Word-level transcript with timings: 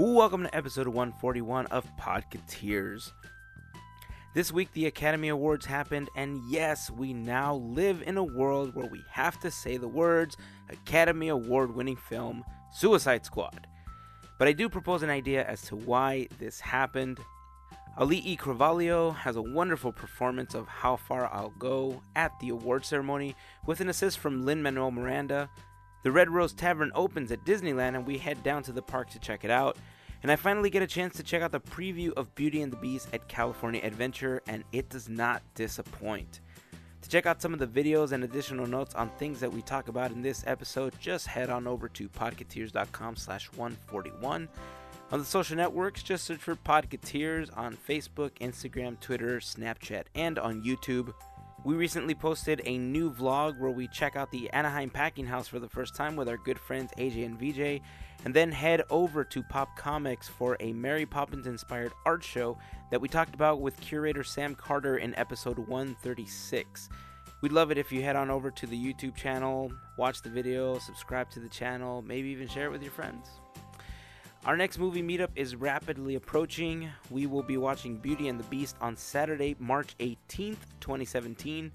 Welcome 0.00 0.44
to 0.44 0.54
episode 0.54 0.86
141 0.86 1.66
of 1.66 1.84
Podcateers. 1.96 3.10
This 4.32 4.52
week, 4.52 4.72
the 4.72 4.86
Academy 4.86 5.26
Awards 5.26 5.66
happened, 5.66 6.08
and 6.14 6.40
yes, 6.48 6.88
we 6.88 7.12
now 7.12 7.56
live 7.56 8.02
in 8.02 8.16
a 8.16 8.22
world 8.22 8.76
where 8.76 8.86
we 8.86 9.02
have 9.10 9.40
to 9.40 9.50
say 9.50 9.76
the 9.76 9.88
words 9.88 10.36
Academy 10.70 11.30
Award 11.30 11.74
winning 11.74 11.96
film 11.96 12.44
Suicide 12.72 13.26
Squad. 13.26 13.66
But 14.38 14.46
I 14.46 14.52
do 14.52 14.68
propose 14.68 15.02
an 15.02 15.10
idea 15.10 15.44
as 15.44 15.62
to 15.62 15.74
why 15.74 16.28
this 16.38 16.60
happened. 16.60 17.18
Ali 17.96 18.18
E. 18.18 18.36
Cravalho 18.36 19.16
has 19.16 19.34
a 19.34 19.42
wonderful 19.42 19.90
performance 19.90 20.54
of 20.54 20.68
How 20.68 20.94
Far 20.94 21.26
I'll 21.34 21.50
Go 21.58 22.02
at 22.14 22.38
the 22.38 22.50
award 22.50 22.84
ceremony 22.84 23.34
with 23.66 23.80
an 23.80 23.88
assist 23.88 24.20
from 24.20 24.44
Lin 24.44 24.62
Manuel 24.62 24.92
Miranda. 24.92 25.50
The 26.02 26.12
Red 26.12 26.30
Rose 26.30 26.52
Tavern 26.52 26.92
opens 26.94 27.32
at 27.32 27.44
Disneyland, 27.44 27.94
and 27.94 28.06
we 28.06 28.18
head 28.18 28.42
down 28.42 28.62
to 28.64 28.72
the 28.72 28.82
park 28.82 29.10
to 29.10 29.18
check 29.18 29.44
it 29.44 29.50
out. 29.50 29.76
And 30.22 30.32
I 30.32 30.36
finally 30.36 30.70
get 30.70 30.82
a 30.82 30.86
chance 30.86 31.14
to 31.16 31.22
check 31.22 31.42
out 31.42 31.52
the 31.52 31.60
preview 31.60 32.12
of 32.14 32.34
Beauty 32.34 32.62
and 32.62 32.72
the 32.72 32.76
Beast 32.76 33.08
at 33.12 33.28
California 33.28 33.80
Adventure, 33.84 34.42
and 34.46 34.64
it 34.72 34.88
does 34.88 35.08
not 35.08 35.42
disappoint. 35.54 36.40
To 37.02 37.08
check 37.08 37.26
out 37.26 37.40
some 37.40 37.52
of 37.52 37.60
the 37.60 37.66
videos 37.66 38.12
and 38.12 38.24
additional 38.24 38.66
notes 38.66 38.94
on 38.94 39.10
things 39.10 39.38
that 39.40 39.52
we 39.52 39.62
talk 39.62 39.88
about 39.88 40.10
in 40.10 40.22
this 40.22 40.42
episode, 40.46 40.94
just 41.00 41.28
head 41.28 41.50
on 41.50 41.66
over 41.66 41.88
to 41.90 42.08
podcateers.com 42.08 43.16
slash 43.16 43.46
141. 43.54 44.48
On 45.10 45.18
the 45.18 45.24
social 45.24 45.56
networks, 45.56 46.02
just 46.02 46.24
search 46.24 46.40
for 46.40 46.54
Podcateers 46.56 47.56
on 47.56 47.76
Facebook, 47.76 48.32
Instagram, 48.40 49.00
Twitter, 49.00 49.38
Snapchat, 49.38 50.04
and 50.14 50.38
on 50.38 50.62
YouTube. 50.62 51.14
We 51.64 51.74
recently 51.74 52.14
posted 52.14 52.62
a 52.64 52.78
new 52.78 53.12
vlog 53.12 53.58
where 53.58 53.72
we 53.72 53.88
check 53.88 54.14
out 54.14 54.30
the 54.30 54.48
Anaheim 54.50 54.90
Packing 54.90 55.26
House 55.26 55.48
for 55.48 55.58
the 55.58 55.68
first 55.68 55.96
time 55.96 56.14
with 56.14 56.28
our 56.28 56.36
good 56.36 56.58
friends 56.58 56.92
AJ 56.96 57.26
and 57.26 57.38
VJ, 57.38 57.82
and 58.24 58.32
then 58.32 58.52
head 58.52 58.82
over 58.90 59.24
to 59.24 59.42
Pop 59.42 59.76
Comics 59.76 60.28
for 60.28 60.56
a 60.60 60.72
Mary 60.72 61.04
Poppins 61.04 61.48
inspired 61.48 61.92
art 62.06 62.22
show 62.22 62.56
that 62.92 63.00
we 63.00 63.08
talked 63.08 63.34
about 63.34 63.60
with 63.60 63.80
curator 63.80 64.22
Sam 64.22 64.54
Carter 64.54 64.98
in 64.98 65.16
episode 65.16 65.58
136. 65.58 66.88
We'd 67.40 67.52
love 67.52 67.72
it 67.72 67.78
if 67.78 67.90
you 67.90 68.02
head 68.02 68.16
on 68.16 68.30
over 68.30 68.52
to 68.52 68.66
the 68.66 68.78
YouTube 68.78 69.16
channel, 69.16 69.72
watch 69.96 70.22
the 70.22 70.30
video, 70.30 70.78
subscribe 70.78 71.28
to 71.30 71.40
the 71.40 71.48
channel, 71.48 72.02
maybe 72.02 72.28
even 72.28 72.46
share 72.46 72.66
it 72.66 72.72
with 72.72 72.82
your 72.82 72.92
friends. 72.92 73.28
Our 74.48 74.56
next 74.56 74.78
movie 74.78 75.02
meetup 75.02 75.28
is 75.36 75.56
rapidly 75.56 76.14
approaching. 76.14 76.88
We 77.10 77.26
will 77.26 77.42
be 77.42 77.58
watching 77.58 77.98
Beauty 77.98 78.28
and 78.28 78.40
the 78.40 78.44
Beast 78.44 78.76
on 78.80 78.96
Saturday, 78.96 79.54
March 79.58 79.94
18th, 79.98 80.56
2017, 80.80 81.70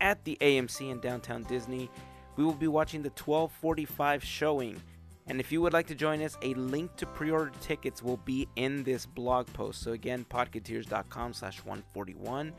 at 0.00 0.24
the 0.24 0.36
AMC 0.40 0.90
in 0.90 0.98
downtown 0.98 1.44
Disney. 1.44 1.88
We 2.34 2.42
will 2.42 2.52
be 2.54 2.66
watching 2.66 3.02
the 3.02 3.10
1245 3.10 4.24
showing. 4.24 4.82
And 5.28 5.38
if 5.38 5.52
you 5.52 5.62
would 5.62 5.72
like 5.72 5.86
to 5.86 5.94
join 5.94 6.20
us, 6.20 6.36
a 6.42 6.52
link 6.54 6.96
to 6.96 7.06
pre-order 7.06 7.52
tickets 7.60 8.02
will 8.02 8.16
be 8.16 8.48
in 8.56 8.82
this 8.82 9.06
blog 9.06 9.46
post. 9.52 9.80
So 9.80 9.92
again, 9.92 10.26
podcateers.com 10.28 11.32
slash 11.32 11.58
141. 11.58 12.52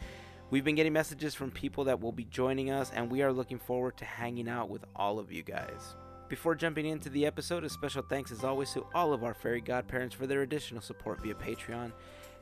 We've 0.50 0.64
been 0.64 0.76
getting 0.76 0.94
messages 0.94 1.36
from 1.36 1.52
people 1.52 1.84
that 1.84 2.00
will 2.00 2.14
be 2.14 2.24
joining 2.24 2.72
us, 2.72 2.90
and 2.96 3.12
we 3.12 3.22
are 3.22 3.34
looking 3.34 3.60
forward 3.60 3.98
to 3.98 4.06
hanging 4.06 4.48
out 4.48 4.70
with 4.70 4.86
all 4.96 5.20
of 5.20 5.30
you 5.30 5.44
guys. 5.44 5.98
Before 6.30 6.56
jumping 6.56 6.86
into 6.88 7.10
the 7.10 7.26
episode, 7.26 7.64
a 7.64 7.70
special 7.70 8.02
thanks 8.02 8.32
as 8.32 8.44
always 8.44 8.72
to 8.74 8.86
all 8.94 9.14
of 9.14 9.24
our 9.24 9.34
fairy 9.34 9.62
godparents 9.62 10.14
for 10.14 10.28
their 10.28 10.42
additional 10.42 10.82
support 10.82 11.22
via 11.22 11.34
Patreon. 11.36 11.94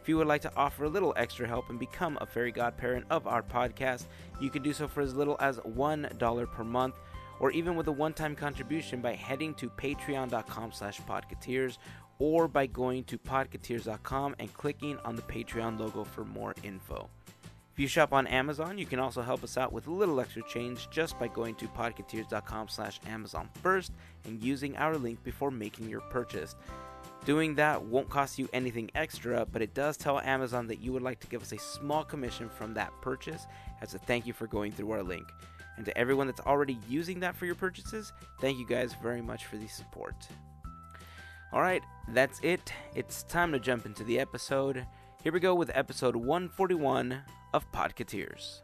If 0.02 0.10
you 0.10 0.18
would 0.18 0.28
like 0.28 0.42
to 0.42 0.56
offer 0.56 0.86
a 0.86 0.90
little 0.90 1.14
extra 1.18 1.48
help 1.48 1.70
and 1.70 1.80
become 1.80 2.18
a 2.20 2.26
fairy 2.26 2.52
godparent 2.52 3.06
of 3.10 3.28
our 3.28 3.44
podcast, 3.44 4.06
you 4.40 4.50
can 4.50 4.64
do 4.64 4.74
so 4.74 4.88
for 4.88 5.02
as 5.02 5.16
little 5.16 5.38
as 5.40 5.58
$1 5.60 6.52
per 6.52 6.64
month 6.64 6.96
or 7.40 7.52
even 7.52 7.76
with 7.76 7.88
a 7.88 7.92
one-time 7.92 8.36
contribution 8.36 9.02
by 9.02 9.14
heading 9.14 9.54
to 9.56 9.70
patreon.com 9.70 10.72
slash 10.72 11.02
podcateers 11.02 11.78
or 12.18 12.48
by 12.48 12.66
going 12.66 13.04
to 13.04 13.18
podcateers.com 13.18 14.36
and 14.40 14.54
clicking 14.54 14.98
on 15.06 15.16
the 15.16 15.22
Patreon 15.24 15.80
logo 15.80 16.04
for 16.04 16.24
more 16.24 16.56
info. 16.64 17.10
If 17.76 17.80
you 17.82 17.88
shop 17.90 18.14
on 18.14 18.26
Amazon, 18.28 18.78
you 18.78 18.86
can 18.86 19.00
also 19.00 19.22
help 19.22 19.44
us 19.44 19.58
out 19.58 19.74
with 19.74 19.88
a 19.88 19.92
little 19.92 20.22
extra 20.22 20.42
change 20.44 20.90
just 20.92 21.20
by 21.20 21.28
going 21.28 21.56
to 21.56 21.68
podcateers.com 21.68 22.70
slash 22.70 23.02
Amazon 23.06 23.50
first 23.62 23.92
and 24.24 24.42
using 24.42 24.78
our 24.78 24.98
link 24.98 25.22
before 25.26 25.52
making 25.52 25.90
your 25.90 26.00
purchase. 26.00 26.56
Doing 27.26 27.54
that 27.56 27.84
won't 27.84 28.08
cost 28.08 28.40
you 28.40 28.48
anything 28.54 28.90
extra, 28.96 29.46
but 29.46 29.62
it 29.62 29.74
does 29.74 29.98
tell 29.98 30.22
Amazon 30.22 30.68
that 30.68 30.80
you 30.80 30.94
would 30.94 31.02
like 31.02 31.20
to 31.20 31.28
give 31.28 31.42
us 31.42 31.52
a 31.52 31.60
small 31.60 32.06
commission 32.06 32.48
from 32.48 32.74
that 32.76 32.94
purchase 33.02 33.46
as 33.82 33.94
a 33.94 34.00
thank 34.00 34.26
you 34.26 34.32
for 34.32 34.48
going 34.48 34.72
through 34.72 34.92
our 34.92 35.04
link. 35.04 35.28
And 35.76 35.86
to 35.86 35.98
everyone 35.98 36.28
that's 36.28 36.40
already 36.40 36.80
using 36.88 37.20
that 37.20 37.36
for 37.36 37.46
your 37.46 37.56
purchases, 37.56 38.14
thank 38.40 38.58
you 38.58 38.66
guys 38.66 38.96
very 39.04 39.22
much 39.22 39.48
for 39.48 39.58
the 39.58 39.68
support. 39.68 40.16
Alright, 41.52 41.84
that's 42.14 42.40
it. 42.40 42.72
It's 42.96 43.24
time 43.24 43.52
to 43.52 43.60
jump 43.60 43.86
into 43.86 44.06
the 44.06 44.18
episode. 44.18 44.86
Here 45.22 45.34
we 45.34 45.42
go 45.42 45.56
with 45.56 45.72
episode 45.74 46.16
141 46.16 47.22
of 47.56 47.72
Podcateers. 47.72 48.60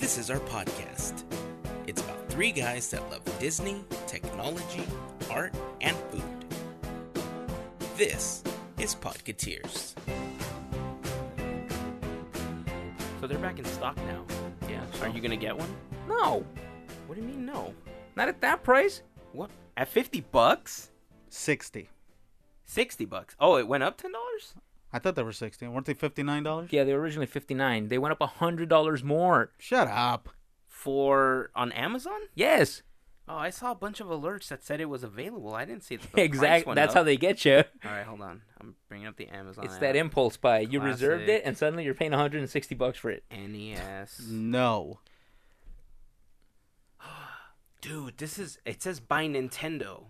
This 0.00 0.18
is 0.18 0.30
our 0.30 0.40
podcast. 0.40 1.22
It's 1.86 2.00
about 2.02 2.28
three 2.28 2.52
guys 2.52 2.90
that 2.90 3.08
love 3.10 3.22
Disney, 3.38 3.84
technology, 4.06 4.84
art, 5.30 5.54
and 5.80 5.96
food. 6.10 6.22
This 7.96 8.42
is 8.78 8.94
Podcateers. 8.94 9.94
So 13.20 13.26
they're 13.28 13.38
back 13.38 13.58
in 13.58 13.64
stock 13.66 13.96
now. 13.98 14.24
Yeah. 14.68 14.80
Are 15.00 15.08
you 15.08 15.20
gonna 15.20 15.36
get 15.36 15.56
one? 15.56 15.72
No, 16.08 16.44
What 17.06 17.14
do 17.14 17.20
you 17.20 17.28
mean 17.28 17.46
no? 17.46 17.72
not 18.16 18.28
at 18.28 18.40
that 18.42 18.62
price. 18.62 19.02
What? 19.32 19.50
At 19.76 19.88
fifty 19.88 20.20
bucks? 20.20 20.90
60. 21.28 21.88
Sixty 22.64 23.04
bucks? 23.04 23.34
Oh, 23.40 23.56
it 23.56 23.66
went 23.66 23.82
up 23.82 23.96
ten 23.96 24.12
dollars? 24.12 24.54
I 24.92 24.98
thought 24.98 25.14
they 25.14 25.22
were 25.22 25.32
60. 25.32 25.66
Weren't 25.68 25.86
they 25.86 25.94
$59? 25.94 26.70
Yeah, 26.70 26.84
they 26.84 26.92
were 26.92 27.00
originally 27.00 27.26
fifty 27.26 27.54
nine. 27.54 27.88
They 27.88 27.98
went 27.98 28.12
up 28.12 28.20
a 28.20 28.26
hundred 28.26 28.68
dollars 28.68 29.02
more. 29.02 29.50
Shut 29.58 29.88
up. 29.88 30.28
For 30.68 31.50
on 31.54 31.72
Amazon? 31.72 32.20
Yes, 32.34 32.82
Oh, 33.28 33.36
I 33.36 33.50
saw 33.50 33.70
a 33.70 33.74
bunch 33.76 34.00
of 34.00 34.08
alerts 34.08 34.48
that 34.48 34.64
said 34.64 34.80
it 34.80 34.86
was 34.88 35.04
available. 35.04 35.54
I 35.54 35.64
didn't 35.64 35.84
see. 35.84 35.94
The 35.96 36.08
price 36.12 36.24
exactly. 36.24 36.74
That's 36.74 36.90
up. 36.90 36.98
how 36.98 37.02
they 37.04 37.16
get 37.16 37.44
you. 37.44 37.58
All 37.84 37.90
right, 37.90 38.04
hold 38.04 38.20
on. 38.20 38.42
I'm 38.60 38.74
bringing 38.88 39.06
up 39.06 39.16
the 39.16 39.28
Amazon. 39.28 39.64
It's 39.64 39.74
app. 39.74 39.80
that 39.80 39.96
impulse 39.96 40.36
buy. 40.36 40.58
You 40.60 40.80
reserved 40.80 41.28
it, 41.28 41.42
and 41.44 41.56
suddenly 41.56 41.84
you're 41.84 41.94
paying 41.94 42.10
160 42.10 42.74
bucks 42.74 42.98
for 42.98 43.10
it. 43.10 43.22
NES. 43.30 44.22
No. 44.28 44.98
Dude, 47.82 48.16
this 48.16 48.38
is 48.38 48.58
it 48.64 48.80
says 48.82 49.00
by 49.00 49.26
Nintendo. 49.26 50.04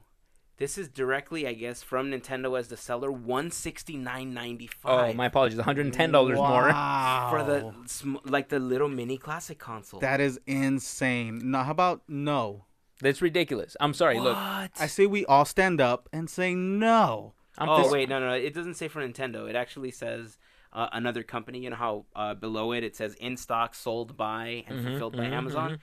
This 0.58 0.76
is 0.78 0.88
directly, 0.88 1.46
I 1.48 1.54
guess, 1.54 1.82
from 1.82 2.10
Nintendo 2.12 2.56
as 2.56 2.68
the 2.68 2.76
seller. 2.76 3.10
one 3.10 3.50
sixty 3.50 3.96
nine 3.96 4.32
ninety 4.34 4.66
five. 4.68 5.10
Oh, 5.10 5.12
my 5.14 5.26
apologies. 5.26 5.56
110 5.56 6.12
dollars 6.12 6.36
more. 6.36 6.64
For 7.30 7.42
the 7.42 8.20
like 8.24 8.50
the 8.50 8.58
little 8.60 8.88
mini 8.88 9.16
classic 9.16 9.58
console. 9.58 10.00
That 10.00 10.20
is 10.20 10.38
insane. 10.46 11.50
No, 11.50 11.62
how 11.62 11.70
about 11.72 12.02
no? 12.06 12.66
That's 13.00 13.22
ridiculous. 13.22 13.76
I'm 13.80 13.94
sorry. 13.94 14.20
Look, 14.20 14.36
I 14.36 14.68
say 14.86 15.06
we 15.06 15.24
all 15.24 15.46
stand 15.46 15.80
up 15.80 16.08
and 16.12 16.30
say 16.30 16.54
no. 16.54 17.32
I'm 17.58 17.68
oh 17.68 17.78
just- 17.78 17.90
wait, 17.90 18.08
no, 18.08 18.20
no, 18.20 18.28
no, 18.28 18.34
it 18.34 18.54
doesn't 18.54 18.74
say 18.74 18.88
for 18.88 19.00
Nintendo. 19.06 19.48
It 19.48 19.56
actually 19.56 19.90
says 19.90 20.38
uh, 20.72 20.88
another 20.92 21.22
company. 21.22 21.60
You 21.60 21.70
know 21.70 21.76
how 21.76 22.04
uh, 22.14 22.34
below 22.34 22.72
it 22.72 22.84
it 22.84 22.94
says 22.94 23.14
in 23.14 23.36
stock, 23.38 23.74
sold 23.74 24.16
by, 24.16 24.64
and 24.68 24.78
Mhm, 24.78 24.84
fulfilled 24.90 25.16
by 25.16 25.24
mhm, 25.24 25.32
Amazon. 25.32 25.78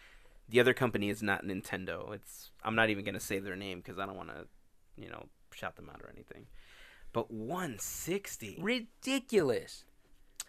The 0.49 0.59
other 0.59 0.73
company 0.73 1.09
is 1.09 1.21
not 1.21 1.45
Nintendo. 1.45 2.13
It's 2.13 2.51
I'm 2.63 2.75
not 2.75 2.89
even 2.89 3.05
gonna 3.05 3.19
say 3.19 3.39
their 3.39 3.55
name 3.55 3.79
because 3.79 3.99
I 3.99 4.05
don't 4.05 4.17
want 4.17 4.29
to, 4.29 4.47
you 5.01 5.09
know, 5.09 5.27
shout 5.53 5.75
them 5.75 5.89
out 5.89 6.01
or 6.01 6.09
anything. 6.13 6.47
But 7.13 7.31
160. 7.31 8.59
ridiculous. 8.61 9.83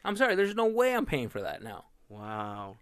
I'm 0.04 0.16
sorry. 0.16 0.34
There's 0.34 0.54
no 0.54 0.66
way 0.66 0.94
I'm 0.94 1.06
paying 1.06 1.28
for 1.28 1.40
that 1.42 1.62
now. 1.62 1.84
Wow. 2.08 2.76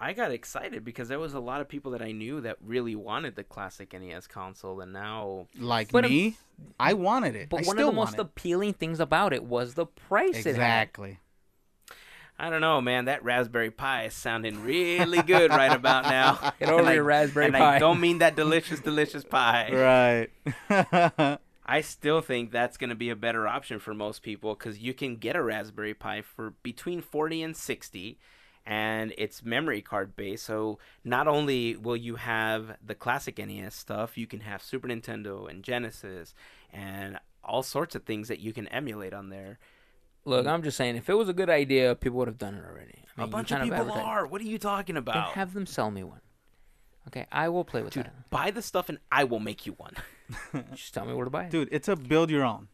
I 0.00 0.12
got 0.12 0.30
excited 0.30 0.84
because 0.84 1.08
there 1.08 1.18
was 1.18 1.34
a 1.34 1.40
lot 1.40 1.60
of 1.60 1.68
people 1.68 1.90
that 1.92 2.02
I 2.02 2.12
knew 2.12 2.40
that 2.42 2.56
really 2.64 2.94
wanted 2.94 3.34
the 3.34 3.42
classic 3.42 3.92
NES 3.92 4.28
console, 4.28 4.80
and 4.80 4.92
now 4.92 5.48
Like 5.58 5.90
But, 5.90 6.04
me, 6.04 6.36
I 6.78 6.92
wanted 6.94 7.34
it. 7.34 7.48
But 7.48 7.64
I 7.64 7.66
one 7.66 7.76
still 7.76 7.88
of 7.88 7.94
the 7.94 8.00
most 8.00 8.14
it. 8.14 8.20
appealing 8.20 8.74
things 8.74 9.00
about 9.00 9.32
it 9.32 9.42
was 9.42 9.74
the 9.74 9.86
price 9.86 10.46
it 10.46 10.54
had. 10.54 10.54
Exactly. 10.54 11.18
I 12.38 12.50
don't 12.50 12.60
know, 12.60 12.80
man. 12.80 13.06
That 13.06 13.24
Raspberry 13.24 13.70
Pi 13.70 14.04
is 14.04 14.14
sounding 14.14 14.62
really 14.62 15.22
good 15.22 15.50
right 15.50 15.72
about 15.72 16.04
now. 16.08 16.52
Get 16.60 16.68
over 16.68 16.80
And 16.80 16.88
I- 16.88 16.94
your 16.94 17.04
Raspberry 17.04 17.46
and 17.46 17.54
Pi. 17.54 17.76
I 17.76 17.78
don't 17.78 18.00
mean 18.00 18.18
that 18.18 18.36
delicious, 18.36 18.80
delicious 18.80 19.24
pie. 19.24 20.28
Right. 20.70 21.38
I 21.70 21.80
still 21.82 22.20
think 22.22 22.50
that's 22.50 22.76
going 22.78 22.90
to 22.90 22.96
be 22.96 23.10
a 23.10 23.16
better 23.16 23.46
option 23.46 23.78
for 23.78 23.92
most 23.92 24.22
people 24.22 24.54
because 24.54 24.78
you 24.78 24.94
can 24.94 25.16
get 25.16 25.36
a 25.36 25.42
Raspberry 25.42 25.92
Pi 25.94 26.22
for 26.22 26.54
between 26.62 27.02
40 27.02 27.42
and 27.42 27.56
60 27.56 28.18
and 28.64 29.12
it's 29.18 29.42
memory 29.44 29.82
card 29.82 30.14
based. 30.16 30.46
So 30.46 30.78
not 31.04 31.26
only 31.28 31.76
will 31.76 31.96
you 31.96 32.16
have 32.16 32.76
the 32.84 32.94
classic 32.94 33.38
NES 33.38 33.74
stuff, 33.74 34.16
you 34.16 34.26
can 34.26 34.40
have 34.40 34.62
Super 34.62 34.88
Nintendo 34.88 35.48
and 35.50 35.62
Genesis 35.62 36.34
and 36.72 37.18
all 37.42 37.62
sorts 37.62 37.94
of 37.94 38.04
things 38.04 38.28
that 38.28 38.40
you 38.40 38.52
can 38.52 38.68
emulate 38.68 39.12
on 39.12 39.28
there. 39.30 39.58
Look, 40.28 40.46
I'm 40.46 40.62
just 40.62 40.76
saying, 40.76 40.96
if 40.96 41.08
it 41.08 41.14
was 41.14 41.28
a 41.28 41.32
good 41.32 41.50
idea, 41.50 41.94
people 41.94 42.18
would 42.18 42.28
have 42.28 42.38
done 42.38 42.54
it 42.54 42.64
already. 42.64 43.04
I 43.16 43.22
A 43.22 43.24
mean, 43.24 43.26
you 43.28 43.32
bunch 43.32 43.50
of 43.50 43.58
kind 43.58 43.70
people 43.70 43.80
advertise- 43.86 44.02
are. 44.04 44.26
What 44.26 44.40
are 44.40 44.44
you 44.44 44.58
talking 44.58 44.94
Then 44.94 45.02
about? 45.02 45.32
have 45.32 45.54
them 45.54 45.66
sell 45.66 45.90
me 45.90 46.04
one. 46.04 46.20
Okay, 47.08 47.26
I 47.32 47.48
will 47.48 47.64
play 47.64 47.82
with 47.82 47.94
Dude, 47.94 48.04
that. 48.04 48.28
buy 48.30 48.50
the 48.50 48.60
stuff 48.62 48.88
and 48.90 48.98
I 49.10 49.24
will 49.24 49.40
make 49.40 49.64
you 49.64 49.72
one. 49.72 49.94
Just 50.74 50.92
tell 50.92 51.06
me 51.06 51.14
where 51.14 51.24
to 51.24 51.30
buy 51.30 51.44
it. 51.44 51.50
Dude, 51.50 51.68
it's 51.72 51.88
a 51.88 51.96
build 51.96 52.30
your 52.30 52.44
own. 52.44 52.68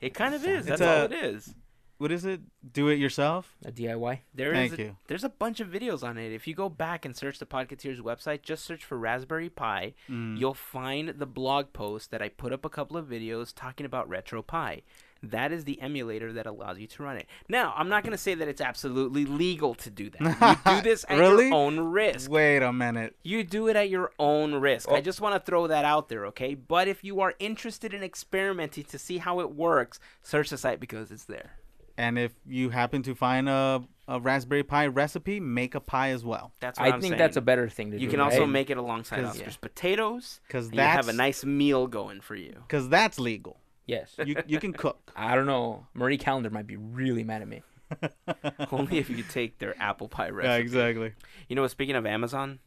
It 0.00 0.14
kind 0.14 0.34
of 0.34 0.44
is. 0.44 0.66
It's 0.66 0.80
That's 0.80 0.82
all 0.82 1.02
a- 1.02 1.04
it 1.04 1.12
is. 1.12 1.54
What 1.98 2.12
is 2.12 2.24
it? 2.24 2.40
Do 2.72 2.88
it 2.88 2.98
yourself? 3.00 3.56
A 3.64 3.72
DIY. 3.72 4.20
There 4.32 4.52
is 4.52 4.70
Thank 4.70 4.78
a, 4.80 4.82
you. 4.84 4.96
there's 5.08 5.24
a 5.24 5.28
bunch 5.28 5.58
of 5.58 5.66
videos 5.68 6.04
on 6.04 6.16
it. 6.16 6.32
If 6.32 6.46
you 6.46 6.54
go 6.54 6.68
back 6.68 7.04
and 7.04 7.16
search 7.16 7.40
the 7.40 7.46
Podcateers 7.46 7.98
website, 7.98 8.42
just 8.42 8.64
search 8.64 8.84
for 8.84 8.96
Raspberry 8.96 9.50
Pi, 9.50 9.94
Mm. 10.08 10.38
you'll 10.38 10.54
find 10.54 11.08
the 11.08 11.26
blog 11.26 11.72
post 11.72 12.12
that 12.12 12.22
I 12.22 12.28
put 12.28 12.52
up 12.52 12.64
a 12.64 12.68
couple 12.68 12.96
of 12.96 13.06
videos 13.06 13.52
talking 13.52 13.84
about 13.84 14.08
RetroPie. 14.08 14.82
That 15.22 15.50
is 15.52 15.64
the 15.64 15.80
emulator 15.80 16.32
that 16.34 16.46
allows 16.46 16.78
you 16.78 16.86
to 16.86 17.02
run 17.02 17.16
it. 17.16 17.26
Now, 17.48 17.74
I'm 17.76 17.88
not 17.88 18.04
going 18.04 18.12
to 18.12 18.18
say 18.18 18.34
that 18.34 18.46
it's 18.46 18.60
absolutely 18.60 19.24
legal 19.24 19.74
to 19.74 19.90
do 19.90 20.10
that. 20.10 20.60
You 20.66 20.74
do 20.76 20.80
this 20.88 21.04
at 21.08 21.18
Really? 21.18 21.46
your 21.46 21.54
own 21.54 21.80
risk. 21.80 22.30
Wait 22.30 22.62
a 22.62 22.72
minute. 22.72 23.16
You 23.24 23.42
do 23.42 23.66
it 23.68 23.76
at 23.76 23.90
your 23.90 24.12
own 24.18 24.54
risk. 24.54 24.88
I 24.88 24.98
oh. 24.98 25.00
just 25.00 25.20
want 25.20 25.34
to 25.34 25.40
throw 25.40 25.66
that 25.66 25.84
out 25.84 26.08
there, 26.08 26.26
okay? 26.26 26.54
But 26.54 26.86
if 26.88 27.02
you 27.02 27.20
are 27.20 27.34
interested 27.40 27.92
in 27.92 28.02
experimenting 28.02 28.84
to 28.84 28.98
see 28.98 29.18
how 29.18 29.40
it 29.40 29.54
works, 29.56 29.98
search 30.22 30.50
the 30.50 30.58
site 30.58 30.78
because 30.78 31.10
it's 31.10 31.24
there. 31.24 31.52
And 31.96 32.16
if 32.16 32.32
you 32.46 32.70
happen 32.70 33.02
to 33.02 33.14
find 33.16 33.48
a, 33.48 33.82
a 34.06 34.20
Raspberry 34.20 34.62
Pi 34.62 34.86
recipe, 34.86 35.40
make 35.40 35.74
a 35.74 35.80
pie 35.80 36.10
as 36.10 36.24
well. 36.24 36.52
That's 36.60 36.78
what 36.78 36.86
I 36.86 36.94
am 36.94 37.00
think 37.00 37.10
saying. 37.12 37.18
that's 37.18 37.36
a 37.36 37.40
better 37.40 37.68
thing 37.68 37.90
to 37.90 37.98
do. 37.98 38.04
You 38.04 38.08
can 38.08 38.20
also 38.20 38.46
make 38.46 38.70
it 38.70 38.76
alongside 38.76 39.24
'Cause- 39.24 39.36
Oscar's 39.36 39.56
potatoes, 39.56 40.40
Because 40.46 40.66
and 40.66 40.76
you 40.76 40.80
have 40.80 41.08
a 41.08 41.12
nice 41.12 41.44
meal 41.44 41.88
going 41.88 42.20
for 42.20 42.36
you. 42.36 42.54
because 42.68 42.88
that's 42.88 43.18
legal. 43.18 43.58
Yes. 43.88 44.14
You 44.24 44.36
you 44.46 44.60
can 44.60 44.72
cook. 44.72 45.10
I 45.16 45.34
don't 45.34 45.46
know. 45.46 45.86
Marie 45.94 46.18
Callender 46.18 46.50
might 46.50 46.66
be 46.68 46.76
really 46.76 47.24
mad 47.24 47.42
at 47.42 47.48
me. 47.48 47.62
Only 48.70 48.98
if 48.98 49.08
you 49.10 49.22
take 49.24 49.58
their 49.58 49.74
apple 49.80 50.08
pie 50.08 50.28
recipe. 50.30 50.48
Yeah, 50.52 50.56
exactly. 50.58 51.14
You 51.48 51.56
know, 51.56 51.66
speaking 51.66 51.96
of 51.96 52.04
Amazon, 52.06 52.58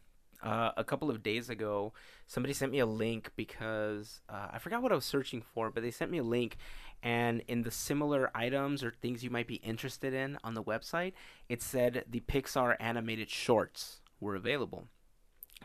uh, 0.42 0.72
a 0.76 0.82
couple 0.82 1.10
of 1.10 1.22
days 1.22 1.48
ago, 1.48 1.92
somebody 2.26 2.52
sent 2.52 2.72
me 2.72 2.80
a 2.80 2.86
link 2.86 3.30
because 3.36 4.20
uh, 4.28 4.48
I 4.52 4.58
forgot 4.58 4.82
what 4.82 4.90
I 4.90 4.96
was 4.96 5.04
searching 5.04 5.40
for, 5.40 5.70
but 5.70 5.82
they 5.84 5.92
sent 5.92 6.10
me 6.10 6.18
a 6.18 6.24
link, 6.24 6.56
and 7.04 7.40
in 7.46 7.62
the 7.62 7.70
similar 7.70 8.30
items 8.34 8.82
or 8.82 8.90
things 8.90 9.22
you 9.22 9.30
might 9.30 9.46
be 9.46 9.56
interested 9.56 10.12
in 10.12 10.38
on 10.42 10.54
the 10.54 10.62
website, 10.64 11.12
it 11.48 11.62
said 11.62 12.04
the 12.10 12.18
Pixar 12.20 12.74
animated 12.80 13.30
shorts 13.30 14.00
were 14.18 14.34
available. 14.34 14.88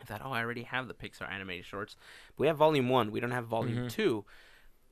I 0.00 0.04
thought, 0.04 0.22
oh, 0.24 0.30
I 0.30 0.40
already 0.44 0.62
have 0.62 0.86
the 0.86 0.94
Pixar 0.94 1.28
animated 1.28 1.64
shorts. 1.64 1.96
we 2.36 2.46
have 2.46 2.56
volume 2.56 2.88
one. 2.88 3.10
We 3.10 3.18
don't 3.18 3.32
have 3.32 3.46
volume 3.46 3.86
Mhm. 3.86 3.90
two. 3.90 4.24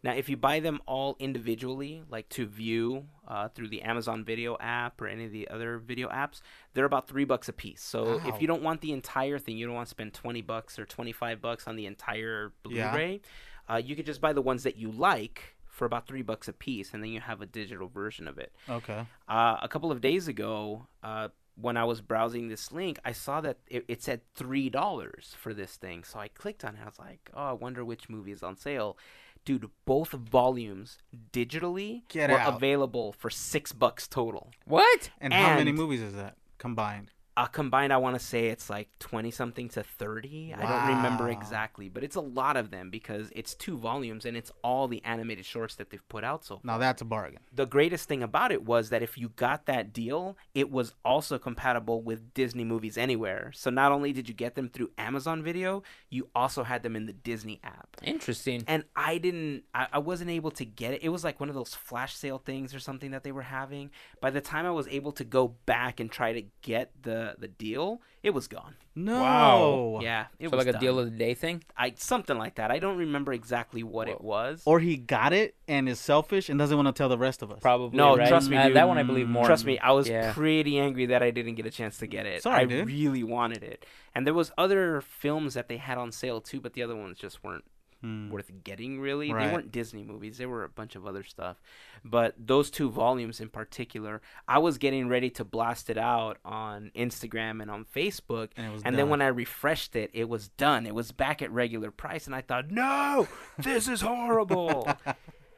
Now, 0.06 0.12
if 0.12 0.28
you 0.28 0.36
buy 0.36 0.60
them 0.60 0.80
all 0.86 1.16
individually, 1.18 2.04
like 2.08 2.28
to 2.28 2.46
view 2.46 3.06
uh, 3.26 3.48
through 3.48 3.70
the 3.70 3.82
Amazon 3.82 4.24
Video 4.24 4.56
app 4.60 5.00
or 5.00 5.08
any 5.08 5.24
of 5.24 5.32
the 5.32 5.48
other 5.48 5.78
video 5.78 6.08
apps, 6.08 6.40
they're 6.74 6.84
about 6.84 7.08
three 7.08 7.24
bucks 7.24 7.48
a 7.48 7.52
piece. 7.52 7.82
So 7.82 8.18
Wow. 8.18 8.28
if 8.28 8.40
you 8.40 8.46
don't 8.46 8.62
want 8.62 8.82
the 8.82 8.92
entire 8.92 9.40
thing, 9.40 9.58
you 9.58 9.66
don't 9.66 9.74
want 9.74 9.88
to 9.88 9.90
spend 9.90 10.14
twenty 10.14 10.42
bucks 10.42 10.78
or 10.78 10.86
twenty 10.86 11.10
five 11.10 11.40
bucks 11.40 11.66
on 11.66 11.74
the 11.74 11.86
entire 11.86 12.52
Yeah. 12.68 12.90
Blu-ray. 12.92 13.20
Uh, 13.68 13.82
you 13.84 13.96
could 13.96 14.06
just 14.06 14.20
buy 14.20 14.32
the 14.32 14.42
ones 14.42 14.62
that 14.62 14.76
you 14.76 14.92
like 14.92 15.56
for 15.66 15.86
about 15.86 16.06
three 16.06 16.22
bucks 16.22 16.46
a 16.46 16.52
piece, 16.52 16.94
and 16.94 17.02
then 17.02 17.10
you 17.10 17.20
have 17.20 17.40
a 17.42 17.46
digital 17.46 17.88
version 17.88 18.28
of 18.28 18.38
it. 18.38 18.52
Okay. 18.70 19.04
Uh, 19.28 19.56
a 19.60 19.68
couple 19.68 19.90
of 19.90 20.00
days 20.00 20.28
ago, 20.28 20.86
uh, 21.02 21.28
when 21.56 21.76
I 21.76 21.84
was 21.84 22.00
browsing 22.00 22.46
this 22.48 22.70
link, 22.70 23.00
I 23.04 23.10
saw 23.12 23.40
that 23.40 23.58
it, 23.66 23.84
it 23.88 24.02
said 24.04 24.20
three 24.36 24.70
dollars 24.70 25.34
for 25.36 25.52
this 25.52 25.74
thing. 25.74 26.04
So 26.04 26.20
I 26.20 26.28
clicked 26.28 26.64
on 26.64 26.76
it. 26.76 26.80
I 26.80 26.84
was 26.84 26.98
like, 27.00 27.28
"Oh, 27.34 27.42
I 27.48 27.52
wonder 27.52 27.84
which 27.84 28.08
movie 28.08 28.30
is 28.32 28.44
on 28.44 28.56
sale." 28.56 28.96
Dude, 29.46 29.70
both 29.86 30.10
volumes 30.10 30.98
digitally 31.32 32.02
Get 32.08 32.28
were 32.30 32.38
out. 32.38 32.56
available 32.56 33.12
for 33.12 33.30
six 33.30 33.72
bucks 33.72 34.06
total. 34.08 34.50
What? 34.66 35.10
And, 35.20 35.32
how 35.32 35.54
many 35.54 35.70
And- 35.70 35.78
movies 35.78 36.02
is 36.02 36.14
that 36.14 36.36
combined? 36.58 37.12
Uh, 37.36 37.44
combined, 37.46 37.92
I 37.92 37.98
want 37.98 38.18
to 38.18 38.24
say 38.24 38.46
it's 38.46 38.70
like 38.70 38.88
twenty 38.98 39.30
something 39.30 39.68
to 39.70 39.82
thirty. 39.82 40.54
I 40.54 40.62
don't 40.62 40.96
remember 40.96 41.28
exactly, 41.28 41.90
but 41.90 42.02
it's 42.02 42.16
a 42.16 42.20
lot 42.20 42.56
of 42.56 42.70
them 42.70 42.88
because 42.88 43.30
it's 43.36 43.54
two 43.54 43.76
volumes 43.76 44.24
and 44.24 44.36
it's 44.36 44.50
all 44.64 44.88
the 44.88 45.04
animated 45.04 45.44
shorts 45.44 45.74
that 45.74 45.90
they've 45.90 46.08
put 46.08 46.24
out 46.24 46.44
so 46.46 46.60
Now 46.64 46.78
that's 46.78 47.02
a 47.02 47.04
bargain. 47.04 47.40
the 47.52 47.66
greatest 47.66 48.08
thing 48.08 48.22
about 48.22 48.52
it 48.52 48.64
was 48.64 48.88
that 48.88 49.02
if 49.02 49.18
you 49.18 49.28
got 49.36 49.66
that 49.66 49.92
deal, 49.92 50.38
it 50.54 50.70
was 50.70 50.94
also 51.04 51.38
compatible 51.38 52.00
with 52.02 52.32
Disney 52.32 52.64
movies 52.64 52.96
anywhere. 52.96 53.52
So 53.54 53.68
not 53.68 53.92
only 53.92 54.14
did 54.14 54.28
you 54.28 54.34
get 54.34 54.54
them 54.54 54.70
through 54.70 54.92
Amazon 54.96 55.42
Video, 55.42 55.82
you 56.08 56.28
also 56.34 56.62
had 56.62 56.82
them 56.82 56.96
in 56.96 57.04
the 57.04 57.12
Disney 57.12 57.60
app. 57.62 57.88
Interesting. 58.02 58.64
And 58.66 58.84
I 58.96 59.18
didn't, 59.18 59.64
I, 59.74 59.88
I 59.92 59.98
wasn't 59.98 60.30
able 60.30 60.52
to 60.52 60.64
get 60.64 60.94
it. 60.94 61.02
It 61.02 61.10
was 61.10 61.22
like 61.22 61.38
one 61.38 61.50
of 61.50 61.54
those 61.54 61.74
flash 61.74 62.14
sale 62.14 62.38
things 62.38 62.74
or 62.74 62.78
something 62.80 63.10
that 63.10 63.24
they 63.24 63.32
were 63.32 63.42
having. 63.42 63.90
By 64.22 64.30
the 64.30 64.40
time 64.40 64.64
I 64.64 64.70
was 64.70 64.88
able 64.88 65.12
to 65.12 65.24
go 65.24 65.48
back 65.66 66.00
and 66.00 66.10
try 66.10 66.32
to 66.32 66.42
get 66.62 66.92
the 67.02 67.25
the 67.38 67.48
deal, 67.48 68.00
it 68.22 68.30
was 68.30 68.48
gone. 68.48 68.74
No. 68.94 69.20
Wow. 69.20 69.98
Yeah, 70.02 70.26
it 70.38 70.48
so 70.50 70.56
was 70.56 70.66
like 70.66 70.74
a 70.74 70.78
deal 70.78 70.98
of 70.98 71.04
the 71.10 71.16
day 71.16 71.34
thing. 71.34 71.62
I 71.76 71.92
something 71.96 72.38
like 72.38 72.54
that. 72.56 72.70
I 72.70 72.78
don't 72.78 72.96
remember 72.96 73.32
exactly 73.32 73.82
what 73.82 74.08
it 74.08 74.20
was. 74.20 74.62
Or 74.64 74.80
he 74.80 74.96
got 74.96 75.32
it 75.32 75.54
and 75.68 75.88
is 75.88 76.00
selfish 76.00 76.48
and 76.48 76.58
doesn't 76.58 76.76
want 76.76 76.88
to 76.88 76.92
tell 76.92 77.08
the 77.08 77.18
rest 77.18 77.42
of 77.42 77.50
us. 77.52 77.60
Probably. 77.60 77.96
No, 77.96 78.16
right? 78.16 78.28
trust 78.28 78.48
me, 78.48 78.56
Uh, 78.56 78.68
dude. 78.68 78.76
that 78.76 78.88
one 78.88 78.98
I 78.98 79.02
believe 79.02 79.28
more. 79.28 79.44
Trust 79.46 79.64
me, 79.66 79.78
I 79.78 79.92
was 79.92 80.08
Yeah. 80.08 80.32
pretty 80.32 80.78
angry 80.78 81.06
that 81.06 81.22
I 81.22 81.30
didn't 81.30 81.56
get 81.56 81.66
a 81.66 81.70
chance 81.70 81.98
to 81.98 82.06
get 82.06 82.26
it. 82.26 82.42
Sorry, 82.42 82.62
I 82.62 82.64
dude. 82.64 82.86
really 82.86 83.22
wanted 83.22 83.62
it. 83.62 83.84
And 84.14 84.26
there 84.26 84.34
was 84.34 84.50
other 84.56 85.00
films 85.02 85.54
that 85.54 85.68
they 85.68 85.76
had 85.76 85.98
on 85.98 86.10
sale 86.12 86.40
too, 86.40 86.60
but 86.60 86.72
the 86.72 86.82
other 86.82 86.96
ones 86.96 87.18
just 87.18 87.44
weren't 87.44 87.64
Hmm. 88.06 88.30
worth 88.30 88.52
getting 88.62 89.00
really. 89.00 89.26
They 89.26 89.32
weren't 89.32 89.72
Disney 89.72 90.04
movies. 90.04 90.38
They 90.38 90.46
were 90.46 90.62
a 90.62 90.68
bunch 90.68 90.94
of 90.94 91.06
other 91.08 91.24
stuff. 91.24 91.60
But 92.04 92.34
those 92.38 92.70
two 92.70 92.88
volumes 92.88 93.40
in 93.40 93.48
particular, 93.48 94.22
I 94.46 94.58
was 94.58 94.78
getting 94.78 95.08
ready 95.08 95.28
to 95.30 95.44
blast 95.44 95.90
it 95.90 95.98
out 95.98 96.38
on 96.44 96.92
Instagram 96.94 97.60
and 97.60 97.68
on 97.68 97.84
Facebook. 97.84 98.50
And 98.56 98.66
it 98.66 98.72
was 98.72 98.82
And 98.84 98.96
then 98.96 99.08
when 99.08 99.22
I 99.22 99.26
refreshed 99.26 99.96
it, 99.96 100.10
it 100.12 100.28
was 100.28 100.48
done. 100.50 100.86
It 100.86 100.94
was 100.94 101.10
back 101.10 101.42
at 101.42 101.50
regular 101.50 101.90
price, 101.90 102.26
and 102.26 102.34
I 102.34 102.42
thought, 102.42 102.70
"No, 102.70 103.26
this 103.58 103.88
is 103.88 104.02
horrible." 104.02 104.88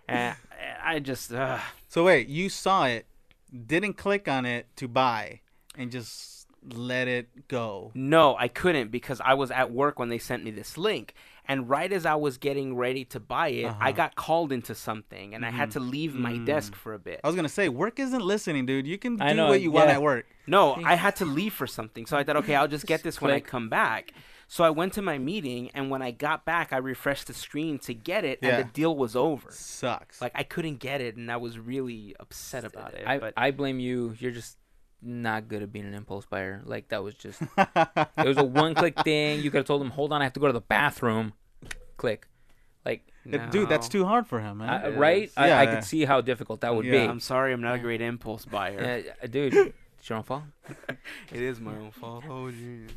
and 0.09 0.35
I 0.83 1.01
just, 1.01 1.31
uh, 1.31 1.59
So 1.89 2.05
wait, 2.05 2.29
you 2.29 2.49
saw 2.49 2.87
it, 2.87 3.07
didn't 3.67 3.95
click 3.95 4.27
on 4.27 4.47
it 4.47 4.69
to 4.77 4.89
buy, 4.89 5.41
and 5.77 5.91
just 5.91 6.47
let 6.73 7.09
it 7.09 7.49
go. 7.49 7.91
No, 7.95 8.37
I 8.39 8.49
couldn't 8.49 8.91
because 8.91 9.21
I 9.25 9.35
was 9.35 9.51
at 9.51 9.71
work 9.71 9.99
when 9.99 10.09
they 10.09 10.19
sent 10.19 10.45
me 10.45 10.51
this 10.51 10.77
link. 10.77 11.15
And 11.49 11.69
right 11.69 11.91
as 11.91 12.05
I 12.05 12.15
was 12.15 12.37
getting 12.37 12.77
ready 12.77 13.05
to 13.07 13.19
buy 13.21 13.49
it, 13.49 13.65
I 13.65 13.69
Uh-huh. 13.69 13.93
got 13.93 14.15
called 14.17 14.53
into 14.53 14.75
something 14.75 15.35
and 15.35 15.47
I 15.47 15.51
had 15.51 15.71
to 15.73 15.81
leave 15.81 16.15
my 16.15 16.35
Mm. 16.35 16.45
desk 16.45 16.75
for 16.75 16.93
a 16.93 16.99
bit. 16.99 17.21
I 17.25 17.27
was 17.27 17.35
gonna 17.37 17.49
say 17.49 17.69
work 17.71 17.99
isn't 17.99 18.21
listening, 18.23 18.67
dude. 18.67 18.87
You 18.87 18.99
can 18.99 19.17
do 19.17 19.25
I 19.25 19.33
know, 19.33 19.49
what 19.49 19.63
you 19.63 19.71
want 19.71 19.89
at 19.91 20.03
work. 20.03 20.27
No, 20.47 20.75
I 20.85 20.95
had 20.95 21.17
to 21.17 21.25
leave 21.25 21.55
for 21.55 21.67
something. 21.67 22.05
So 22.07 22.17
I 22.19 22.23
thought, 22.25 22.37
okay, 22.37 22.55
I'll 22.55 22.69
just 22.69 22.87
get 22.87 23.03
this 23.03 23.21
when 23.21 23.31
I 23.31 23.41
come 23.41 23.69
back. 23.71 24.13
So 24.47 24.65
I 24.65 24.71
went 24.71 24.93
to 24.95 25.03
my 25.03 25.19
meeting 25.19 25.71
and 25.75 25.91
when 25.91 26.01
I 26.03 26.11
got 26.11 26.45
back, 26.45 26.73
I 26.73 26.79
refreshed 26.79 27.27
the 27.27 27.35
screen 27.35 27.79
to 27.81 27.93
get 27.95 28.25
it 28.25 28.39
Yeah. 28.43 28.49
and 28.59 28.69
the 28.69 28.73
deal 28.73 28.95
was 28.97 29.15
over. 29.17 29.51
Sucks. 29.51 30.21
Like 30.23 30.33
I 30.35 30.43
couldn't 30.43 30.77
get 30.77 31.01
it 31.01 31.17
and 31.17 31.31
I 31.31 31.37
was 31.39 31.59
really 31.59 32.15
upset 32.21 32.65
about 32.65 32.95
it. 32.95 33.05
I, 33.07 33.19
but 33.19 33.35
I 33.37 33.51
blame 33.53 33.79
you. 33.81 34.15
You're 34.19 34.33
just 34.33 34.57
not 35.01 35.49
good 35.49 35.63
at 35.63 35.71
being 35.73 35.85
an 35.87 35.95
impulse 35.95 36.27
buyer. 36.27 36.61
Like 36.65 36.89
that 36.89 37.03
was 37.05 37.15
just 37.15 37.41
it 37.59 38.27
was 38.27 38.37
a 38.39 38.45
one 38.45 38.75
click 38.75 38.99
thing. 39.05 39.41
You 39.43 39.51
could 39.51 39.59
have 39.59 39.67
told 39.67 39.81
him, 39.83 39.91
"Hold 39.91 40.13
on, 40.13 40.21
I 40.21 40.25
have 40.25 40.33
to 40.33 40.41
go 40.41 40.47
to 40.47 40.53
the 40.53 40.61
bathroom." 40.61 41.35
Click. 41.99 42.27
Like 42.87 43.07
It- 43.27 43.51
Dude, 43.51 43.69
that's 43.69 43.89
too 43.91 44.07
hard 44.07 44.27
for 44.27 44.41
him, 44.41 44.59
man. 44.59 44.71
I, 44.71 44.89
is. 44.89 44.97
right? 44.97 45.31
I, 45.37 45.45
I 45.45 45.49
Yeah. 45.65 45.75
could 45.75 45.85
see 45.85 46.07
how 46.07 46.23
difficult 46.23 46.63
that 46.63 46.75
would 46.75 46.87
Yeah. 46.87 47.11
I'm 47.11 47.21
sorry, 47.21 47.53
I'm 47.53 47.61
not 47.61 47.75
a 47.75 47.79
great 47.79 48.01
impulse 48.01 48.47
buyer. 48.47 49.03
be. 49.03 49.11
Uh, 49.11 49.27
dude, 49.27 49.53
it's 49.99 50.09
your 50.09 50.17
own 50.17 50.25
fault. 50.25 50.45
It 51.33 51.43
is 51.43 51.61
my 51.61 51.75
own 51.77 51.91
fault. 51.91 52.25
Oh, 52.27 52.51
jeez. 52.51 52.89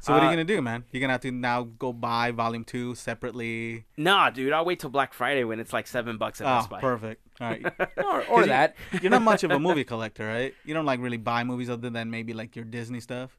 so 0.00 0.12
what 0.12 0.22
are 0.22 0.26
uh, 0.26 0.30
you 0.30 0.36
gonna 0.36 0.44
do, 0.44 0.60
man? 0.60 0.84
You're 0.90 1.00
gonna 1.00 1.14
have 1.14 1.22
to 1.22 1.30
now 1.30 1.62
go 1.62 1.92
buy 1.92 2.32
volume 2.32 2.64
two 2.64 2.94
separately. 2.94 3.86
Nah, 3.96 4.28
dude, 4.30 4.52
I'll 4.52 4.64
wait 4.66 4.80
till 4.80 4.90
Black 4.90 5.14
Friday 5.14 5.44
when 5.44 5.58
it's 5.60 5.72
like 5.72 5.86
seven 5.86 6.18
bucks 6.18 6.40
at 6.42 6.46
Oh, 6.46 6.58
Best 6.58 6.68
Buy. 6.70 6.80
perfect. 6.80 7.22
All 7.40 7.48
right. 7.48 7.64
Or, 7.96 8.22
or 8.26 8.40
you- 8.42 8.48
that. 8.48 8.76
You're 9.00 9.10
not 9.10 9.22
much 9.22 9.42
of 9.44 9.50
a 9.52 9.58
movie 9.58 9.84
collector, 9.84 10.26
right? 10.26 10.52
You 10.66 10.74
don't 10.74 10.84
like 10.84 11.00
really 11.00 11.16
buy 11.16 11.44
movies 11.44 11.70
other 11.70 11.88
than 11.88 12.10
maybe 12.10 12.34
like 12.34 12.54
your 12.56 12.64
Disney 12.66 13.00
stuff. 13.00 13.38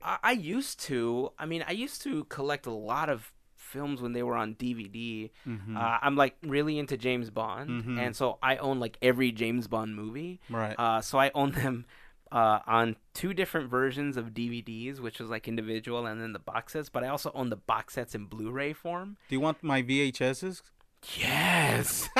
I, 0.00 0.18
I 0.22 0.32
used 0.32 0.80
to. 0.88 1.32
I 1.38 1.44
mean, 1.44 1.62
I 1.68 1.72
used 1.72 2.00
to 2.02 2.24
collect 2.24 2.64
a 2.66 2.70
lot 2.72 3.10
of 3.10 3.32
films 3.76 4.00
when 4.02 4.12
they 4.12 4.22
were 4.22 4.36
on 4.36 4.54
DVD. 4.54 5.30
Mhm. 5.46 5.76
Uh, 5.76 5.98
I'm 6.02 6.16
like 6.16 6.34
really 6.42 6.78
into 6.78 6.96
James 6.96 7.28
Bond, 7.30 7.68
Mhm. 7.84 7.98
and 8.04 8.16
so 8.16 8.38
I 8.42 8.56
own 8.56 8.80
like 8.80 8.96
every 9.02 9.30
James 9.32 9.66
Bond 9.68 9.94
movie. 9.94 10.40
right. 10.50 10.74
Uh, 10.78 11.00
so 11.00 11.18
I 11.18 11.30
own 11.34 11.50
them 11.62 11.84
uh, 12.32 12.58
on 12.66 12.96
two 13.14 13.32
different 13.32 13.70
versions 13.70 14.16
of 14.16 14.34
DVDs, 14.34 14.98
which 15.00 15.20
was 15.20 15.30
like 15.30 15.46
individual 15.46 16.06
and 16.06 16.20
then 16.20 16.32
the 16.32 16.40
box 16.52 16.72
sets. 16.72 16.88
But 16.88 17.04
I 17.04 17.08
also 17.08 17.30
own 17.34 17.50
the 17.50 17.56
box 17.72 17.94
sets 17.94 18.14
in 18.16 18.24
Blu-ray 18.26 18.72
form. 18.72 19.16
do 19.28 19.34
you 19.36 19.40
want 19.40 19.62
my 19.62 19.80
VHSs? 19.82 20.62
Yes, 21.20 22.08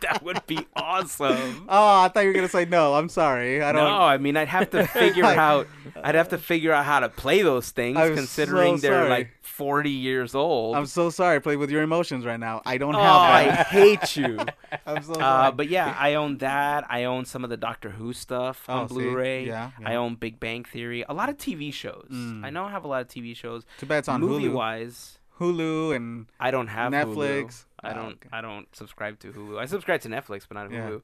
that 0.00 0.20
would 0.22 0.44
be 0.46 0.66
awesome. 0.76 1.66
Oh, 1.68 2.00
I 2.02 2.08
thought 2.08 2.20
you 2.20 2.28
were 2.28 2.34
gonna 2.34 2.48
say 2.48 2.64
no. 2.64 2.94
I'm 2.94 3.08
sorry. 3.08 3.62
I 3.62 3.72
don't. 3.72 3.84
No, 3.84 3.98
I 4.00 4.18
mean 4.18 4.36
I'd 4.36 4.48
have 4.48 4.70
to 4.70 4.86
figure 4.86 5.24
out. 5.24 5.66
I'd 6.02 6.14
have 6.16 6.28
to 6.30 6.38
figure 6.38 6.72
out 6.72 6.84
how 6.84 7.00
to 7.00 7.08
play 7.08 7.42
those 7.42 7.70
things, 7.70 7.96
I'm 7.96 8.14
considering 8.14 8.78
so 8.78 8.88
they're 8.88 9.08
like 9.08 9.30
40 9.56 9.90
years 9.90 10.34
old. 10.34 10.76
I'm 10.76 10.86
so 10.86 11.10
sorry. 11.10 11.40
Play 11.40 11.56
with 11.56 11.70
your 11.70 11.82
emotions 11.82 12.26
right 12.26 12.40
now. 12.40 12.60
I 12.66 12.76
don't 12.78 12.94
oh, 12.94 12.98
have 13.00 13.10
I 13.12 13.50
hate 13.64 14.16
you. 14.16 14.38
I'm 14.86 15.02
so 15.02 15.14
Uh, 15.14 15.50
but 15.52 15.68
yeah, 15.68 15.94
I 15.98 16.14
own 16.14 16.38
that. 16.38 16.84
I 16.88 17.04
own 17.04 17.24
some 17.24 17.44
of 17.44 17.50
the 17.50 17.56
Doctor 17.56 17.90
Who 17.90 18.12
stuff 18.12 18.68
on 18.68 18.84
Oh, 18.84 18.86
see? 18.88 18.94
Blu-ray. 18.94 19.46
Yeah, 19.46 19.70
I 19.84 19.94
own 19.94 20.16
Big 20.16 20.40
Bang 20.40 20.64
Theory. 20.64 21.04
A 21.08 21.14
lot 21.14 21.28
of 21.28 21.36
TV 21.36 21.72
shows. 21.72 22.08
Mm. 22.10 22.44
I 22.44 22.50
know 22.50 22.64
I 22.64 22.70
have 22.70 22.84
a 22.84 22.88
lot 22.88 23.02
of 23.02 23.08
TV 23.08 23.36
shows. 23.36 23.64
Too 23.78 23.86
bad 23.86 23.98
it's 23.98 24.08
on 24.08 24.20
Movie 24.20 24.48
Hulu. 24.48 24.54
wise, 24.54 25.18
Hulu 25.38 25.94
and 25.94 26.26
I 26.40 26.50
don't 26.50 26.68
have 26.68 26.92
Hulu. 26.92 27.04
Netflix. 27.14 27.64
I 27.80 27.92
Oh, 27.92 27.94
don't. 27.94 28.12
okay. 28.12 28.28
I 28.32 28.40
don't 28.40 28.74
subscribe 28.74 29.18
to 29.20 29.32
Hulu. 29.32 29.58
I 29.58 29.66
subscribe 29.66 30.00
to 30.02 30.08
Netflix, 30.08 30.46
but 30.48 30.54
not 30.54 30.72
Yeah. 30.72 30.88
Hulu. 30.88 31.02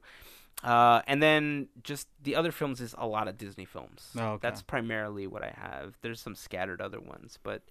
Uh, 0.63 1.01
and 1.07 1.23
then 1.23 1.69
just 1.83 2.07
the 2.21 2.35
other 2.35 2.51
films 2.51 2.81
is 2.81 2.93
a 2.97 3.07
lot 3.07 3.27
of 3.27 3.37
Disney 3.37 3.65
films. 3.65 4.11
Oh, 4.17 4.33
okay. 4.33 4.39
That's 4.41 4.61
primarily 4.61 5.25
what 5.25 5.41
I 5.43 5.53
have. 5.57 5.97
There's 6.01 6.19
some 6.19 6.35
scattered 6.35 6.81
other 6.81 6.99
ones, 6.99 7.39
but 7.41 7.63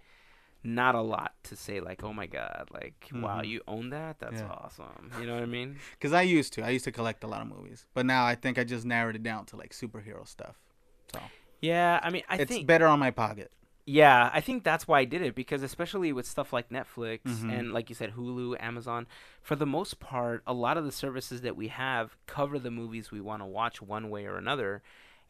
not 0.62 0.94
a 0.94 1.00
lot 1.00 1.32
to 1.44 1.56
say 1.56 1.80
like, 1.80 2.02
oh 2.04 2.12
my 2.12 2.26
god, 2.26 2.68
like 2.72 3.08
wow, 3.12 3.40
Mhm. 3.40 3.48
you 3.48 3.60
own 3.66 3.90
that? 3.90 4.18
That's 4.18 4.40
Yeah. 4.40 4.48
awesome. 4.50 5.10
You 5.20 5.26
know 5.26 5.34
what 5.34 5.42
I 5.42 5.46
mean? 5.46 5.76
Because 5.92 6.12
I 6.12 6.22
used 6.22 6.52
to. 6.54 6.62
I 6.64 6.70
used 6.70 6.84
to 6.84 6.92
collect 6.92 7.24
a 7.24 7.26
lot 7.26 7.40
of 7.42 7.48
movies, 7.48 7.86
but 7.94 8.04
now 8.06 8.24
I 8.26 8.34
think 8.34 8.58
I 8.58 8.64
just 8.64 8.84
narrowed 8.84 9.16
it 9.16 9.22
down 9.22 9.46
to 9.46 9.56
like 9.56 9.72
superhero 9.72 10.26
stuff. 10.26 10.56
So 11.12 11.20
Yeah, 11.60 12.00
I 12.02 12.10
mean, 12.10 12.22
I 12.28 12.36
it's 12.36 12.48
think 12.50 12.66
better 12.66 12.86
on 12.86 12.98
my 12.98 13.10
pocket. 13.10 13.50
Yeah, 13.86 14.30
I 14.32 14.40
think 14.40 14.62
that's 14.62 14.86
why 14.86 15.00
I 15.00 15.04
did 15.04 15.20
it 15.22 15.34
because 15.34 15.62
especially 15.64 16.12
with 16.12 16.24
stuff 16.26 16.52
like 16.52 16.68
Netflix 16.68 17.20
Mhm. 17.24 17.50
and 17.50 17.72
like 17.72 17.88
you 17.88 17.94
said 17.96 18.12
Hulu, 18.12 18.56
Amazon, 18.60 19.06
for 19.42 19.56
the 19.56 19.66
most 19.66 19.98
part, 19.98 20.42
a 20.46 20.52
lot 20.52 20.76
of 20.76 20.84
the 20.84 20.92
services 20.92 21.40
that 21.40 21.56
we 21.56 21.68
have 21.68 22.16
cover 22.26 22.58
the 22.58 22.70
movies 22.70 23.10
we 23.10 23.20
want 23.20 23.40
to 23.42 23.46
watch 23.46 23.82
one 23.82 24.08
way 24.10 24.26
or 24.26 24.36
another. 24.36 24.82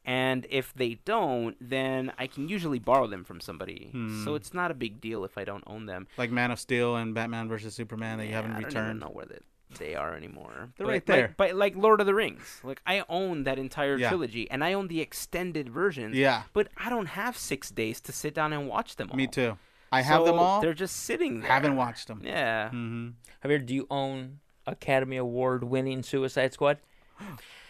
And 0.04 0.46
if 0.48 0.72
they 0.74 0.94
don't, 1.04 1.56
then 1.60 2.12
I 2.18 2.26
can 2.26 2.48
usually 2.48 2.78
borrow 2.78 3.06
them 3.06 3.22
from 3.24 3.40
somebody. 3.40 3.90
So 3.92 3.98
Hmm. 4.30 4.36
it's 4.36 4.54
not 4.54 4.70
a 4.70 4.74
big 4.74 5.00
deal 5.00 5.24
if 5.24 5.36
I 5.36 5.44
don't 5.44 5.64
own 5.66 5.86
them. 5.86 6.06
Like 6.16 6.30
Man 6.30 6.50
of 6.50 6.58
Steel 6.58 6.96
and 6.96 7.14
Batman 7.14 7.48
versus 7.48 7.74
Superman 7.74 8.18
that 8.18 8.26
you 8.26 8.32
haven't 8.32 8.56
returned. 8.56 8.76
I 8.76 8.80
don't 8.80 8.86
even 8.88 8.98
know 9.00 9.10
where 9.12 9.26
they, 9.26 9.38
they 9.78 9.94
are 9.94 10.14
anymore. 10.16 10.70
They're 10.78 10.86
But, 10.86 10.92
right 10.92 11.06
there. 11.06 11.26
Like, 11.28 11.36
but 11.36 11.54
like 11.54 11.76
Lord 11.76 12.00
of 12.00 12.06
the 12.06 12.14
Rings, 12.14 12.60
like 12.64 12.80
I 12.86 13.04
own 13.10 13.44
that 13.44 13.58
entire 13.58 13.98
Yeah. 13.98 14.08
trilogy, 14.08 14.50
and 14.50 14.64
I 14.64 14.72
own 14.72 14.88
the 14.88 15.00
extended 15.02 15.68
versions. 15.68 16.16
Yeah, 16.16 16.44
But 16.54 16.68
I 16.78 16.88
don't 16.88 17.06
have 17.06 17.36
six 17.36 17.70
days 17.70 18.00
to 18.02 18.12
sit 18.12 18.34
down 18.34 18.52
and 18.54 18.66
watch 18.68 18.96
them 18.96 19.10
all. 19.10 19.16
me 19.16 19.26
too. 19.26 19.58
I 19.92 20.00
have 20.02 20.24
them 20.24 20.38
all. 20.38 20.60
They're 20.62 20.72
just 20.72 20.96
sitting 20.96 21.40
there. 21.40 21.50
Haven't 21.50 21.76
watched 21.76 22.08
them. 22.08 22.22
Yeah. 22.24 22.70
hmm 22.70 23.08
Javier, 23.44 23.64
do 23.66 23.74
you 23.74 23.86
own 23.90 24.38
Academy 24.66 25.16
Award 25.18 25.64
winning 25.64 26.02
Suicide 26.02 26.52
Squad? 26.54 26.78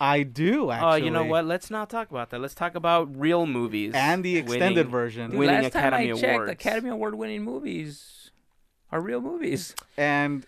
I 0.01 0.23
do 0.23 0.67
Oh, 0.69 0.71
actually. 0.71 1.05
you 1.05 1.11
know 1.11 1.25
what? 1.25 1.45
Let's 1.45 1.71
not 1.71 1.91
talk 1.91 2.11
about 2.11 2.31
that. 2.31 2.41
Let's 2.41 2.55
talk 2.55 2.75
about 2.75 3.15
real 3.15 3.45
movies 3.47 3.93
And 3.95 4.25
the 4.25 4.39
extended 4.39 4.77
winning. 4.87 4.91
version. 4.91 5.31
Dude, 5.31 5.39
Winning 5.41 5.63
last 5.63 5.73
time 5.73 5.87
Academy 5.93 6.13
I 6.13 6.15
checked, 6.15 6.33
Awards. 6.35 6.53
Academy 6.53 6.89
Award 6.91 7.15
winning 7.17 7.43
movies 7.45 8.31
are 8.91 9.01
real 9.01 9.21
movies. 9.21 9.75
and 9.99 10.47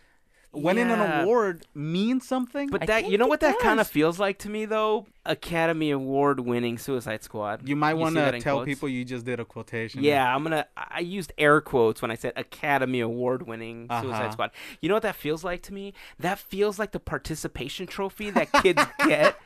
winning 0.52 0.88
Yeah. 0.88 1.20
an 1.20 1.24
award 1.24 1.64
means 1.74 2.26
something. 2.28 2.68
But 2.70 2.82
I 2.82 2.86
that, 2.86 3.00
think 3.02 3.12
you 3.12 3.18
know 3.18 3.26
it 3.26 3.30
what 3.30 3.40
that 3.40 3.58
kind 3.58 3.80
of 3.80 3.86
does. 3.86 3.92
feels 3.92 4.18
like 4.18 4.38
to 4.40 4.50
me 4.50 4.64
though? 4.66 5.06
Academy 5.24 5.90
Award 5.92 6.40
winning 6.40 6.78
Suicide 6.78 7.22
Squad. 7.22 7.66
you 7.68 7.76
might 7.76 7.90
You 7.92 7.96
want 7.98 8.14
that 8.16 8.30
to 8.32 8.36
in 8.38 8.42
tell 8.42 8.56
quotes? 8.56 8.66
people 8.66 8.88
you 8.88 9.04
just 9.04 9.24
did 9.24 9.38
a 9.40 9.44
quotation. 9.44 10.02
Yeah, 10.02 10.34
I'm 10.34 10.42
gonna. 10.42 10.66
I 10.76 10.86
I 10.96 11.00
used 11.00 11.32
air 11.38 11.60
quotes 11.60 12.02
when 12.02 12.10
I 12.10 12.16
said 12.16 12.32
Academy 12.36 13.00
Award 13.00 13.46
winning 13.46 13.86
Suicide 13.88 14.20
Uh-huh. 14.22 14.30
Squad. 14.32 14.50
You 14.80 14.88
know 14.88 14.94
what 14.96 15.02
that 15.04 15.16
feels 15.16 15.42
like 15.44 15.62
to 15.62 15.74
me? 15.74 15.94
That 16.18 16.38
feels 16.38 16.78
like 16.78 16.90
the 16.92 17.00
participation 17.00 17.86
trophy 17.86 18.30
that 18.30 18.52
kids 18.62 18.82
get 19.06 19.36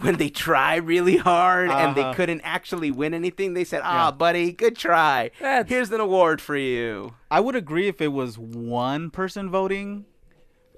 when 0.00 0.16
they 0.16 0.28
try 0.28 0.76
really 0.76 1.16
hard 1.16 1.70
and 1.70 1.96
they 1.96 2.02
Uh-huh. 2.02 2.14
couldn't 2.14 2.40
actually 2.42 2.90
win 2.90 3.14
anything. 3.14 3.54
They 3.54 3.64
said, 3.64 3.80
"Ah, 3.84 4.06
Yeah. 4.06 4.10
buddy, 4.12 4.52
good 4.52 4.76
try. 4.76 5.30
That's- 5.40 5.68
Here's 5.68 5.90
an 5.90 6.00
award 6.00 6.40
for 6.40 6.56
you." 6.56 7.14
I 7.30 7.40
would 7.40 7.56
agree 7.56 7.88
if 7.88 8.00
it 8.00 8.12
was 8.12 8.38
one 8.38 9.10
person 9.10 9.50
voting. 9.50 10.04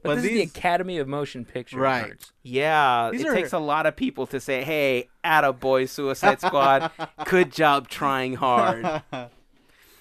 But, 0.02 0.10
But 0.10 0.14
this 0.16 0.24
these- 0.24 0.32
is 0.46 0.52
the 0.52 0.58
Academy 0.58 0.98
of 0.98 1.08
Motion 1.08 1.44
Picture 1.44 1.78
Right. 1.78 2.04
Arts. 2.10 2.32
Yeah, 2.42 3.10
These 3.10 3.22
it 3.22 3.26
are- 3.28 3.34
takes 3.34 3.52
a 3.52 3.58
lot 3.58 3.86
of 3.86 3.96
people 3.96 4.26
to 4.28 4.38
say, 4.38 4.62
"Hey, 4.62 5.08
attaboy, 5.24 5.88
Suicide 5.88 6.40
Squad, 6.40 6.90
good 7.24 7.50
job 7.50 7.88
trying 7.88 8.34
hard." 8.34 9.02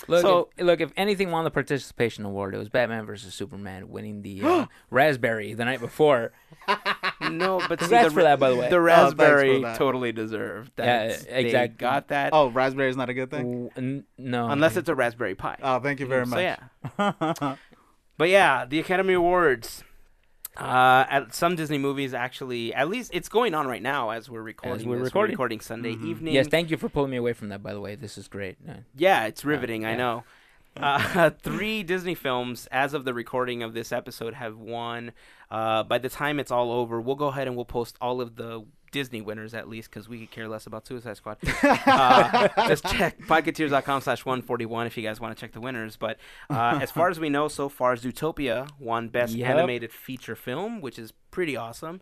Look, 0.08 0.22
So- 0.22 0.50
if, 0.56 0.64
look, 0.64 0.82
if 0.82 0.92
anything 0.98 1.32
won 1.32 1.46
the 1.46 1.50
participation 1.50 2.26
award, 2.26 2.54
it 2.54 2.60
was 2.60 2.70
Batman 2.70 3.08
versus 3.08 3.34
Superman 3.34 3.90
winning 3.90 4.22
the 4.22 4.44
uh, 4.44 4.66
Raspberry 4.92 5.56
the 5.56 5.66
night 5.66 5.80
before. 5.80 6.32
No, 7.22 7.60
but 7.68 7.82
see, 7.82 7.88
the, 7.88 8.12
for 8.12 8.22
that, 8.22 8.40
by 8.40 8.50
the 8.52 8.56
way. 8.56 8.70
The 8.70 8.76
Oh, 8.78 8.86
thanks 8.86 9.14
for 9.14 9.18
raspberry 9.18 9.62
that. 9.64 9.78
totally 9.78 10.12
deserved. 10.12 10.72
Yeah, 10.78 11.08
That's, 11.08 11.24
they 11.26 11.46
exactly. 11.46 11.78
got 11.78 12.10
that. 12.10 12.32
oh, 12.34 12.50
raspberry 12.50 12.90
is 12.90 12.98
not 12.98 13.10
a 13.10 13.14
good 13.16 13.32
thing. 13.32 13.70
W- 13.70 13.70
n- 13.78 14.04
no, 14.18 14.48
unless 14.50 14.78
it's 14.78 14.90
a 14.90 14.94
Raspberry 14.96 15.34
Pi. 15.34 15.58
Oh, 15.64 15.80
thank 15.80 16.00
you 16.02 16.06
very 16.06 16.26
So 16.26 16.32
much. 16.36 16.42
yeah, 17.00 17.56
but 18.18 18.30
yeah, 18.30 18.66
the 18.66 18.80
Academy 18.80 19.14
Awards. 19.14 19.84
Uh, 20.58 21.06
at 21.10 21.34
some 21.34 21.54
Disney 21.58 21.78
movies, 21.78 22.14
actually, 22.14 22.74
at 22.74 22.88
least 22.88 23.12
it's 23.14 23.28
going 23.28 23.54
on 23.54 23.68
right 23.68 23.82
now 23.82 24.12
as 24.12 24.30
we're 24.30 24.42
recording. 24.42 24.88
we're 24.88 25.00
this. 25.00 25.06
recording. 25.08 25.34
recording 25.34 25.60
Sunday 25.60 25.96
Mhm. 25.96 26.06
evening. 26.06 26.34
yes. 26.34 26.48
Thank 26.48 26.72
you 26.72 26.78
for 26.78 26.88
pulling 26.88 27.12
me 27.12 27.18
away 27.18 27.34
from 27.34 27.50
that. 27.50 27.62
By 27.62 27.74
the 27.74 27.82
way, 27.82 27.96
this 27.96 28.18
is 28.18 28.30
great. 28.30 28.56
Uh, 28.66 28.76
Yeah, 28.96 29.26
it's 29.26 29.44
riveting. 29.44 29.84
I 29.86 29.92
yeah. 29.92 29.98
know. 29.98 30.24
Uh, 30.78 31.30
three 31.42 31.84
Disney 31.84 32.16
films, 32.16 32.68
as 32.70 32.94
of 32.94 33.06
the 33.06 33.14
recording 33.14 33.64
of 33.64 33.74
this 33.74 33.94
episode, 33.94 34.34
have 34.34 34.58
won. 34.58 35.14
Uh, 35.56 35.84
by 35.84 35.98
the 35.98 36.10
time 36.10 36.38
it's 36.38 36.52
all 36.52 36.70
over, 36.70 37.00
we'll 37.00 37.16
go 37.16 37.28
ahead 37.28 37.48
and 37.48 37.56
we'll 37.56 37.64
post 37.64 37.96
all 38.02 38.20
of 38.20 38.36
the 38.36 38.66
Disney 38.92 39.22
winners 39.22 39.54
at 39.54 39.70
least 39.70 39.90
because 39.90 40.10
we 40.10 40.20
could 40.20 40.32
care 40.32 40.50
less 40.50 40.68
about 40.68 40.86
Suicide 40.86 41.16
Squad. 41.16 41.38
uh, 41.64 42.50
just 42.68 42.84
check 42.86 43.18
podcateers.com 43.22 44.02
slash 44.02 44.26
141 44.26 44.86
if 44.88 44.98
you 44.98 45.04
guys 45.04 45.22
want 45.22 45.34
to 45.36 45.40
check 45.40 45.54
the 45.54 45.62
winners. 45.62 45.96
But 45.96 46.18
uh, 46.50 46.80
as 46.82 46.92
far 46.92 47.10
as 47.10 47.22
we 47.22 47.30
know, 47.30 47.48
so 47.48 47.70
far, 47.70 47.96
Zootopia 47.96 48.70
won 48.80 49.08
Best 49.08 49.34
Yep. 49.34 49.50
Animated 49.50 49.94
Feature 49.94 50.36
Film, 50.36 50.82
which 50.82 51.00
is 51.00 51.14
pretty 51.32 51.56
awesome. 51.56 52.02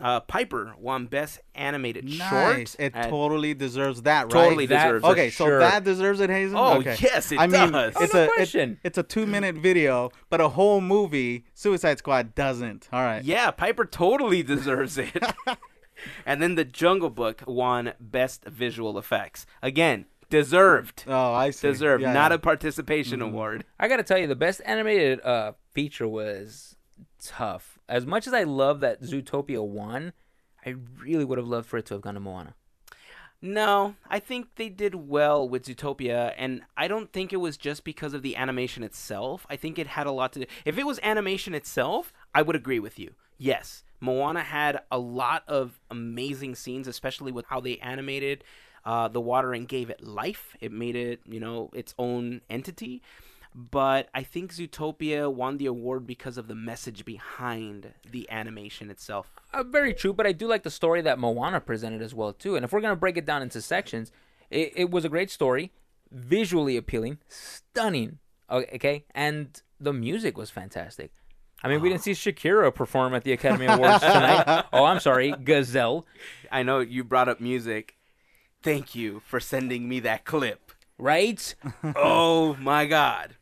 Uh, 0.00 0.18
Piper 0.20 0.74
won 0.78 1.06
Best 1.06 1.40
Animated 1.54 2.04
nice. 2.04 2.28
Short. 2.28 2.76
It 2.80 2.92
totally 2.94 3.54
deserves 3.54 4.02
that, 4.02 4.22
right? 4.24 4.30
Totally 4.32 4.66
That- 4.66 4.84
deserves 4.86 5.04
Okay, 5.04 5.28
it. 5.28 5.34
so 5.34 5.46
sure. 5.46 5.58
that 5.60 5.84
deserves 5.84 6.18
it, 6.20 6.30
Hazen. 6.30 6.56
Oh, 6.56 6.78
okay. 6.78 6.96
yes, 7.00 7.30
it 7.30 7.38
I 7.38 7.46
mean, 7.46 7.70
does. 7.70 7.94
it's 8.00 8.12
Oh, 8.12 8.18
no 8.18 8.24
a 8.24 8.26
it- 8.26 8.34
question. 8.34 8.80
it's 8.82 8.98
a 8.98 9.04
two 9.04 9.24
minute 9.24 9.54
video, 9.54 10.10
but 10.30 10.40
a 10.40 10.48
whole 10.48 10.80
movie, 10.80 11.44
Suicide 11.54 11.98
Squad 11.98 12.34
doesn't. 12.34 12.88
All 12.92 13.02
right. 13.04 13.22
Yeah, 13.22 13.52
Piper 13.52 13.84
totally 13.84 14.42
deserves 14.54 14.98
it. 14.98 15.16
and 16.26 16.42
then 16.42 16.56
the 16.56 16.64
Jungle 16.64 17.10
Book 17.10 17.42
won 17.46 17.92
Best 18.00 18.44
Visual 18.46 18.98
Effects. 18.98 19.46
Again, 19.62 20.06
deserved. 20.28 21.04
Oh, 21.06 21.32
I 21.32 21.50
see. 21.50 21.68
Deserved. 21.68 22.02
Yeah, 22.02 22.12
Not 22.12 22.32
yeah. 22.32 22.36
a 22.36 22.38
participation 22.38 23.20
Mhm. 23.20 23.26
award. 23.28 23.64
I 23.78 23.86
gotta 23.86 24.02
tell 24.02 24.18
you, 24.18 24.26
the 24.26 24.34
best 24.34 24.60
animated 24.64 25.20
uh, 25.20 25.52
feature 25.72 26.08
was 26.08 26.74
tough. 27.22 27.73
As 27.88 28.06
much 28.06 28.26
as 28.26 28.34
I 28.34 28.44
love 28.44 28.80
that 28.80 29.02
Zootopia 29.02 29.66
won, 29.66 30.12
I 30.64 30.74
really 31.00 31.24
would 31.24 31.38
have 31.38 31.46
loved 31.46 31.66
for 31.66 31.78
it 31.78 31.86
to 31.86 31.94
have 31.94 32.02
gone 32.02 32.14
to 32.14 32.20
Moana. 32.20 32.54
No, 33.42 33.96
I 34.08 34.20
think 34.20 34.54
they 34.56 34.70
did 34.70 34.94
well 34.94 35.46
with 35.46 35.66
Zootopia, 35.66 36.32
and 36.38 36.62
I 36.78 36.88
don't 36.88 37.12
think 37.12 37.30
it 37.30 37.36
was 37.36 37.58
just 37.58 37.84
because 37.84 38.14
of 38.14 38.22
the 38.22 38.36
animation 38.36 38.82
itself. 38.82 39.46
I 39.50 39.56
think 39.56 39.78
it 39.78 39.86
had 39.86 40.06
a 40.06 40.12
lot 40.12 40.32
to 40.32 40.40
do. 40.40 40.46
If 40.64 40.78
it 40.78 40.86
was 40.86 40.98
animation 41.02 41.54
itself, 41.54 42.10
I 42.34 42.40
would 42.40 42.56
agree 42.56 42.78
with 42.78 42.98
you. 42.98 43.12
Yes, 43.36 43.84
Moana 44.00 44.42
had 44.42 44.80
a 44.90 44.98
lot 44.98 45.44
of 45.46 45.78
amazing 45.90 46.54
scenes, 46.54 46.88
especially 46.88 47.32
with 47.32 47.44
how 47.46 47.60
they 47.60 47.76
animated 47.78 48.44
uh, 48.86 49.08
the 49.08 49.20
water 49.20 49.52
and 49.52 49.68
gave 49.68 49.90
it 49.90 50.02
life. 50.02 50.56
It 50.60 50.72
made 50.72 50.96
it, 50.96 51.20
you 51.26 51.40
know, 51.40 51.70
its 51.74 51.94
own 51.98 52.40
entity. 52.48 53.02
But 53.54 54.08
I 54.12 54.24
think 54.24 54.52
Zootopia 54.52 55.32
won 55.32 55.58
the 55.58 55.66
award 55.66 56.06
because 56.06 56.36
of 56.36 56.48
the 56.48 56.56
message 56.56 57.04
behind 57.04 57.92
the 58.10 58.28
animation 58.28 58.90
itself. 58.90 59.30
Uh, 59.52 59.62
very 59.62 59.94
true, 59.94 60.12
but 60.12 60.26
I 60.26 60.32
do 60.32 60.48
like 60.48 60.64
the 60.64 60.70
story 60.70 61.00
that 61.02 61.20
Moana 61.20 61.60
presented 61.60 62.02
as 62.02 62.14
well 62.14 62.32
too. 62.32 62.56
And 62.56 62.64
if 62.64 62.72
we're 62.72 62.80
gonna 62.80 62.96
break 62.96 63.16
it 63.16 63.24
down 63.24 63.42
into 63.42 63.62
sections, 63.62 64.10
it, 64.50 64.72
it 64.74 64.90
was 64.90 65.04
a 65.04 65.08
great 65.08 65.30
story, 65.30 65.70
visually 66.10 66.76
appealing, 66.76 67.18
stunning. 67.28 68.18
Okay, 68.50 69.04
and 69.14 69.62
the 69.80 69.92
music 69.92 70.36
was 70.36 70.50
fantastic. 70.50 71.12
I 71.62 71.68
mean, 71.68 71.80
we 71.80 71.88
didn't 71.88 72.02
see 72.02 72.12
Shakira 72.12 72.74
perform 72.74 73.14
at 73.14 73.24
the 73.24 73.32
Academy 73.32 73.66
Awards 73.66 74.00
tonight. 74.00 74.66
oh, 74.72 74.84
I'm 74.84 75.00
sorry, 75.00 75.32
Gazelle. 75.32 76.06
I 76.52 76.62
know 76.62 76.80
you 76.80 77.04
brought 77.04 77.28
up 77.28 77.40
music. 77.40 77.96
Thank 78.62 78.94
you 78.94 79.20
for 79.20 79.40
sending 79.40 79.88
me 79.88 80.00
that 80.00 80.24
clip. 80.24 80.72
Right? 80.98 81.54
oh 81.96 82.54
my 82.60 82.84
god. 82.86 83.36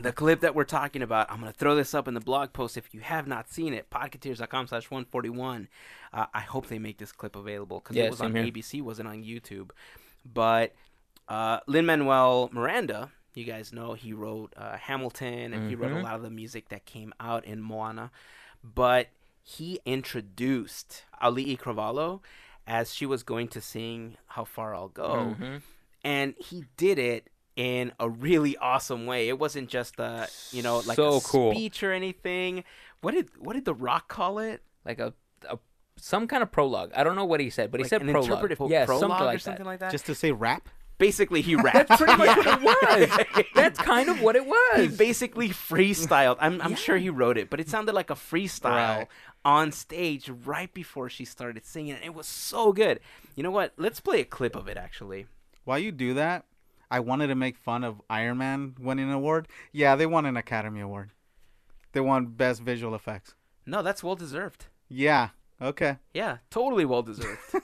The 0.00 0.12
clip 0.12 0.40
that 0.40 0.54
we're 0.54 0.64
talking 0.64 1.02
about, 1.02 1.30
I'm 1.30 1.40
going 1.40 1.52
to 1.52 1.58
throw 1.58 1.74
this 1.74 1.94
up 1.94 2.06
in 2.08 2.14
the 2.14 2.20
blog 2.20 2.52
post 2.52 2.76
if 2.76 2.92
you 2.94 3.00
have 3.00 3.26
not 3.26 3.50
seen 3.50 3.72
it, 3.74 3.90
podcateers.com 3.90 4.66
slash 4.68 4.90
141. 4.90 5.68
Uh, 6.12 6.26
I 6.34 6.40
hope 6.40 6.66
they 6.68 6.78
make 6.78 6.98
this 6.98 7.12
clip 7.12 7.36
available 7.36 7.80
because 7.80 7.96
Yeah, 7.96 8.04
it 8.04 8.10
was 8.10 8.20
on 8.20 8.34
here. 8.34 8.44
ABC, 8.44 8.82
wasn't 8.82 9.08
on 9.08 9.22
YouTube. 9.24 9.70
But 10.24 10.74
uh, 11.28 11.60
Lin-Manuel 11.66 12.50
Miranda, 12.52 13.10
you 13.34 13.44
guys 13.44 13.72
know 13.72 13.94
he 13.94 14.12
wrote 14.12 14.52
uh, 14.56 14.76
Hamilton 14.76 15.52
and 15.52 15.68
he 15.68 15.74
wrote 15.74 15.92
a 15.92 15.96
Mhm. 15.96 16.02
lot 16.02 16.14
of 16.14 16.22
the 16.22 16.30
music 16.30 16.68
that 16.70 16.84
came 16.86 17.12
out 17.20 17.44
in 17.44 17.60
Moana. 17.62 18.10
But 18.64 19.08
he 19.42 19.80
introduced 19.84 21.04
Ali 21.20 21.56
Cravalho 21.56 22.20
as 22.66 22.92
she 22.94 23.06
was 23.06 23.22
going 23.22 23.48
to 23.48 23.60
sing 23.60 24.16
How 24.28 24.44
Far 24.44 24.74
I'll 24.74 24.88
Go 24.88 25.36
Mhm. 25.38 25.62
and 26.02 26.34
he 26.38 26.64
did 26.76 26.98
it 26.98 27.28
in 27.56 27.90
a 27.98 28.08
really 28.08 28.56
awesome 28.58 29.06
way. 29.06 29.28
It 29.28 29.38
wasn't 29.38 29.68
just 29.68 29.98
a 29.98 30.28
you 30.52 30.62
know 30.62 30.78
like 30.86 30.96
So 30.96 31.16
a 31.16 31.20
cool. 31.20 31.52
speech 31.52 31.82
or 31.82 31.92
anything. 31.92 32.62
What 33.00 33.12
did 33.14 33.28
what 33.38 33.54
did 33.54 33.64
The 33.64 33.74
Rock 33.74 34.08
call 34.08 34.38
it? 34.38 34.62
like 34.84 35.00
a, 35.00 35.12
a 35.48 35.58
some 35.96 36.28
kind 36.28 36.42
of 36.42 36.52
prologue. 36.52 36.92
I 36.94 37.02
don't 37.02 37.16
know 37.16 37.24
what 37.24 37.40
he 37.40 37.50
said, 37.50 37.70
but 37.72 37.80
he 37.80 37.88
said 37.88 38.02
an 38.02 38.08
prologue. 38.10 38.28
interpretive 38.30 38.58
yeah, 38.70 38.84
prologue 38.84 39.00
something 39.00 39.22
or 39.22 39.24
like 39.26 39.40
something 39.40 39.64
that. 39.64 39.68
like 39.70 39.80
that. 39.80 39.90
Just 39.90 40.06
to 40.06 40.14
say 40.14 40.30
rap. 40.32 40.68
basically, 40.98 41.40
he 41.42 41.56
rapped. 41.66 41.88
That's 41.88 42.00
pretty 42.02 42.16
much 42.16 42.36
what 42.36 42.46
it 42.46 42.62
was. 43.40 43.44
That's 43.54 43.78
kind 43.78 44.08
of 44.10 44.20
what 44.22 44.36
it 44.36 44.46
was. 44.46 44.80
he 44.80 44.88
basically 44.88 45.48
freestyled. 45.48 46.36
I'm, 46.40 46.60
I'm 46.62 46.74
sure 46.76 46.96
he 46.98 47.10
wrote 47.10 47.36
it, 47.38 47.48
but 47.50 47.58
it 47.60 47.68
sounded 47.68 47.94
like 47.94 48.10
a 48.10 48.14
freestyle 48.14 48.98
Right. 48.98 49.08
on 49.44 49.72
stage 49.72 50.28
right 50.44 50.72
before 50.72 51.08
she 51.08 51.24
started 51.24 51.64
singing, 51.66 51.94
and 51.94 52.04
it 52.04 52.14
was 52.14 52.26
so 52.26 52.72
good. 52.72 53.00
You 53.34 53.42
know 53.42 53.50
what? 53.50 53.72
Let's 53.76 53.98
play 54.00 54.20
a 54.20 54.24
clip 54.24 54.54
of 54.56 54.68
it. 54.68 54.76
Actually, 54.76 55.26
While 55.64 55.78
you 55.78 55.90
do 55.92 56.14
that, 56.14 56.44
I 56.90 57.00
wanted 57.00 57.26
to 57.28 57.34
make 57.34 57.56
fun 57.58 57.82
of 57.84 58.00
Iron 58.08 58.38
Man 58.38 58.74
winning 58.78 59.06
an 59.08 59.14
award. 59.14 59.48
Yeah, 59.72 59.96
they 59.96 60.06
won 60.06 60.24
an 60.26 60.36
Academy 60.36 60.80
Award. 60.80 61.10
They 61.92 62.00
won 62.00 62.26
Best 62.26 62.60
Visual 62.62 62.94
Effects. 62.94 63.34
no, 63.64 63.82
that's 63.82 64.02
well 64.04 64.14
deserved. 64.16 64.66
Yeah. 64.88 65.30
Okay. 65.60 65.96
Yeah, 66.14 66.38
totally 66.50 66.84
well 66.84 67.02
deserved, 67.02 67.40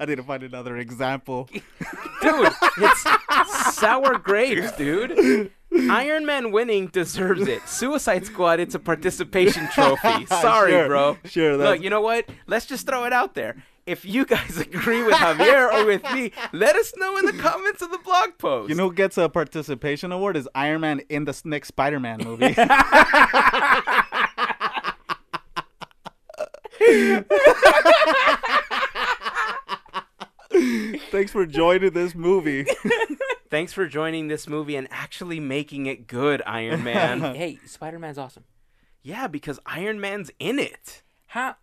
I 0.00 0.04
need 0.04 0.16
to 0.16 0.22
find 0.22 0.42
another 0.42 0.76
example. 0.76 1.48
dude. 2.22 2.52
It's 2.78 3.74
sour 3.78 4.18
grapes, 4.18 4.72
dude. 4.76 5.50
Iron 5.90 6.26
Man 6.26 6.52
winning 6.52 6.88
deserves 6.88 7.46
it. 7.48 7.66
Suicide 7.66 8.26
Squad, 8.26 8.60
it's 8.60 8.74
a 8.74 8.78
participation 8.78 9.68
trophy. 9.72 10.26
Sorry, 10.26 10.72
Sure, 10.72 10.86
bro. 10.88 11.18
sure, 11.24 11.56
that's- 11.56 11.76
Look, 11.76 11.84
you 11.84 11.88
know 11.90 12.02
what? 12.02 12.28
Let's 12.46 12.66
just 12.66 12.86
throw 12.86 13.04
it 13.04 13.12
out 13.14 13.34
there. 13.34 13.56
If 13.86 14.04
you 14.04 14.24
guys 14.24 14.58
agree 14.60 15.02
with 15.02 15.14
Javier 15.14 15.72
or 15.72 15.84
with 15.86 16.02
me, 16.12 16.30
let 16.52 16.76
us 16.76 16.92
know 16.96 17.16
in 17.16 17.26
the 17.26 17.32
comments 17.32 17.82
of 17.82 17.90
the 17.90 17.98
blog 17.98 18.38
post. 18.38 18.68
You 18.68 18.76
know 18.76 18.88
who 18.88 18.94
gets 18.94 19.18
a 19.18 19.28
participation 19.28 20.12
award 20.12 20.36
is 20.36 20.48
Iron 20.54 20.82
Man 20.82 21.00
in 21.08 21.24
the 21.24 21.40
next 21.44 21.68
Spider-Man 21.68 22.20
movie. 22.22 22.54
Thanks 31.10 31.32
for 31.32 31.46
joining 31.46 31.92
this 31.92 32.14
movie. 32.14 32.66
Thanks 33.50 33.72
for 33.72 33.86
joining 33.86 34.28
this 34.28 34.48
movie 34.48 34.76
and 34.76 34.88
actually 34.90 35.40
making 35.40 35.86
it 35.86 36.06
good, 36.06 36.42
Iron 36.46 36.82
Man. 36.84 37.20
hey, 37.34 37.58
Spider 37.66 37.98
Man's 37.98 38.18
awesome. 38.18 38.44
yeah, 39.02 39.26
because 39.26 39.58
Iron 39.66 40.00
Man's 40.00 40.30
in 40.38 40.58
it. 40.58 41.02
How? 41.28 41.56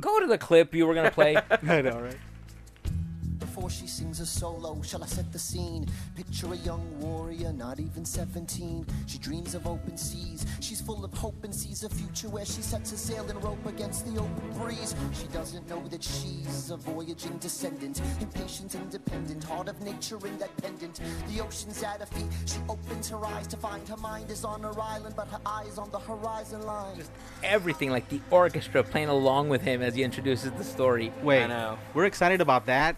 Go 0.00 0.20
to 0.20 0.26
the 0.26 0.38
clip 0.38 0.74
you 0.74 0.86
were 0.86 0.94
gonna 0.94 1.10
play. 1.10 1.36
I 1.62 1.82
know, 1.82 2.00
right? 2.00 2.16
Before 3.60 3.70
she 3.78 3.88
sings 3.88 4.20
a 4.20 4.24
solo, 4.24 4.80
shall 4.80 5.04
I 5.04 5.06
set 5.06 5.30
the 5.32 5.38
scene? 5.38 5.84
Picture 6.16 6.50
a 6.50 6.56
young 6.56 6.98
warrior, 6.98 7.52
not 7.52 7.78
even 7.78 8.06
17. 8.06 8.86
She 9.06 9.18
dreams 9.18 9.54
of 9.54 9.66
open 9.66 9.98
seas. 9.98 10.46
She's 10.60 10.80
full 10.80 11.04
of 11.04 11.12
hope 11.12 11.44
and 11.44 11.54
sees 11.54 11.84
a 11.84 11.90
future 11.90 12.30
where 12.30 12.46
she 12.46 12.62
sets 12.62 12.90
a 12.92 12.96
sail 12.96 13.28
and 13.28 13.44
rope 13.44 13.66
against 13.66 14.06
the 14.06 14.18
open 14.18 14.50
breeze. 14.58 14.94
She 15.12 15.26
doesn't 15.26 15.68
know 15.68 15.86
that 15.88 16.02
she's 16.02 16.70
a 16.70 16.78
voyaging 16.78 17.36
descendant, 17.36 18.00
impatient, 18.22 18.74
independent, 18.76 19.44
heart 19.44 19.68
of 19.68 19.78
nature 19.82 20.16
independent. 20.24 20.98
The 21.28 21.42
ocean's 21.42 21.82
at 21.82 22.00
her 22.00 22.06
feet. 22.06 22.30
She 22.46 22.60
opens 22.66 23.10
her 23.10 23.22
eyes 23.26 23.46
to 23.48 23.58
find 23.58 23.86
her 23.88 23.98
mind 23.98 24.30
is 24.30 24.42
on 24.42 24.62
her 24.62 24.80
island, 24.80 25.14
but 25.14 25.28
her 25.28 25.40
eyes 25.44 25.76
on 25.76 25.90
the 25.90 25.98
horizon 25.98 26.62
line. 26.62 26.96
Just 26.96 27.10
Everything 27.44 27.90
like 27.90 28.08
the 28.08 28.22
orchestra 28.30 28.82
playing 28.82 29.10
along 29.10 29.50
with 29.50 29.60
him 29.60 29.82
as 29.82 29.94
he 29.94 30.02
introduces 30.02 30.50
the 30.52 30.64
story. 30.64 31.12
Wait, 31.22 31.44
I 31.44 31.46
know. 31.46 31.78
we're 31.92 32.06
excited 32.06 32.40
about 32.40 32.64
that 32.64 32.96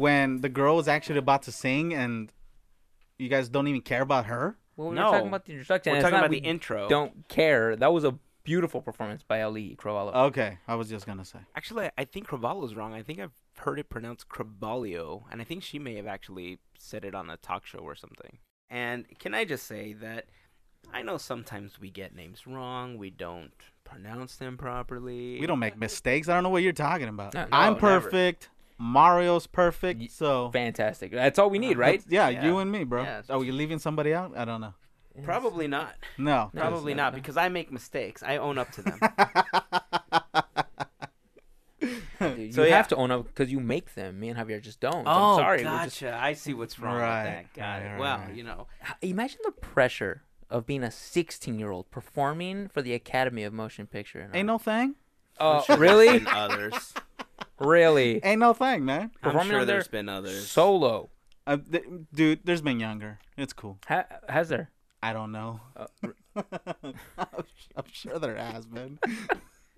when 0.00 0.40
the 0.40 0.48
girl 0.48 0.78
is 0.78 0.88
actually 0.88 1.18
about 1.18 1.42
to 1.42 1.52
sing 1.52 1.92
and 1.92 2.32
you 3.18 3.28
guys 3.28 3.50
don't 3.50 3.68
even 3.68 3.82
care 3.82 4.00
about 4.00 4.24
her? 4.26 4.56
Well, 4.76 4.88
we 4.88 4.96
No. 4.96 5.04
were 5.06 5.10
talking 5.12 5.28
about 5.28 5.44
the 5.44 5.52
introduction. 5.52 5.92
We're 5.92 5.96
it's 5.98 6.02
talking 6.04 6.12
not 6.14 6.20
about 6.20 6.30
we 6.30 6.40
the 6.40 6.46
intro. 6.46 6.88
Don't 6.88 7.28
care. 7.28 7.76
That 7.76 7.92
was 7.92 8.04
a 8.04 8.18
beautiful 8.42 8.80
performance 8.80 9.22
by 9.22 9.42
Ali 9.42 9.76
Cravallo. 9.76 10.14
Okay, 10.28 10.58
I 10.66 10.74
was 10.74 10.88
just 10.88 11.06
gonna 11.06 11.26
say. 11.26 11.40
Actually, 11.54 11.90
I 11.98 12.04
think 12.06 12.28
Cravallo's 12.28 12.74
wrong. 12.74 12.94
I 12.94 13.02
think 13.02 13.20
I've 13.20 13.34
heard 13.58 13.78
it 13.78 13.90
pronounced 13.90 14.28
Cravalio, 14.30 15.24
and 15.30 15.42
I 15.42 15.44
think 15.44 15.62
she 15.62 15.78
may 15.78 15.96
have 15.96 16.06
actually 16.06 16.60
said 16.78 17.04
it 17.04 17.14
on 17.14 17.28
a 17.28 17.36
talk 17.36 17.66
show 17.66 17.80
or 17.80 17.94
something. 17.94 18.38
And 18.70 19.06
can 19.18 19.34
I 19.34 19.44
just 19.44 19.66
say 19.66 19.92
that 19.94 20.26
I 20.94 21.02
know 21.02 21.18
sometimes 21.18 21.78
we 21.78 21.90
get 21.90 22.14
names 22.14 22.46
wrong, 22.46 22.96
we 22.96 23.10
don't 23.10 23.52
pronounce 23.84 24.36
them 24.36 24.56
properly. 24.56 25.38
We 25.38 25.46
don't 25.46 25.58
make 25.58 25.76
mistakes. 25.76 26.28
I 26.30 26.34
don't 26.34 26.42
know 26.42 26.48
what 26.48 26.62
you're 26.62 26.72
talking 26.72 27.08
about. 27.08 27.34
No, 27.34 27.42
no, 27.42 27.48
I'm 27.52 27.74
never. 27.74 27.84
Perfect. 28.80 28.92
Mario's 28.92 29.46
perfect. 29.46 30.10
So 30.12 30.50
Fantastic. 30.52 31.12
That's 31.12 31.38
all 31.38 31.50
we 31.50 31.58
need, 31.58 31.76
uh, 31.76 31.80
right? 31.80 32.00
That's- 32.00 32.12
yeah, 32.12 32.28
Yeah. 32.28 32.44
you 32.46 32.58
and 32.58 32.70
me, 32.72 32.84
bro. 32.84 33.02
Yeah. 33.02 33.22
Are 33.28 33.38
we 33.38 33.50
leaving 33.52 33.78
somebody 33.78 34.12
out? 34.14 34.36
I 34.36 34.44
don't 34.44 34.60
know. 34.60 34.74
Probably 35.24 35.66
not. 35.68 35.94
No. 36.18 36.50
No. 36.54 36.60
Probably 36.60 36.94
no, 36.94 37.02
not 37.04 37.14
because 37.14 37.36
I 37.36 37.48
make 37.48 37.70
mistakes. 37.70 38.22
I 38.22 38.36
own 38.38 38.56
up 38.58 38.70
to 38.72 38.82
them. 38.82 38.98
Dude, 42.20 42.54
So, 42.54 42.62
you 42.62 42.68
yeah. 42.68 42.76
have 42.76 42.88
to 42.88 42.96
own 42.96 43.10
up 43.10 43.24
because 43.26 43.50
you 43.50 43.60
make 43.60 43.94
them. 43.94 44.20
Me 44.20 44.28
and 44.28 44.38
Javier 44.38 44.60
just 44.60 44.78
don't. 44.80 45.06
oh, 45.06 45.10
I'm 45.34 45.38
sorry. 45.38 45.58
we're 45.58 45.64
gotcha. 45.64 45.88
just- 45.88 46.02
I 46.02 46.34
see 46.34 46.52
what's 46.52 46.78
wrong 46.78 46.96
Right, 46.98 47.24
with 47.24 47.54
that. 47.54 47.54
Got 47.54 47.64
right, 47.66 47.78
it. 47.82 47.88
right, 47.92 47.98
well, 48.00 48.18
right. 48.18 48.34
you 48.34 48.44
know, 48.44 48.66
Imagine 49.00 49.38
the 49.44 49.52
pressure 49.52 50.22
of 50.50 50.66
being 50.66 50.82
a 50.82 50.90
16 50.90 51.58
year 51.58 51.70
old 51.70 51.90
performing 51.90 52.68
for 52.68 52.82
the 52.82 52.92
Academy 52.92 53.42
of 53.44 53.52
Motion 53.54 53.86
Picture. 53.86 54.20
and 54.20 54.36
Ain't 54.36 54.46
no 54.46 54.58
thing. 54.58 54.96
Oh, 55.38 55.64
there's 55.66 55.80
really? 55.80 56.18
been 56.18 56.26
others. 56.28 56.92
really? 57.60 58.20
Ain't 58.24 58.40
no 58.40 58.52
thing, 58.52 58.84
man. 58.84 59.02
I'm 59.02 59.10
Performing 59.32 59.50
sure 59.50 59.60
on 59.60 59.66
their 59.66 59.76
there's 59.76 59.88
been 59.88 60.08
others. 60.08 60.48
Solo. 60.48 61.10
Uh, 61.46 61.58
th- 61.70 61.84
dude, 62.14 62.40
there's 62.44 62.62
been 62.62 62.80
younger. 62.80 63.18
It's 63.36 63.52
cool. 63.52 63.78
Ha- 63.88 64.06
has 64.28 64.48
there? 64.48 64.70
I 65.02 65.12
don't 65.12 65.32
know. 65.32 65.60
Uh, 65.76 65.86
I'm 67.76 67.84
sure 67.92 68.18
there 68.18 68.36
has 68.36 68.66
been. 68.66 68.98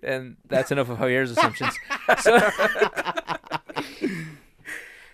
And 0.05 0.35
that's 0.49 0.69
enough 0.69 0.89
of 0.89 0.97
Javier's 0.97 1.31
assumptions. 1.31 1.73
So, 2.19 2.37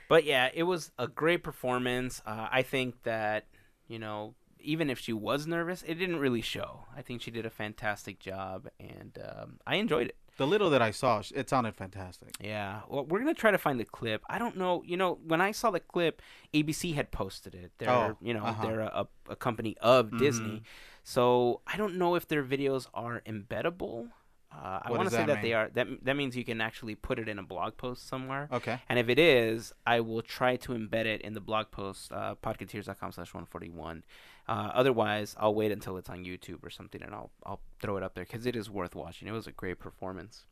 But 0.08 0.24
yeah, 0.24 0.50
it 0.52 0.64
was 0.64 0.92
a 0.98 1.08
great 1.08 1.44
performance. 1.44 2.24
Uh, 2.26 2.48
I 2.52 2.64
think 2.64 3.04
that 3.04 3.46
you 3.88 4.00
know, 4.00 4.34
even 4.60 4.90
if 4.90 5.00
she 5.00 5.14
was 5.14 5.48
nervous, 5.48 5.84
it 5.88 5.96
didn't 5.96 6.20
really 6.20 6.42
show. 6.42 6.86
I 6.96 7.02
think 7.02 7.22
she 7.22 7.32
did 7.32 7.46
a 7.46 7.50
fantastic 7.50 8.20
job, 8.20 8.68
and 8.80 9.18
um, 9.24 9.60
I 9.66 9.76
enjoyed 9.76 10.08
it. 10.08 10.16
The 10.38 10.48
little 10.48 10.70
that 10.70 10.82
I 10.82 10.92
saw, 10.92 11.22
it 11.36 11.50
sounded 11.50 11.76
fantastic. 11.76 12.30
Yeah, 12.40 12.82
well, 12.88 13.06
we're 13.06 13.20
gonna 13.20 13.34
try 13.34 13.52
to 13.52 13.58
find 13.58 13.78
the 13.80 13.86
clip. 13.86 14.22
I 14.30 14.40
don't 14.40 14.56
know. 14.56 14.82
You 14.86 14.96
know, 14.96 15.20
when 15.26 15.42
I 15.42 15.52
saw 15.52 15.70
the 15.72 15.82
clip, 15.82 16.22
ABC 16.54 16.94
had 16.96 17.12
posted 17.12 17.54
it. 17.56 17.72
They're, 17.78 17.90
Oh, 17.90 18.18
you 18.22 18.34
know, 18.34 18.46
uh-huh. 18.46 18.64
they're 18.66 18.80
a, 18.80 19.08
a 19.30 19.36
company 19.36 19.76
of 19.82 20.18
Disney, 20.18 20.64
so 21.04 21.62
I 21.68 21.76
don't 21.76 21.96
know 21.96 22.16
if 22.16 22.28
their 22.28 22.44
videos 22.44 22.88
are 22.94 23.22
embeddable. 23.26 24.10
Uh, 24.52 24.80
I 24.82 24.92
want 24.92 25.04
to 25.04 25.12
say 25.12 25.18
that 25.18 25.28
that 25.28 25.42
they 25.44 25.54
are. 25.54 25.70
That 25.74 25.88
that 26.06 26.16
means 26.16 26.36
you 26.36 26.44
can 26.46 26.60
actually 26.62 26.96
put 26.96 27.20
it 27.20 27.28
in 27.30 27.38
a 27.38 27.44
blog 27.44 27.78
post 27.78 28.08
somewhere. 28.08 28.48
Okay. 28.52 28.80
And 28.90 28.98
if 28.98 29.08
it 29.10 29.20
is, 29.20 29.74
I 29.86 30.00
will 30.00 30.22
try 30.24 30.56
to 30.56 30.72
embed 30.72 31.06
it 31.06 31.22
in 31.22 31.34
the 31.34 31.40
blog 31.42 31.70
post, 31.70 32.12
uh, 32.12 32.34
podcateers.com 32.42 33.12
slash 33.12 33.34
141. 33.34 34.04
Uh, 34.50 34.72
otherwise, 34.74 35.36
I'll 35.40 35.54
wait 35.54 35.72
until 35.72 35.98
it's 35.98 36.10
on 36.10 36.26
YouTube 36.26 36.64
or 36.66 36.70
something, 36.72 37.02
and 37.04 37.14
I'll 37.14 37.30
I'll 37.46 37.60
throw 37.82 37.98
it 37.98 38.04
up 38.04 38.16
there 38.16 38.26
because 38.26 38.46
it 38.48 38.56
is 38.56 38.70
worth 38.70 38.96
watching. 38.96 39.28
It 39.28 39.32
was 39.32 39.46
a 39.48 39.52
great 39.52 39.78
performance. 39.80 40.46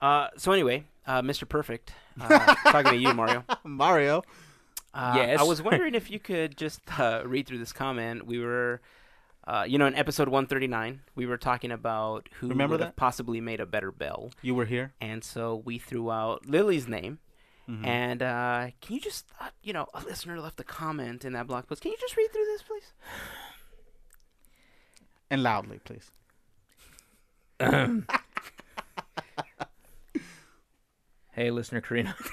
Uh, 0.00 0.28
so 0.36 0.50
anyway, 0.52 0.84
uh, 1.06 1.22
Mr. 1.22 1.48
Perfect, 1.48 1.92
uh, 2.20 2.54
talking 2.72 2.92
to 2.92 2.96
you, 2.98 3.12
Mario. 3.14 3.44
Mario. 3.64 4.22
Uh, 4.94 5.14
Yes. 5.16 5.38
I 5.40 5.44
was 5.44 5.62
wondering 5.62 5.94
if 5.94 6.10
you 6.10 6.18
could 6.18 6.56
just 6.56 6.80
uh, 6.98 7.22
read 7.24 7.46
through 7.46 7.58
this 7.58 7.72
comment. 7.72 8.26
We 8.26 8.40
were, 8.40 8.80
uh, 9.46 9.64
you 9.68 9.76
know, 9.78 9.86
in 9.86 9.94
episode 9.94 10.28
139, 10.28 11.00
we 11.14 11.26
were 11.26 11.36
talking 11.36 11.70
about 11.70 12.28
who 12.40 12.48
Remember 12.48 12.72
would 12.74 12.80
have 12.80 12.88
that? 12.90 12.96
possibly 12.96 13.40
made 13.40 13.60
a 13.60 13.66
better 13.66 13.92
bell. 13.92 14.30
You 14.42 14.54
were 14.56 14.64
here. 14.66 14.94
And 15.00 15.22
so 15.22 15.62
we 15.64 15.78
threw 15.78 16.10
out 16.10 16.46
Lily's 16.46 16.88
name. 16.88 17.18
Mhm. 17.68 17.86
And 17.86 18.22
uh, 18.22 18.68
can 18.80 18.94
you 18.94 19.00
just, 19.00 19.26
uh, 19.40 19.48
you 19.62 19.72
know, 19.74 19.86
a 19.92 20.00
listener 20.02 20.40
left 20.40 20.58
a 20.60 20.64
comment 20.64 21.24
in 21.24 21.34
that 21.34 21.46
blog 21.46 21.66
post. 21.66 21.82
Can 21.82 21.92
you 21.92 21.98
just 22.00 22.16
read 22.16 22.32
through 22.32 22.44
this, 22.46 22.62
please? 22.62 22.92
And 25.30 25.42
loudly, 25.42 25.78
please. 25.84 26.10
hey, 31.32 31.50
listener 31.50 31.80
Karina. 31.80 32.14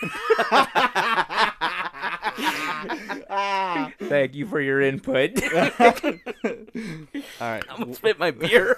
Thank 3.99 4.35
you 4.35 4.45
for 4.47 4.61
your 4.61 4.79
input. 4.81 5.41
All 5.53 5.61
right. 7.41 7.63
I'm 7.69 7.77
going 7.77 7.89
to 7.89 7.95
spit 7.95 8.19
my 8.19 8.31
beer. 8.31 8.77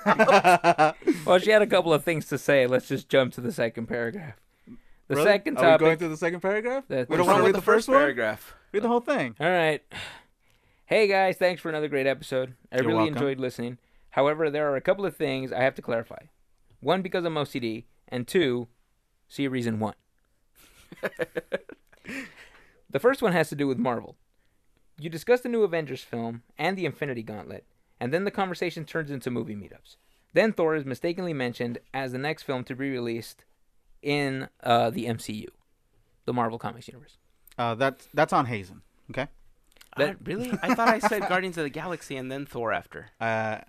well, 1.25 1.39
she 1.39 1.51
had 1.51 1.61
a 1.61 1.67
couple 1.67 1.93
of 1.93 2.03
things 2.03 2.27
to 2.27 2.37
say. 2.37 2.65
Let's 2.65 2.87
just 2.87 3.09
jump 3.09 3.33
to 3.33 3.41
the 3.41 3.51
second 3.51 3.87
paragraph. 3.87 4.35
The 5.07 5.15
Really? 5.15 5.27
second 5.27 5.57
Are 5.57 5.71
we 5.73 5.77
going 5.77 5.97
through 5.97 6.09
the 6.09 6.17
second 6.17 6.41
paragraph? 6.41 6.83
That's- 6.87 7.07
we 7.09 7.15
don't 7.17 7.25
want 7.27 7.37
to 7.37 7.43
read 7.43 7.47
with 7.53 7.55
the 7.55 7.61
first 7.61 7.87
one. 7.87 7.97
paragraph? 7.97 8.55
Read 8.73 8.83
the 8.83 8.87
whole 8.89 8.99
thing. 9.01 9.35
All 9.39 9.49
right. 9.49 9.81
Hey 10.89 11.05
guys, 11.09 11.35
thanks 11.35 11.61
for 11.61 11.67
another 11.67 11.89
great 11.89 12.07
episode. 12.07 12.53
I 12.71 12.77
You're 12.77 12.85
really 12.85 12.95
welcome. 12.95 13.15
enjoyed 13.15 13.39
listening. 13.41 13.77
However, 14.11 14.49
there 14.49 14.71
are 14.71 14.77
a 14.77 14.81
couple 14.81 15.05
of 15.05 15.17
things 15.17 15.51
I 15.51 15.59
have 15.61 15.75
to 15.75 15.81
clarify. 15.81 16.27
One, 16.79 17.01
because 17.01 17.25
I'm 17.25 17.35
OCD, 17.35 17.83
and 18.07 18.25
two, 18.25 18.69
see 19.27 19.49
reason 19.49 19.81
one. 19.81 19.95
the 22.89 22.99
first 23.01 23.21
one 23.21 23.33
has 23.33 23.49
to 23.49 23.55
do 23.55 23.67
with 23.67 23.77
Marvel. 23.77 24.15
You 24.97 25.09
discuss 25.09 25.41
the 25.41 25.49
new 25.49 25.63
Avengers 25.63 26.03
film 26.03 26.43
and 26.57 26.77
the 26.77 26.85
Infinity 26.85 27.21
Gauntlet, 27.23 27.65
and 27.99 28.13
then 28.13 28.23
the 28.23 28.31
conversation 28.31 28.85
turns 28.85 29.11
into 29.11 29.29
movie 29.29 29.55
meetups. 29.57 29.97
Then 30.33 30.53
Thor 30.53 30.73
is 30.73 30.85
mistakenly 30.85 31.33
mentioned 31.33 31.79
as 31.93 32.13
the 32.13 32.17
next 32.17 32.43
film 32.43 32.63
to 32.63 32.75
be 32.77 32.89
released 32.91 33.43
in 34.01 34.49
uh, 34.63 34.89
the 34.89 35.05
MCU, 35.05 35.47
the 36.25 36.33
Marvel 36.33 36.57
Comics 36.59 36.87
universe. 36.87 37.17
Uh, 37.57 37.75
that's 37.75 38.07
that's 38.13 38.33
on 38.33 38.45
Hazen. 38.45 38.81
Okay. 39.11 39.27
Uh, 39.95 40.13
really? 40.23 40.51
I 40.61 40.75
thought 40.75 40.89
I 40.89 40.99
said 40.99 41.27
Guardians 41.27 41.57
of 41.57 41.63
the 41.63 41.69
Galaxy 41.71 42.17
and 42.17 42.31
then 42.31 42.45
Thor 42.45 42.71
after. 42.71 43.07
Uh, 43.19 43.59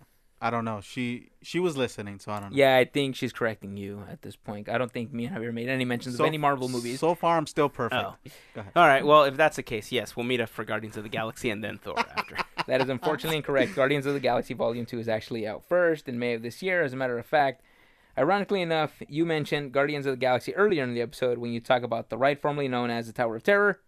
I 0.41 0.51
don't 0.51 0.64
know. 0.64 0.81
She 0.81 1.31
she 1.43 1.59
was 1.59 1.77
listening, 1.77 2.21
so 2.21 2.31
I 2.31 2.38
don't 2.38 2.51
know. 2.53 2.57
Yeah, 2.57 2.77
I 2.77 2.85
think 2.85 3.17
she's 3.17 3.33
correcting 3.33 3.77
you 3.77 4.05
at 4.09 4.23
this 4.23 4.37
point. 4.37 4.69
I 4.69 4.79
don't 4.79 4.93
think 4.93 5.12
me 5.12 5.25
and 5.25 5.37
Javier 5.37 5.53
made 5.53 5.69
any 5.69 5.85
mentions 5.85 6.17
So- 6.17 6.23
of 6.23 6.29
any 6.29 6.38
Marvel 6.38 6.69
movies. 6.69 7.01
So 7.01 7.17
far, 7.17 7.37
I'm 7.37 7.47
still 7.49 7.69
perfect. 7.69 8.01
Oh. 8.05 8.14
Go 8.55 8.61
ahead. 8.61 8.73
All 8.77 8.87
right. 8.87 9.05
Well, 9.05 9.25
if 9.25 9.37
that's 9.37 9.57
the 9.57 9.64
case, 9.64 9.91
yes, 9.91 10.14
we'll 10.14 10.27
meet 10.27 10.41
up 10.41 10.49
for 10.49 10.64
Guardians 10.64 10.97
of 10.97 11.03
the 11.03 11.09
Galaxy 11.09 11.51
and 11.51 11.64
then 11.64 11.79
Thor 11.79 11.99
after. 11.99 12.37
That 12.69 12.83
is 12.83 12.91
unfortunately 12.91 13.38
incorrect. 13.38 13.75
Guardians 13.75 14.05
of 14.05 14.12
the 14.12 14.21
Galaxy 14.21 14.53
Volume 14.53 14.85
2 14.85 14.99
is 14.99 15.09
actually 15.09 15.47
out 15.47 15.64
first 15.67 16.07
in 16.07 16.19
May 16.19 16.35
of 16.35 16.43
this 16.43 16.61
year, 16.62 16.83
as 16.83 16.93
a 16.93 16.97
matter 16.97 17.19
of 17.19 17.25
fact. 17.25 17.62
Ironically 18.19 18.61
enough, 18.63 19.01
you 19.09 19.25
mentioned 19.25 19.71
Guardians 19.71 20.05
of 20.05 20.13
the 20.13 20.17
Galaxy 20.17 20.53
earlier 20.57 20.83
in 20.83 20.93
the 20.93 21.01
episode 21.01 21.39
when 21.39 21.53
you 21.53 21.61
talk 21.61 21.85
about 21.85 22.11
the 22.11 22.19
ride 22.19 22.41
formerly 22.41 22.67
known 22.67 22.91
as 22.91 23.07
the 23.07 23.13
Tower 23.13 23.37
of 23.37 23.45
Terror. 23.45 23.81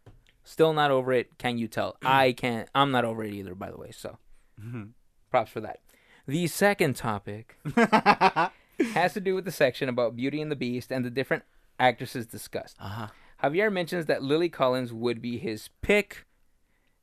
Still 0.45 0.73
not 0.73 0.93
over 0.93 1.12
it. 1.12 1.37
Can 1.37 1.59
you 1.59 1.66
tell? 1.66 1.97
I 2.03 2.33
can't. 2.33 2.69
I'm 2.73 2.93
not 2.93 3.05
over 3.05 3.25
it 3.25 3.35
either, 3.35 3.57
by 3.57 3.73
the 3.73 3.77
way. 3.77 3.90
So, 3.90 4.19
props 5.31 5.51
for 5.51 5.61
that. 5.61 5.81
The 6.29 6.47
second 6.47 6.95
topic 6.95 7.59
has 8.95 9.14
to 9.14 9.21
do 9.21 9.35
with 9.35 9.45
the 9.45 9.51
section 9.51 9.88
about 9.88 10.14
Beauty 10.14 10.40
and 10.40 10.51
the 10.51 10.57
Beast 10.57 10.93
and 10.93 11.05
the 11.05 11.11
different 11.11 11.43
actresses 11.81 12.27
discussed. 12.27 12.77
Uh 12.79 12.88
huh. 12.88 13.07
Javier 13.43 13.73
mentions 13.73 14.07
that 14.07 14.23
Lily 14.23 14.49
Collins 14.49 14.93
would 14.93 15.21
be 15.21 15.38
his 15.38 15.71
pick. 15.83 16.25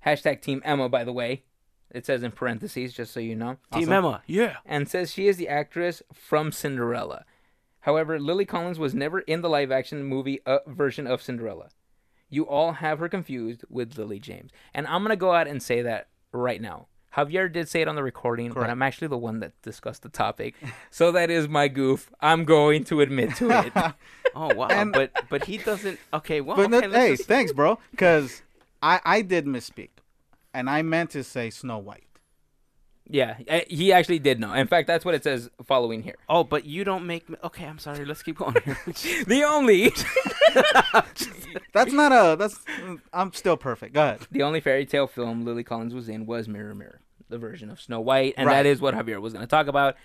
Hashtag 0.06 0.42
Team 0.42 0.62
Emma, 0.64 0.88
by 0.88 1.04
the 1.04 1.12
way. 1.12 1.44
It 1.92 2.06
says 2.06 2.22
in 2.24 2.32
parentheses, 2.32 2.94
just 2.94 3.14
so 3.14 3.20
you 3.20 3.36
know. 3.36 3.58
Team 3.74 3.92
Emma. 3.92 4.22
Yeah. 4.28 4.58
And 4.66 4.90
says 4.90 5.12
she 5.14 5.28
is 5.28 5.38
the 5.38 5.48
actress 5.48 6.04
from 6.14 6.52
Cinderella. 6.52 7.24
However, 7.82 8.20
Lily 8.20 8.46
Collins 8.46 8.78
was 8.80 8.94
never 8.94 9.20
in 9.22 9.42
the 9.42 9.50
live 9.50 9.72
action 9.72 10.04
movie 10.04 10.42
uh, 10.46 10.60
version 10.68 11.08
of 11.08 11.22
Cinderella. 11.22 11.70
You 12.30 12.46
all 12.46 12.74
have 12.74 13.00
her 13.00 13.08
confused 13.08 13.64
with 13.70 13.98
Lily 13.98 14.20
James. 14.20 14.52
And 14.74 14.86
I'm 14.88 15.02
going 15.02 15.12
to 15.12 15.16
go 15.16 15.32
out 15.32 15.48
and 15.48 15.64
say 15.64 15.82
that 15.84 16.10
right 16.34 16.62
now. 16.62 16.88
Javier 17.16 17.52
did 17.52 17.70
say 17.70 17.82
it 17.82 17.88
on 17.88 17.96
the 17.96 18.04
recording, 18.04 18.52
but 18.52 18.70
I'm 18.70 18.82
actually 18.84 19.08
the 19.08 19.18
one 19.18 19.40
that 19.40 19.60
discussed 19.62 20.04
the 20.04 20.10
topic. 20.10 20.54
so 20.92 21.12
that 21.14 21.32
is 21.32 21.48
my 21.48 21.68
goof. 21.70 22.12
I'm 22.20 22.44
going 22.44 22.84
to 22.86 23.00
admit 23.02 23.36
to 23.38 23.50
it. 23.66 23.74
Oh 24.36 24.54
wow. 24.54 24.68
And- 24.68 24.92
but 24.92 25.12
but 25.30 25.46
he 25.46 25.58
doesn't. 25.58 25.98
Okay. 26.14 26.42
Well. 26.42 26.58
But 26.58 26.72
okay, 26.72 26.86
no, 26.88 26.94
hey, 26.94 27.16
just- 27.16 27.28
thanks, 27.28 27.52
bro. 27.54 27.80
Because 27.90 28.44
I 28.84 29.00
I 29.04 29.22
did 29.24 29.46
misspeak, 29.48 29.90
and 30.58 30.70
I 30.70 30.82
meant 30.82 31.10
to 31.12 31.24
say 31.24 31.50
Snow 31.50 31.78
White. 31.78 32.04
yeah, 33.10 33.38
he 33.70 33.94
actually 33.94 34.20
did 34.20 34.40
know. 34.40 34.52
In 34.54 34.68
fact, 34.68 34.86
that's 34.88 35.06
what 35.06 35.16
it 35.16 35.24
says 35.24 35.50
following 35.64 36.04
here. 36.04 36.16
Oh, 36.28 36.44
but 36.44 36.66
you 36.66 36.84
don't 36.84 37.06
make. 37.06 37.30
me- 37.30 37.38
Okay, 37.44 37.66
I'm 37.66 37.80
sorry. 37.80 38.04
Let's 38.06 38.24
keep 38.24 38.38
going 38.38 38.56
here. 38.66 38.78
The 39.34 39.44
only 39.56 39.92
That's 41.74 41.94
not 41.94 42.12
a. 42.12 42.36
That's. 42.38 42.60
I'm 43.14 43.32
still 43.34 43.58
perfect. 43.58 43.94
Go 43.94 44.02
ahead. 44.04 44.20
the 44.32 44.44
only 44.44 44.60
fairy 44.62 44.86
tale 44.86 45.08
film 45.08 45.46
Lily 45.46 45.64
Collins 45.64 45.94
was 45.94 46.10
in 46.10 46.26
was 46.26 46.48
Mirror 46.48 46.76
Mirror, 46.76 47.02
the 47.30 47.38
version 47.38 47.70
of 47.70 47.80
Snow 47.80 48.02
White, 48.02 48.34
and 48.38 48.48
Right. 48.48 48.56
that 48.56 48.66
is 48.66 48.82
what 48.82 48.94
Javier 48.96 49.22
was 49.22 49.34
going 49.34 49.44
to 49.46 49.50
talk 49.50 49.68
about. 49.68 49.96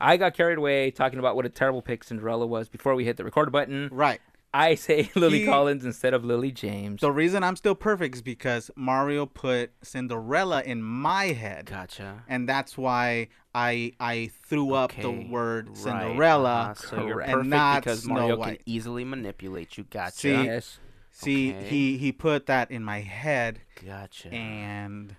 I 0.00 0.16
got 0.16 0.34
carried 0.34 0.58
away 0.58 0.90
talking 0.92 1.18
about 1.18 1.34
what 1.36 1.44
a 1.44 1.48
terrible 1.48 1.82
pick 1.82 2.04
Cinderella 2.04 2.46
was 2.46 2.68
before 2.68 2.94
we 2.94 3.04
hit 3.04 3.16
the 3.16 3.24
record 3.24 3.50
button. 3.50 3.88
Right. 3.92 4.20
I 4.54 4.74
say 4.76 5.10
Lily 5.16 5.40
He- 5.40 5.44
Collins 5.46 5.84
instead 5.84 6.14
of 6.14 6.24
Lily 6.24 6.50
James. 6.50 7.00
The 7.00 7.12
reason 7.12 7.42
I'm 7.44 7.56
still 7.56 7.74
perfect 7.74 8.14
is 8.16 8.22
because 8.22 8.70
Mario 8.76 9.26
put 9.26 9.72
Cinderella 9.82 10.62
in 10.62 10.82
my 10.82 11.26
head, 11.26 11.66
gotcha. 11.66 12.22
and 12.28 12.48
that's 12.48 12.76
why 12.78 13.28
I 13.54 13.92
I 14.00 14.30
threw 14.46 14.72
up 14.74 14.92
the 15.00 15.10
word 15.10 15.68
right, 15.68 15.76
Cinderella. 15.76 16.60
uh-huh, 16.70 16.74
So 16.74 17.06
you're 17.06 17.14
correct. 17.16 17.30
perfect 17.30 17.40
and 17.42 17.50
not 17.50 17.82
because 17.84 18.06
Mario 18.06 18.36
can 18.42 18.58
easily 18.66 19.04
manipulate 19.04 19.76
you. 19.76 19.84
Gotcha. 19.84 20.16
See? 20.16 20.30
yes. 20.44 20.78
See, 21.10 21.50
Okay. 21.52 21.66
he 21.66 21.98
he 21.98 22.12
put 22.12 22.46
that 22.46 22.70
in 22.70 22.84
my 22.84 23.00
head, 23.00 23.60
Gotcha. 23.84 24.28
and 24.32 25.16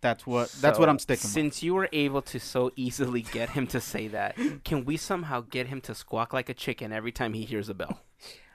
that's 0.00 0.24
what 0.26 0.50
that's 0.60 0.78
what 0.78 0.88
I'm 0.88 0.98
sticking 1.00 1.24
with. 1.24 1.32
Since 1.32 1.62
you 1.64 1.74
were 1.74 1.88
able 1.92 2.22
to 2.22 2.38
so 2.38 2.70
easily 2.76 3.22
get 3.22 3.50
him 3.50 3.66
to 3.68 3.80
say 3.80 4.06
that, 4.08 4.36
can 4.64 4.84
we 4.84 4.96
somehow 4.96 5.40
get 5.40 5.66
him 5.66 5.80
to 5.82 5.94
squawk 5.94 6.32
like 6.32 6.48
a 6.48 6.54
chicken 6.54 6.92
every 6.92 7.12
time 7.12 7.32
he 7.34 7.44
hears 7.44 7.68
a 7.68 7.74
bell? 7.74 8.00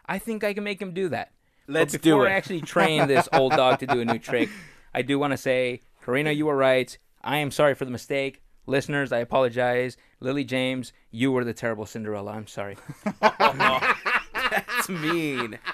I 0.07 0.19
think 0.19 0.43
I 0.43 0.53
can 0.53 0.63
make 0.63 0.81
him 0.81 0.93
do 0.93 1.09
that. 1.09 1.31
Let's 1.67 1.93
but 1.93 2.01
do 2.01 2.11
before 2.11 2.27
it. 2.27 2.31
I 2.31 2.33
actually 2.35 2.61
train 2.61 3.07
this 3.07 3.27
old 3.33 3.51
dog 3.53 3.79
to 3.79 3.87
do 3.87 3.99
a 3.99 4.05
new 4.05 4.19
trick, 4.19 4.49
I 4.93 5.01
do 5.01 5.19
want 5.19 5.31
to 5.31 5.37
say, 5.37 5.81
Karina, 6.03 6.31
you 6.31 6.45
were 6.45 6.55
right. 6.55 6.97
I 7.23 7.37
am 7.37 7.51
sorry 7.51 7.75
for 7.75 7.85
the 7.85 7.91
mistake. 7.91 8.41
Listeners, 8.65 9.11
I 9.11 9.19
apologize. 9.19 9.97
Lily 10.19 10.43
James, 10.43 10.91
you 11.11 11.31
were 11.31 11.43
the 11.43 11.53
terrible 11.53 11.85
Cinderella. 11.85 12.31
I'm 12.31 12.47
sorry. 12.47 12.77
That's 13.21 14.89
mean. 14.89 15.59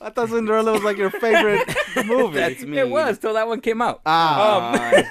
I 0.00 0.10
thought 0.10 0.28
Cinderella 0.30 0.72
was 0.72 0.82
like 0.82 0.96
your 0.96 1.10
favorite 1.10 1.68
movie. 2.06 2.38
That's 2.38 2.62
mean. 2.62 2.74
It 2.78 2.88
was 2.90 3.18
till 3.18 3.34
that 3.34 3.46
one 3.46 3.60
came 3.60 3.80
out. 3.82 4.00
Ah. 4.06 5.04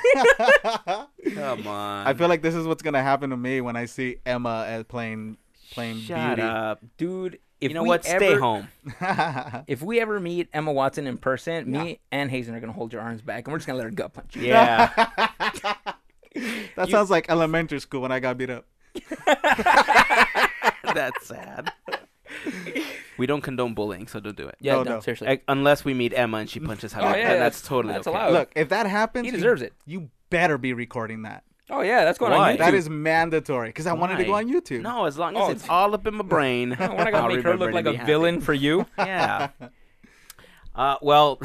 Um, 0.87 1.05
Come 1.33 1.67
on. 1.67 2.07
I 2.07 2.13
feel 2.13 2.27
like 2.27 2.41
this 2.41 2.55
is 2.55 2.67
what's 2.67 2.81
gonna 2.81 3.03
happen 3.03 3.29
to 3.29 3.37
me 3.37 3.61
when 3.61 3.75
I 3.75 3.85
see 3.85 4.17
Emma 4.25 4.65
as 4.67 4.83
playing 4.85 5.37
playing 5.71 5.99
Shut 5.99 6.35
Beauty. 6.37 6.41
up. 6.41 6.81
dude, 6.97 7.39
if 7.61 7.69
You 7.69 7.75
know 7.75 7.83
we 7.83 7.89
what? 7.89 8.05
Stay 8.05 8.33
ever- 8.33 8.39
home. 8.39 8.67
If 9.67 9.81
we 9.81 9.99
ever 9.99 10.19
meet 10.19 10.47
Emma 10.53 10.71
Watson 10.71 11.07
in 11.07 11.17
person, 11.17 11.69
me 11.71 11.99
and 12.11 12.29
Hazen 12.31 12.55
are 12.55 12.59
gonna 12.59 12.71
hold 12.73 12.93
your 12.93 13.01
arms 13.01 13.21
back, 13.21 13.45
and 13.45 13.51
we're 13.51 13.57
just 13.59 13.67
gonna 13.67 13.77
let 13.77 13.85
her 13.85 13.91
gut 13.91 14.13
punch 14.13 14.35
you. 14.35 14.43
Yeah. 14.43 14.89
that 16.75 16.89
sounds 16.89 17.09
like 17.09 17.29
elementary 17.29 17.79
school 17.79 18.01
when 18.01 18.11
I 18.11 18.19
got 18.19 18.37
beat 18.37 18.49
up. 18.49 18.65
That's 20.93 21.25
sad. 21.27 21.71
We 23.17 23.25
don't 23.25 23.41
condone 23.41 23.73
bullying, 23.73 24.07
so 24.07 24.19
don't 24.19 24.35
do 24.35 24.47
it. 24.47 24.55
Yeah, 24.61 24.77
Oh, 24.77 24.83
no, 24.83 24.95
no. 24.95 24.99
seriously. 25.01 25.27
Like, 25.27 25.43
unless 25.47 25.83
we 25.83 25.93
meet 25.93 26.13
Emma 26.13 26.37
and 26.37 26.49
she 26.49 26.59
punches 26.59 26.93
Javier, 26.93 27.01
Oh, 27.01 27.07
yeah, 27.09 27.13
then 27.15 27.39
that's- 27.39 27.39
that's, 27.39 27.61
totally 27.67 27.93
that's 27.93 28.07
okay. 28.07 28.17
allowed. 28.17 28.33
Look, 28.33 28.51
if 28.55 28.69
that 28.69 28.85
happens, 28.87 29.25
He 29.25 29.31
you- 29.31 29.37
deserves 29.37 29.61
it. 29.61 29.73
You 29.85 30.09
better 30.29 30.57
be 30.57 30.73
recording 30.73 31.23
that. 31.23 31.43
Oh 31.69 31.81
yeah, 31.81 32.03
that's 32.03 32.17
going 32.17 32.31
Why? 32.31 32.51
on 32.51 32.55
YouTube. 32.55 32.59
That 32.59 32.73
is 32.73 32.89
mandatory 32.89 33.69
because 33.69 33.85
I 33.87 33.93
wanted 33.93 34.17
to 34.17 34.23
go 34.25 34.31
Why? 34.31 34.39
on 34.39 34.49
YouTube. 34.51 34.81
No, 34.81 35.05
as 35.05 35.17
long 35.17 35.35
as 35.37 35.43
Oh, 35.43 35.51
it's 35.51 35.69
all 35.69 35.93
up 35.93 36.07
in 36.07 36.15
my 36.15 36.23
brain. 36.23 36.73
I 36.79 36.87
want 36.93 37.09
to 37.09 37.15
I'll 37.17 37.27
make 37.27 37.43
her 37.43 37.51
remember 37.51 37.57
look 37.65 37.69
to 37.71 37.75
like 37.75 37.85
be 37.85 37.91
a 37.91 37.97
happy. 37.97 38.05
villain 38.07 38.41
for 38.41 38.53
you. 38.53 38.85
Yeah. 38.97 39.49
Uh, 40.75 40.95
well, 41.01 41.37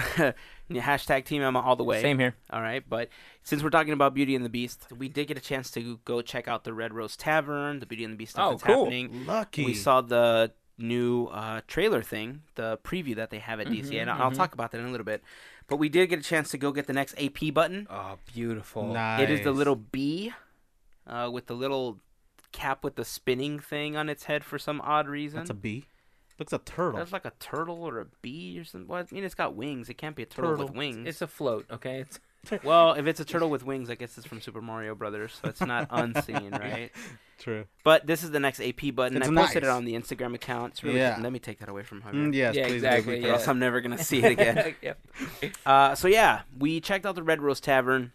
hashtag 0.71 1.25
Team 1.25 1.43
Emma 1.43 1.61
all 1.61 1.75
the 1.75 1.83
way. 1.83 2.01
Same 2.01 2.21
here. 2.21 2.37
All 2.51 2.61
right, 2.61 2.85
but 2.89 3.09
since 3.43 3.65
we're 3.65 3.71
talking 3.71 3.93
about 3.93 4.15
Beauty 4.15 4.37
and 4.37 4.45
the 4.45 4.49
Beast, 4.49 4.87
we 4.97 5.09
did 5.09 5.27
get 5.27 5.37
a 5.37 5.41
chance 5.41 5.71
to 5.73 5.99
go 6.05 6.23
check 6.23 6.47
out 6.47 6.63
the 6.63 6.73
Red 6.73 6.93
Rose 6.95 7.17
Tavern, 7.17 7.81
the 7.81 7.87
Beauty 7.87 8.05
and 8.05 8.13
the 8.13 8.17
Beast 8.17 8.33
stuff 8.33 8.47
Oh, 8.47 8.51
that's 8.53 8.63
cool. 8.63 8.85
happening. 8.85 9.27
Lucky. 9.27 9.65
We 9.65 9.75
saw 9.75 10.03
the 10.03 10.53
new 10.79 11.27
uh, 11.27 11.61
trailer 11.67 12.03
thing, 12.03 12.43
the 12.55 12.79
preview 12.85 13.17
that 13.17 13.31
they 13.31 13.39
have 13.39 13.61
at 13.61 13.69
DC, 13.69 13.95
and 14.01 14.11
I'll 14.11 14.33
talk 14.33 14.55
about 14.55 14.73
that 14.73 14.81
in 14.81 14.87
a 14.87 14.91
little 14.91 15.05
bit. 15.05 15.23
But 15.67 15.77
we 15.77 15.89
did 15.89 16.09
get 16.09 16.19
a 16.19 16.23
chance 16.23 16.51
to 16.51 16.59
go 16.59 16.73
get 16.73 16.87
the 16.87 16.93
next 16.93 17.15
AP 17.19 17.55
button. 17.55 17.87
Oh, 17.89 18.19
beautiful. 18.33 18.93
Nice. 18.93 19.23
It 19.23 19.31
is 19.31 19.41
the 19.43 19.53
little 19.53 19.77
bee 19.77 20.33
uh, 21.07 21.31
with 21.33 21.47
the 21.47 21.55
little 21.55 22.01
cap 22.53 22.85
with 22.85 22.97
the 22.97 23.05
spinning 23.05 23.59
thing 23.59 23.97
on 23.97 24.09
its 24.09 24.25
head 24.25 24.45
for 24.45 24.59
some 24.59 24.81
odd 24.83 25.09
reason. 25.09 25.39
That's 25.41 25.51
a 25.51 25.55
bee. 25.55 25.87
Looks 26.39 26.53
a 26.53 26.59
turtle. 26.59 26.99
That's 26.99 27.13
like 27.13 27.25
a 27.25 27.33
turtle 27.39 27.83
or 27.83 28.01
a 28.01 28.07
bee 28.21 28.59
or 28.59 28.65
something. 28.65 28.89
Well, 28.89 29.01
I 29.01 29.15
mean, 29.15 29.25
it's 29.25 29.35
got 29.35 29.55
wings. 29.55 29.89
It 29.89 29.95
can't 29.95 30.17
be 30.17 30.23
a 30.25 30.27
turtle, 30.27 30.51
Turtle. 30.53 30.67
with 30.67 30.77
wings. 30.77 31.07
It's 31.09 31.23
a 31.23 31.29
float, 31.29 31.67
okay? 31.71 32.01
It's 32.01 32.19
well, 32.65 32.93
if 32.93 33.07
it's 33.07 33.21
a 33.21 33.25
turtle 33.25 33.51
with 33.51 33.65
wings, 33.65 33.91
I 33.91 33.95
guess 33.95 34.17
it's 34.19 34.27
from 34.27 34.41
Super 34.41 34.61
Mario 34.61 34.95
Brothers, 34.95 35.39
so 35.43 35.49
it's 35.49 35.61
not 35.61 35.89
unseen, 35.91 36.51
right? 36.53 36.91
True. 37.39 37.65
But 37.83 38.07
this 38.07 38.23
is 38.23 38.31
the 38.31 38.41
next 38.41 38.61
AP 38.61 38.95
button. 38.95 39.17
It's 39.17 39.29
I 39.29 39.35
posted 39.35 39.63
nice. 39.63 39.69
it 39.71 39.73
on 39.73 39.85
the 39.85 39.95
Instagram 39.95 40.35
account. 40.35 40.75
It's 40.75 40.85
really 40.85 40.99
Yeah. 40.99 41.19
Let 41.21 41.33
me 41.33 41.39
take 41.39 41.59
that 41.59 41.69
away 41.69 41.83
from 41.83 42.03
Javier. 42.03 42.15
Mm, 42.15 42.35
yes, 42.35 42.55
Yeah, 42.55 42.63
please 42.67 42.71
do, 42.83 42.87
exactly, 42.89 43.25
Or 43.25 43.33
else 43.33 43.49
I'm 43.49 43.59
never 43.59 43.81
gonna 43.81 43.99
see 43.99 44.23
it 44.23 44.33
again. 44.39 44.75
yep. 44.83 44.99
Uh, 45.67 45.95
so 45.95 46.09
yeah, 46.09 46.43
we 46.59 46.81
checked 46.81 47.05
out 47.07 47.15
the 47.17 47.23
Red 47.23 47.41
Rose 47.43 47.61
Tavern. 47.61 48.13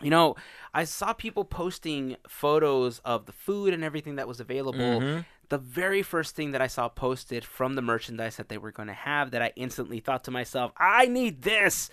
You 0.00 0.10
know, 0.10 0.36
I 0.72 0.84
saw 0.84 1.12
people 1.12 1.44
posting 1.44 2.16
photos 2.28 3.00
of 3.04 3.26
the 3.26 3.32
food 3.32 3.74
and 3.74 3.82
everything 3.82 4.16
that 4.16 4.28
was 4.28 4.38
available. 4.40 4.78
Mhm. 5.00 5.24
The 5.48 5.58
very 5.58 6.02
first 6.02 6.36
thing 6.36 6.52
that 6.52 6.60
I 6.60 6.66
saw 6.68 6.88
posted 6.88 7.44
from 7.44 7.74
the 7.74 7.82
merchandise 7.82 8.36
that 8.36 8.48
they 8.48 8.58
were 8.58 8.70
going 8.70 8.88
to 8.88 8.94
have 8.94 9.30
that 9.32 9.42
I 9.42 9.52
instantly 9.56 9.98
thought 9.98 10.22
to 10.24 10.30
myself, 10.30 10.72
I 10.76 11.06
need 11.06 11.42
this, 11.42 11.88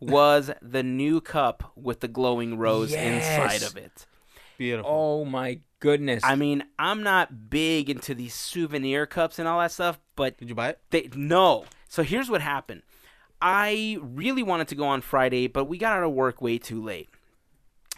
was 0.00 0.50
the 0.62 0.82
new 0.82 1.20
cup 1.20 1.72
with 1.76 2.00
the 2.00 2.08
glowing 2.08 2.58
rose 2.58 2.92
inside 2.92 3.62
of 3.62 3.76
it. 3.76 4.06
Beautiful. 4.56 4.90
Oh 4.90 5.24
my 5.24 5.60
goodness. 5.80 6.22
I 6.24 6.34
mean, 6.34 6.64
I'm 6.78 7.02
not 7.02 7.50
big 7.50 7.88
into 7.88 8.14
these 8.14 8.34
souvenir 8.34 9.06
cups 9.06 9.38
and 9.38 9.46
all 9.46 9.60
that 9.60 9.72
stuff, 9.72 9.98
but 10.16 10.36
Did 10.38 10.48
you 10.48 10.54
buy 10.54 10.70
it? 10.70 10.80
they 10.90 11.08
no. 11.14 11.64
So 11.88 12.02
here's 12.02 12.28
what 12.28 12.40
happened. 12.40 12.82
I 13.40 13.98
really 14.00 14.42
wanted 14.42 14.68
to 14.68 14.74
go 14.74 14.84
on 14.84 15.00
Friday, 15.00 15.46
but 15.46 15.66
we 15.66 15.78
got 15.78 15.96
out 15.96 16.02
of 16.02 16.12
work 16.12 16.42
way 16.42 16.58
too 16.58 16.82
late. 16.82 17.08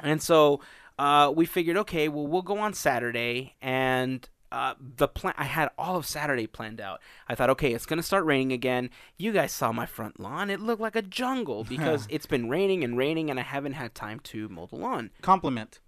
And 0.02 0.22
so 0.22 0.60
uh, 0.98 1.32
we 1.34 1.46
figured, 1.46 1.78
okay, 1.78 2.08
well, 2.08 2.26
we'll 2.26 2.42
go 2.42 2.58
on 2.58 2.74
Saturday. 2.74 3.56
And 3.62 4.28
uh, 4.52 4.74
the 4.78 5.08
plan. 5.08 5.34
I 5.36 5.44
had 5.44 5.70
all 5.78 5.96
of 5.96 6.06
Saturday 6.06 6.46
planned 6.46 6.80
out. 6.80 7.00
I 7.28 7.34
thought, 7.34 7.50
okay, 7.50 7.72
it's 7.72 7.86
gonna 7.86 8.02
start 8.02 8.24
raining 8.24 8.52
again. 8.52 8.90
You 9.16 9.32
guys 9.32 9.52
saw 9.52 9.72
my 9.72 9.86
front 9.86 10.18
lawn; 10.18 10.50
it 10.50 10.60
looked 10.60 10.82
like 10.82 10.96
a 10.96 11.02
jungle 11.02 11.64
because 11.68 12.06
it's 12.10 12.26
been 12.26 12.48
raining 12.48 12.84
and 12.84 12.96
raining, 12.96 13.30
and 13.30 13.38
I 13.38 13.44
haven't 13.44 13.74
had 13.74 13.94
time 13.94 14.20
to 14.20 14.48
mow 14.48 14.66
the 14.66 14.76
lawn. 14.76 15.10
Compliment. 15.22 15.80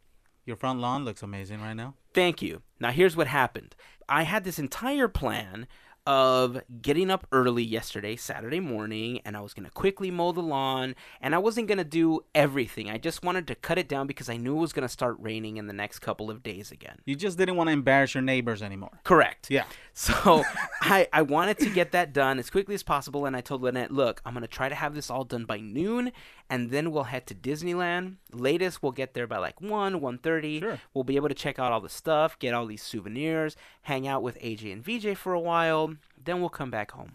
Your 0.45 0.57
front 0.57 0.81
lawn 0.81 1.05
looks 1.05 1.23
amazing 1.23 1.61
right 1.61 1.75
now. 1.75 1.95
Thank 2.15 2.43
you. 2.43 2.63
Now 2.81 2.91
here's 2.91 3.17
what 3.17 3.29
happened. 3.29 3.77
I 4.09 4.25
had 4.25 4.45
this 4.45 4.59
entire 4.59 5.09
plan 5.09 5.69
of 6.07 6.61
getting 6.81 7.11
up 7.11 7.27
early 7.31 7.63
yesterday, 7.63 8.17
Saturday 8.17 8.61
morning, 8.61 9.21
and 9.25 9.37
I 9.37 9.41
was 9.41 9.55
going 9.55 9.65
to 9.65 9.71
quickly 9.71 10.11
mow 10.11 10.33
the 10.33 10.43
lawn, 10.43 10.95
and 11.21 11.35
I 11.35 11.39
wasn't 11.39 11.69
going 11.69 11.79
to 11.79 11.85
do 11.85 12.25
everything. 12.35 12.91
I 12.91 12.99
just 12.99 13.23
wanted 13.23 13.47
to 13.47 13.55
cut 13.55 13.79
it 13.79 13.89
down 13.89 14.07
because 14.07 14.29
I 14.29 14.37
knew 14.37 14.57
it 14.57 14.61
was 14.61 14.73
going 14.73 14.87
to 14.87 14.93
start 14.93 15.17
raining 15.21 15.59
in 15.59 15.67
the 15.67 15.73
next 15.73 16.01
couple 16.01 16.31
of 16.31 16.43
days 16.43 16.73
again. 16.73 16.99
You 17.05 17.15
just 17.15 17.39
didn't 17.39 17.57
want 17.57 17.69
to 17.69 17.73
embarrass 17.73 18.15
your 18.15 18.23
neighbors 18.23 18.63
anymore. 18.63 19.01
Correct. 19.05 19.51
Yeah. 19.51 19.65
So 19.93 20.43
I, 20.81 21.09
I 21.13 21.23
wanted 21.23 21.59
to 21.59 21.71
get 21.71 21.93
that 21.93 22.13
done 22.13 22.39
as 22.39 22.51
quickly 22.51 22.75
as 22.75 22.83
possible, 22.83 23.25
and 23.25 23.37
I 23.37 23.41
told 23.41 23.63
Lynette, 23.63 23.93
look, 23.93 24.21
I'm 24.25 24.35
going 24.35 24.43
to 24.43 24.49
try 24.49 24.69
to 24.69 24.75
have 24.75 24.95
this 24.95 25.11
all 25.11 25.25
done 25.25 25.45
by 25.45 25.61
noon, 25.61 26.13
and 26.53 26.71
then 26.71 26.91
we'll 26.93 27.05
head 27.05 27.27
to 27.29 27.35
Disneyland. 27.35 28.17
Latest, 28.31 28.83
we'll 28.83 28.93
get 28.93 29.15
there 29.15 29.27
by 29.27 29.39
like 29.39 29.61
1, 29.61 30.01
1.30. 30.01 30.61
Sure. 30.61 30.79
We'll 30.93 31.03
be 31.05 31.17
able 31.17 31.29
to 31.29 31.35
check 31.35 31.59
out 31.59 31.73
all 31.73 31.81
the 31.81 31.89
stuff, 31.89 32.39
get 32.39 32.53
all 32.53 32.67
these 32.67 32.83
souvenirs, 32.83 33.57
hang 33.83 34.07
out 34.07 34.23
with 34.23 34.39
AJ 34.41 34.71
and 34.73 34.85
VJ 34.85 35.17
for 35.17 35.33
a 35.33 35.41
while, 35.41 35.95
then 36.23 36.41
we'll 36.41 36.51
come 36.51 36.71
back 36.71 36.91
home. 36.91 37.13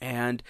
And 0.00 0.42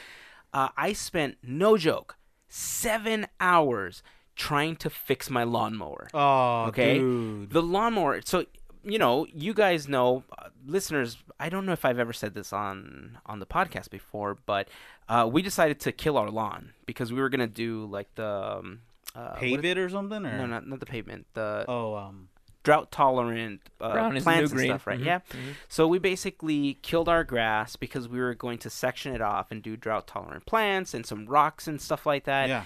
uh, 0.53 0.69
I 0.77 0.93
spent, 0.93 1.39
no 1.43 1.77
joke, 1.79 2.17
seven 2.49 3.27
hours 3.41 4.03
trying 4.37 4.77
to 4.77 4.91
fix 4.91 5.31
my 5.31 5.45
lawnmower. 5.45 6.09
Oh, 6.13 6.65
Okay. 6.67 6.99
dude. 6.99 7.51
The 7.51 7.63
lawnmower. 7.63 8.21
So 8.25 8.45
you 8.85 8.99
know, 8.99 9.27
you 9.35 9.55
guys 9.55 9.89
know, 9.89 10.25
uh, 10.39 10.49
listeners. 10.67 11.17
I 11.41 11.49
don't 11.49 11.67
know 11.67 11.73
if 11.73 11.85
I've 11.85 11.99
ever 11.99 12.13
said 12.13 12.35
this 12.35 12.53
on 12.53 13.19
on 13.27 13.39
the 13.39 13.47
podcast 13.47 13.91
before, 13.91 14.37
but 14.47 14.69
uh, 15.09 15.29
we 15.31 15.43
decided 15.43 15.81
to 15.81 15.93
kill 15.93 16.17
our 16.19 16.31
lawn 16.31 16.73
because 16.87 17.13
we 17.13 17.21
were 17.21 17.29
gonna 17.29 17.47
do 17.47 17.87
like 17.87 18.15
the 18.15 18.27
um, 18.59 18.81
uh, 19.15 19.35
Pave 19.35 19.65
it 19.65 19.79
or 19.79 19.89
something? 19.89 20.25
Or? 20.27 20.39
No, 20.39 20.47
not 20.47 20.67
not 20.67 20.81
the 20.81 20.87
pavement. 20.87 21.27
The 21.35 21.65
Oh, 21.69 21.95
um, 21.97 22.29
drought 22.63 22.91
tolerant 22.91 23.61
uh, 23.81 23.93
Brown 23.93 24.17
is 24.17 24.23
new 24.23 24.25
plants 24.25 24.51
and 24.53 24.59
green. 24.59 24.71
stuff, 24.71 24.87
right? 24.87 24.99
Mhm, 25.01 25.05
Yeah. 25.05 25.19
mhm. 25.31 25.55
So 25.69 25.87
we 25.87 25.99
basically 25.99 26.79
killed 26.83 27.09
our 27.09 27.23
grass 27.25 27.77
because 27.77 28.09
we 28.09 28.19
were 28.19 28.35
going 28.35 28.59
to 28.59 28.71
section 28.71 29.15
it 29.15 29.21
off 29.21 29.51
and 29.51 29.63
do 29.63 29.77
drought 29.77 30.07
tolerant 30.07 30.47
plants 30.47 30.95
and 30.95 31.05
some 31.05 31.27
rocks 31.27 31.67
and 31.69 31.81
stuff 31.81 32.07
like 32.07 32.25
that. 32.25 32.49
yeah. 32.49 32.65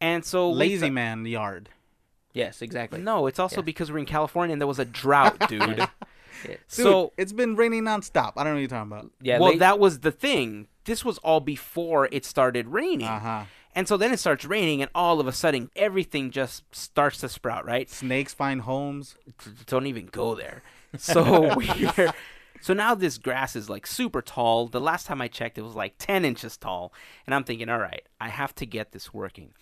And 0.00 0.24
so 0.24 0.50
Lazy 0.50 0.86
thought- 0.86 0.92
man 0.92 1.26
yard. 1.26 1.68
Yes, 2.32 2.62
exactly. 2.62 3.00
No, 3.00 3.26
it's 3.26 3.38
also 3.38 3.56
Yeah. 3.56 3.62
because 3.62 3.92
we're 3.92 3.98
in 3.98 4.06
California 4.06 4.52
and 4.52 4.60
there 4.60 4.66
was 4.66 4.78
a 4.78 4.84
drought, 4.84 5.38
dude. 5.48 5.78
Yeah. 5.78 5.86
Dude, 6.44 6.58
so 6.66 7.12
it's 7.16 7.32
been 7.32 7.54
raining 7.56 7.84
nonstop. 7.84 8.32
I 8.36 8.42
don't 8.42 8.46
know 8.46 8.52
what 8.54 8.58
you're 8.60 8.68
talking 8.68 8.92
about. 8.92 9.10
Yeah, 9.20 9.38
well, 9.38 9.50
late- 9.50 9.58
that 9.60 9.78
was 9.78 10.00
the 10.00 10.10
thing. 10.10 10.66
This 10.84 11.04
was 11.04 11.18
all 11.18 11.40
before 11.40 12.08
it 12.10 12.24
started 12.24 12.68
raining. 12.68 13.06
Uh 13.06 13.20
huh. 13.20 13.44
And 13.74 13.86
so 13.88 13.96
then 13.96 14.12
it 14.12 14.18
starts 14.18 14.44
raining, 14.44 14.82
and 14.82 14.90
all 14.94 15.18
of 15.20 15.26
a 15.26 15.32
sudden, 15.32 15.70
everything 15.76 16.30
just 16.30 16.62
starts 16.74 17.18
to 17.18 17.28
sprout, 17.28 17.64
right? 17.64 17.88
Snakes 17.88 18.34
find 18.34 18.62
homes. 18.62 19.16
Don't 19.66 19.86
even 19.86 20.06
go 20.06 20.34
there. 20.34 20.62
So 20.98 21.54
we're. 21.56 22.12
So 22.60 22.74
now 22.74 22.94
this 22.94 23.18
grass 23.18 23.56
is 23.56 23.68
like 23.70 23.86
super 23.86 24.20
tall. 24.22 24.66
The 24.68 24.80
last 24.80 25.06
time 25.06 25.20
I 25.22 25.26
checked, 25.28 25.58
it 25.58 25.62
was 25.62 25.74
like 25.74 25.94
10 25.98 26.24
inches 26.24 26.56
tall. 26.56 26.92
And 27.26 27.34
I'm 27.34 27.42
thinking, 27.44 27.68
all 27.68 27.78
right, 27.78 28.02
I 28.20 28.28
have 28.28 28.54
to 28.56 28.66
get 28.66 28.92
this 28.92 29.12
working. 29.12 29.52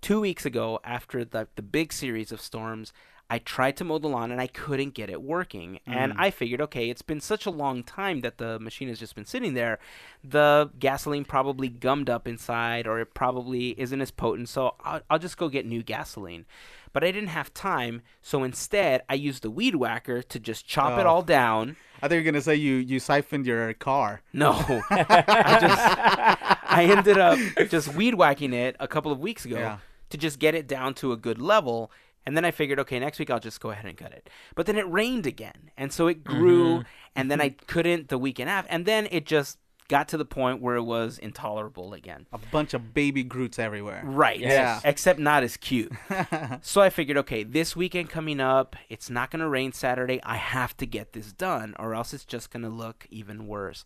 Two 0.00 0.20
weeks 0.20 0.46
ago, 0.46 0.78
after 0.84 1.24
the, 1.24 1.48
the 1.56 1.62
big 1.62 1.92
series 1.92 2.30
of 2.32 2.40
storms, 2.40 2.92
I 3.28 3.38
tried 3.38 3.76
to 3.78 3.84
mow 3.84 3.98
the 3.98 4.06
lawn 4.08 4.30
and 4.30 4.40
I 4.40 4.46
couldn't 4.46 4.94
get 4.94 5.10
it 5.10 5.20
working. 5.20 5.80
And 5.84 6.12
mm. 6.12 6.16
I 6.16 6.30
figured, 6.30 6.60
okay, 6.60 6.90
it's 6.90 7.02
been 7.02 7.20
such 7.20 7.44
a 7.44 7.50
long 7.50 7.82
time 7.82 8.20
that 8.20 8.38
the 8.38 8.60
machine 8.60 8.88
has 8.88 9.00
just 9.00 9.16
been 9.16 9.24
sitting 9.24 9.54
there. 9.54 9.80
The 10.22 10.70
gasoline 10.78 11.24
probably 11.24 11.68
gummed 11.68 12.08
up 12.08 12.28
inside 12.28 12.86
or 12.86 13.00
it 13.00 13.14
probably 13.14 13.70
isn't 13.80 14.00
as 14.00 14.12
potent. 14.12 14.48
So 14.48 14.76
I'll, 14.84 15.00
I'll 15.10 15.18
just 15.18 15.38
go 15.38 15.48
get 15.48 15.66
new 15.66 15.82
gasoline. 15.82 16.46
But 16.92 17.02
I 17.02 17.10
didn't 17.10 17.30
have 17.30 17.52
time. 17.52 18.02
So 18.22 18.44
instead, 18.44 19.02
I 19.08 19.14
used 19.14 19.42
the 19.42 19.50
weed 19.50 19.74
whacker 19.74 20.22
to 20.22 20.38
just 20.38 20.66
chop 20.66 20.96
it 20.98 21.04
Oh. 21.04 21.10
all 21.10 21.22
down. 21.22 21.76
I 22.02 22.08
thought 22.08 22.14
you 22.14 22.20
were 22.20 22.24
gonna 22.24 22.42
say 22.42 22.54
you 22.56 22.74
you 22.74 23.00
siphoned 23.00 23.46
your 23.46 23.72
car. 23.74 24.22
No, 24.32 24.52
I 24.90 25.58
just 25.60 26.62
I 26.64 26.84
ended 26.84 27.18
up 27.18 27.38
just 27.68 27.94
weed 27.94 28.14
whacking 28.14 28.52
it 28.52 28.76
a 28.80 28.88
couple 28.88 29.12
of 29.12 29.18
weeks 29.18 29.44
ago 29.44 29.58
Yeah. 29.58 29.78
to 30.10 30.18
just 30.18 30.38
get 30.38 30.54
it 30.54 30.66
down 30.66 30.94
to 30.94 31.12
a 31.12 31.16
good 31.16 31.40
level. 31.40 31.90
And 32.26 32.36
then 32.36 32.44
I 32.44 32.50
figured, 32.50 32.80
okay, 32.80 32.98
next 32.98 33.20
week 33.20 33.30
I'll 33.30 33.38
just 33.38 33.60
go 33.60 33.70
ahead 33.70 33.84
and 33.84 33.96
cut 33.96 34.10
it. 34.10 34.28
But 34.56 34.66
then 34.66 34.76
it 34.76 34.90
rained 34.90 35.26
again, 35.26 35.70
and 35.76 35.92
so 35.92 36.08
it 36.08 36.24
grew, 36.24 36.78
mm-hmm. 36.78 36.88
and 37.14 37.30
then 37.30 37.38
mm-hmm. 37.38 37.54
I 37.60 37.64
couldn't 37.66 38.08
the 38.08 38.18
week 38.18 38.40
and 38.40 38.48
a 38.48 38.52
half, 38.52 38.66
and 38.68 38.84
then 38.84 39.06
it 39.12 39.26
just 39.26 39.58
got 39.88 40.08
to 40.08 40.16
the 40.16 40.24
point 40.24 40.60
where 40.60 40.76
it 40.76 40.82
was 40.82 41.18
intolerable 41.18 41.94
again. 41.94 42.26
A 42.32 42.38
bunch 42.38 42.74
of 42.74 42.94
baby 42.94 43.22
Groots 43.22 43.58
everywhere. 43.58 44.02
Right. 44.04 44.38
Yes. 44.38 44.82
Except 44.84 45.18
not 45.18 45.42
as 45.42 45.56
cute. 45.56 45.92
so 46.62 46.80
I 46.80 46.90
figured, 46.90 47.18
okay, 47.18 47.42
this 47.42 47.76
weekend 47.76 48.10
coming 48.10 48.40
up, 48.40 48.76
it's 48.88 49.10
not 49.10 49.30
going 49.30 49.40
to 49.40 49.48
rain 49.48 49.72
Saturday. 49.72 50.20
I 50.22 50.36
have 50.36 50.76
to 50.78 50.86
get 50.86 51.12
this 51.12 51.32
done, 51.32 51.74
or 51.78 51.94
else 51.94 52.12
it's 52.12 52.24
just 52.24 52.50
going 52.50 52.62
to 52.62 52.68
look 52.68 53.06
even 53.10 53.46
worse. 53.46 53.84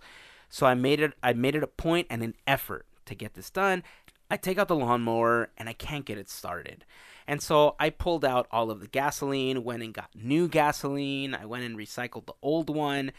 So 0.49 0.67
I 0.67 0.75
made 0.75 1.01
it. 1.01 1.13
I 1.23 1.33
made 1.33 1.55
it 1.55 1.63
a 1.63 1.69
point 1.69 2.09
and 2.11 2.23
an 2.23 2.35
effort 2.47 2.87
to 3.07 3.15
get 3.15 3.35
this 3.35 3.51
done. 3.51 3.83
I 4.31 4.37
take 4.37 4.59
out 4.59 4.69
the 4.69 4.77
lawnmower 4.77 5.51
and 5.59 5.69
I 5.69 5.73
can't 5.73 6.05
get 6.05 6.19
it 6.19 6.29
started. 6.29 6.85
And 7.27 7.43
so 7.43 7.77
I 7.79 7.91
pulled 7.91 8.25
out 8.25 8.47
all 8.51 8.71
of 8.71 8.81
the 8.81 8.87
gasoline, 8.87 9.65
went 9.65 9.83
and 9.83 9.95
got 9.95 10.11
new 10.15 10.49
gasoline. 10.49 11.35
I 11.35 11.47
went 11.47 11.65
and 11.65 11.77
recycled 11.77 12.27
the 12.27 12.35
old 12.43 12.75
one 12.75 13.13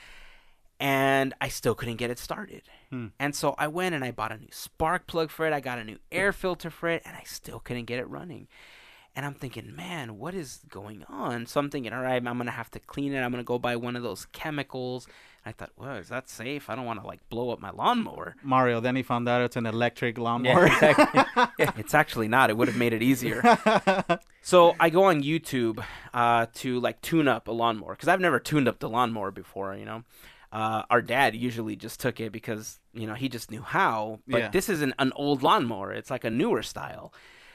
and 0.81 1.33
I 1.39 1.47
still 1.47 1.75
couldn't 1.75 1.95
get 1.97 2.09
it 2.09 2.19
started. 2.19 2.63
And 3.19 3.33
so 3.33 3.55
I 3.57 3.67
went 3.67 3.95
and 3.95 4.03
I 4.03 4.11
bought 4.11 4.33
a 4.33 4.37
new 4.37 4.49
spark 4.51 5.07
plug 5.07 5.29
for 5.29 5.47
it. 5.47 5.53
I 5.53 5.61
got 5.61 5.79
a 5.79 5.83
new 5.85 5.97
air 6.11 6.33
filter 6.33 6.69
for 6.69 6.89
it, 6.89 7.01
and 7.05 7.15
I 7.15 7.23
still 7.23 7.59
couldn't 7.59 7.85
get 7.85 7.99
it 7.99 8.09
running. 8.09 8.49
And 9.15 9.25
I'm 9.25 9.33
thinking, 9.33 9.73
man, 9.75 10.17
what 10.17 10.33
is 10.33 10.59
going 10.69 11.05
on? 11.07 11.45
So 11.45 11.59
I'm 11.61 11.69
thinking, 11.69 11.93
all 11.93 12.01
right, 12.01 12.15
I'm 12.25 12.37
gonna 12.37 12.51
have 12.51 12.69
to 12.71 12.79
clean 12.79 13.13
it. 13.13 13.21
I'm 13.21 13.31
gonna 13.31 13.43
go 13.43 13.57
buy 13.59 13.77
one 13.77 13.95
of 13.95 14.03
those 14.03 14.25
chemicals. 14.33 15.05
And 15.45 15.53
I 15.53 15.57
thought, 15.57 15.71
well, 15.77 15.95
is 15.95 16.09
that 16.09 16.29
safe? 16.29 16.69
I 16.69 16.75
don't 16.75 16.85
want 16.85 16.99
to 17.01 17.07
like 17.07 17.19
blow 17.29 17.51
up 17.51 17.59
my 17.61 17.71
lawnmower. 17.71 18.35
Mario. 18.43 18.81
Then 18.81 18.95
he 18.97 19.03
found 19.03 19.29
out 19.29 19.41
it's 19.41 19.55
an 19.55 19.65
electric 19.65 20.17
Yeah, 20.17 20.23
lawnmower. 20.23 20.65
exactly. 20.67 21.45
It's 21.77 21.93
actually 21.93 22.27
not. 22.27 22.49
It 22.49 22.57
would 22.57 22.67
have 22.67 22.77
made 22.77 22.91
it 22.93 23.01
easier. 23.03 23.41
so 24.41 24.75
I 24.81 24.89
go 24.89 25.03
on 25.05 25.23
YouTube 25.23 25.81
uh, 26.13 26.47
to 26.55 26.79
like 26.81 27.01
tune 27.01 27.27
up 27.29 27.47
a 27.47 27.51
lawnmower 27.51 27.93
because 27.93 28.09
I've 28.09 28.19
never 28.21 28.39
tuned 28.39 28.67
up 28.67 28.79
the 28.79 28.89
lawnmower 28.89 29.31
before. 29.31 29.75
You 29.75 29.85
know, 29.85 30.03
uh, 30.51 30.83
our 30.89 31.01
dad 31.01 31.35
usually 31.35 31.75
just 31.75 31.99
took 31.99 32.19
it 32.19 32.31
because 32.31 32.79
you 32.93 33.07
know 33.07 33.13
he 33.13 33.29
just 33.29 33.51
knew 33.51 33.61
how. 33.61 34.19
But 34.27 34.39
Yeah. 34.41 34.49
this 34.49 34.69
isn't 34.69 34.93
an 34.99 35.11
old 35.15 35.43
lawnmower; 35.43 35.91
it's 35.93 36.11
like 36.11 36.23
a 36.23 36.29
newer 36.29 36.61
style. 36.63 37.13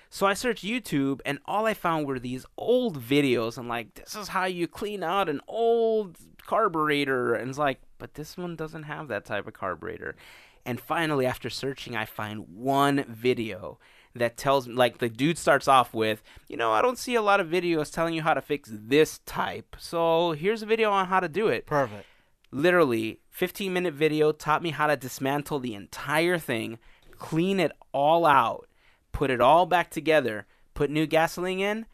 So 0.08 0.24
I 0.26 0.34
searched 0.34 0.64
YouTube, 0.64 1.20
and 1.26 1.40
all 1.46 1.66
I 1.66 1.74
found 1.74 2.06
were 2.06 2.18
these 2.20 2.46
old 2.56 3.02
videos. 3.02 3.58
I'm 3.58 3.68
like, 3.68 3.94
this 3.94 4.14
is 4.14 4.28
how 4.28 4.44
you 4.44 4.68
clean 4.68 5.02
out 5.02 5.28
an 5.28 5.40
old 5.48 6.16
carburetor, 6.46 7.34
and 7.34 7.48
it's 7.50 7.58
like, 7.58 7.80
but 7.98 8.14
this 8.14 8.36
one 8.36 8.56
doesn't 8.56 8.84
have 8.84 9.08
that 9.08 9.24
type 9.24 9.46
of 9.46 9.52
carburetor. 9.54 10.14
And 10.64 10.80
finally, 10.80 11.26
after 11.26 11.50
searching, 11.50 11.96
I 11.96 12.04
find 12.06 12.46
one 12.48 13.04
video 13.08 13.78
that 14.14 14.36
tells 14.36 14.66
me, 14.66 14.74
like, 14.74 14.98
the 14.98 15.08
dude 15.08 15.38
starts 15.38 15.68
off 15.68 15.92
with, 15.92 16.22
you 16.48 16.56
know, 16.56 16.72
I 16.72 16.82
don't 16.82 16.98
see 16.98 17.14
a 17.16 17.22
lot 17.22 17.38
of 17.40 17.48
videos 17.48 17.92
telling 17.92 18.14
you 18.14 18.22
how 18.22 18.34
to 18.34 18.40
fix 18.40 18.70
this 18.72 19.18
type. 19.26 19.76
So 19.78 20.32
here's 20.32 20.62
a 20.62 20.66
video 20.66 20.90
on 20.90 21.06
how 21.06 21.20
to 21.20 21.28
do 21.28 21.48
it. 21.48 21.66
Perfect. 21.66 22.06
Literally, 22.50 23.20
15 23.30 23.72
minute 23.72 23.94
video 23.94 24.32
taught 24.32 24.62
me 24.62 24.70
how 24.70 24.86
to 24.86 24.96
dismantle 24.96 25.58
the 25.58 25.74
entire 25.74 26.38
thing, 26.38 26.78
clean 27.18 27.60
it 27.60 27.72
all 27.92 28.24
out, 28.24 28.68
put 29.12 29.30
it 29.30 29.40
all 29.40 29.66
back 29.66 29.90
together, 29.90 30.46
put 30.74 30.90
new 30.90 31.06
gasoline 31.06 31.60
in. 31.60 31.86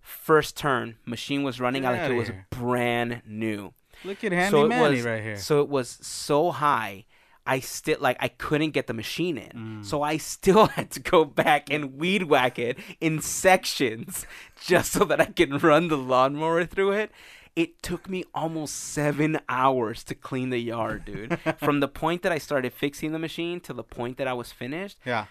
First 0.00 0.56
turn, 0.56 0.96
machine 1.06 1.42
was 1.42 1.60
running 1.60 1.82
Get 1.82 1.94
out 1.94 2.00
like 2.02 2.10
it 2.10 2.14
was 2.14 2.28
here. 2.28 2.46
brand 2.50 3.22
new 3.26 3.72
Look 4.04 4.22
at 4.22 4.32
Handy 4.32 4.50
so 4.50 4.64
it 4.66 4.68
Manny 4.68 4.96
was 4.96 5.04
right 5.04 5.22
here. 5.22 5.36
so 5.38 5.60
it 5.62 5.68
was 5.68 5.88
so 6.02 6.50
high 6.50 7.04
i 7.46 7.60
still 7.60 7.98
like 8.00 8.16
i 8.20 8.28
couldn't 8.28 8.70
get 8.70 8.86
the 8.86 8.92
machine 8.94 9.36
in 9.38 9.50
Mm. 9.80 9.84
so 9.84 10.02
i 10.02 10.16
still 10.16 10.66
had 10.76 10.90
to 10.92 11.00
go 11.00 11.24
back 11.26 11.70
and 11.70 11.94
weed 11.96 12.24
whack 12.24 12.58
it 12.58 12.78
in 13.00 13.20
sections 13.20 14.26
just 14.64 14.92
so 14.92 15.04
that 15.04 15.20
i 15.20 15.26
could 15.26 15.62
run 15.62 15.88
the 15.88 15.96
lawnmower 15.98 16.64
through 16.66 16.92
it 16.92 17.10
it 17.56 17.82
took 17.82 18.08
me 18.08 18.24
almost 18.34 18.74
seven 18.74 19.38
hours 19.48 20.02
to 20.04 20.14
clean 20.14 20.50
the 20.50 20.58
yard 20.58 21.04
dude. 21.04 21.38
From 21.58 21.80
the 21.80 21.88
point 21.88 22.22
that 22.22 22.32
i 22.32 22.38
started 22.38 22.72
fixing 22.72 23.12
the 23.12 23.18
machine 23.18 23.60
to 23.60 23.72
the 23.72 23.84
point 23.84 24.16
that 24.18 24.28
i 24.28 24.32
was 24.32 24.52
finished 24.52 24.98
yeah. 25.04 25.26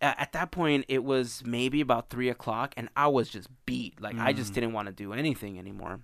at 0.00 0.32
that 0.32 0.50
point 0.50 0.84
it 0.88 1.04
was 1.04 1.42
maybe 1.44 1.80
about 1.80 2.10
three 2.10 2.28
o'clock 2.28 2.74
and 2.76 2.88
i 2.96 3.06
was 3.06 3.28
just 3.28 3.48
beat. 3.64 4.00
Like 4.00 4.16
i 4.18 4.32
just 4.32 4.52
mm. 4.52 4.54
didn't 4.54 4.72
want 4.72 4.86
to 4.86 4.92
do 4.92 5.12
anything 5.12 5.58
anymore. 5.58 6.00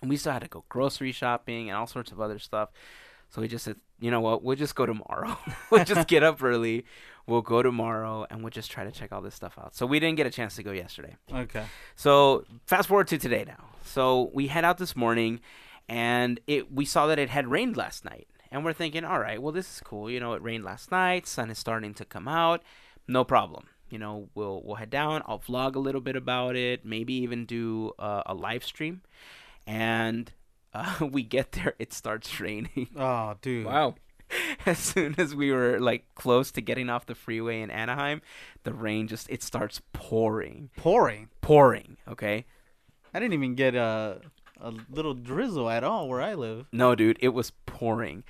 And 0.00 0.08
we 0.08 0.16
still 0.16 0.32
had 0.32 0.42
to 0.42 0.48
go 0.48 0.64
grocery 0.68 1.12
shopping 1.12 1.68
and 1.68 1.76
all 1.76 1.86
sorts 1.86 2.12
of 2.12 2.20
other 2.20 2.38
stuff 2.38 2.70
so 3.30 3.40
we 3.42 3.48
just 3.48 3.64
said 3.64 3.76
you 4.00 4.10
know 4.10 4.20
what 4.20 4.42
we'll 4.42 4.56
just 4.56 4.74
go 4.74 4.86
tomorrow 4.86 5.36
we'll 5.70 5.84
just 5.84 6.08
get 6.08 6.22
up 6.22 6.42
early 6.42 6.84
we'll 7.26 7.42
go 7.42 7.62
tomorrow 7.62 8.26
and 8.30 8.42
we'll 8.42 8.50
just 8.50 8.70
try 8.70 8.84
to 8.84 8.90
check 8.90 9.12
all 9.12 9.20
this 9.20 9.34
stuff 9.34 9.58
out 9.58 9.74
so 9.74 9.84
we 9.86 9.98
didn't 10.00 10.16
get 10.16 10.26
a 10.26 10.30
chance 10.30 10.56
to 10.56 10.62
go 10.62 10.72
yesterday 10.72 11.16
Okay. 11.32 11.64
so 11.96 12.44
fast 12.66 12.88
forward 12.88 13.08
to 13.08 13.18
today 13.18 13.44
now. 13.46 13.64
So 13.84 14.30
we 14.34 14.48
head 14.48 14.64
out 14.66 14.76
this 14.76 14.94
morning, 14.94 15.40
and 15.88 16.40
it 16.46 16.70
we 16.70 16.84
saw 16.84 17.06
that 17.06 17.18
it 17.18 17.30
had 17.30 17.46
rained 17.48 17.76
last 17.76 18.04
night, 18.04 18.28
and 18.50 18.62
we're 18.64 18.74
thinking, 18.74 19.02
all 19.02 19.18
right, 19.18 19.40
well 19.40 19.52
this 19.52 19.66
is 19.76 19.80
cool. 19.80 20.10
You 20.10 20.20
know, 20.20 20.34
it 20.34 20.42
rained 20.42 20.62
last 20.64 20.90
night. 20.90 21.26
Sun 21.26 21.50
is 21.50 21.58
starting 21.58 21.94
to 21.94 22.04
come 22.04 22.28
out. 22.28 22.62
No 23.06 23.24
problem. 23.24 23.68
You 23.88 23.98
know, 23.98 24.28
we'll 24.34 24.60
we'll 24.62 24.76
head 24.76 24.90
down. 24.90 25.22
I'll 25.26 25.38
vlog 25.38 25.74
a 25.74 25.78
little 25.78 26.02
bit 26.02 26.16
about 26.16 26.54
it. 26.54 26.84
Maybe 26.84 27.14
even 27.14 27.46
do 27.46 27.92
uh, 27.98 28.22
a 28.26 28.34
live 28.34 28.62
stream. 28.62 29.00
And 29.66 30.30
uh, 30.74 31.06
we 31.12 31.22
get 31.22 31.52
there, 31.52 31.74
it 31.78 31.92
starts 31.92 32.40
raining. 32.40 32.88
Oh, 32.96 33.34
dude. 33.40 33.66
Wow. 33.66 33.94
as 34.66 34.78
soon 34.78 35.14
as 35.16 35.34
we 35.34 35.50
were 35.50 35.80
like 35.80 36.04
close 36.14 36.50
to 36.52 36.60
getting 36.60 36.90
off 36.90 37.06
the 37.06 37.14
freeway 37.14 37.62
in 37.62 37.70
Anaheim, 37.70 38.20
the 38.64 38.74
rain 38.74 39.06
just 39.08 39.28
it 39.30 39.42
starts 39.42 39.80
pouring, 39.92 40.68
Pouring. 40.76 41.28
pouring. 41.40 41.96
Okay. 42.06 42.44
I 43.14 43.20
didn't 43.20 43.32
even 43.34 43.54
get 43.54 43.74
a 43.74 44.20
a 44.60 44.74
little 44.90 45.14
drizzle 45.14 45.70
at 45.70 45.82
all 45.84 46.08
where 46.08 46.20
I 46.20 46.34
live. 46.34 46.66
No, 46.72 46.94
dude, 46.94 47.16
it 47.20 47.28
was 47.28 47.52
pouring. 47.64 48.24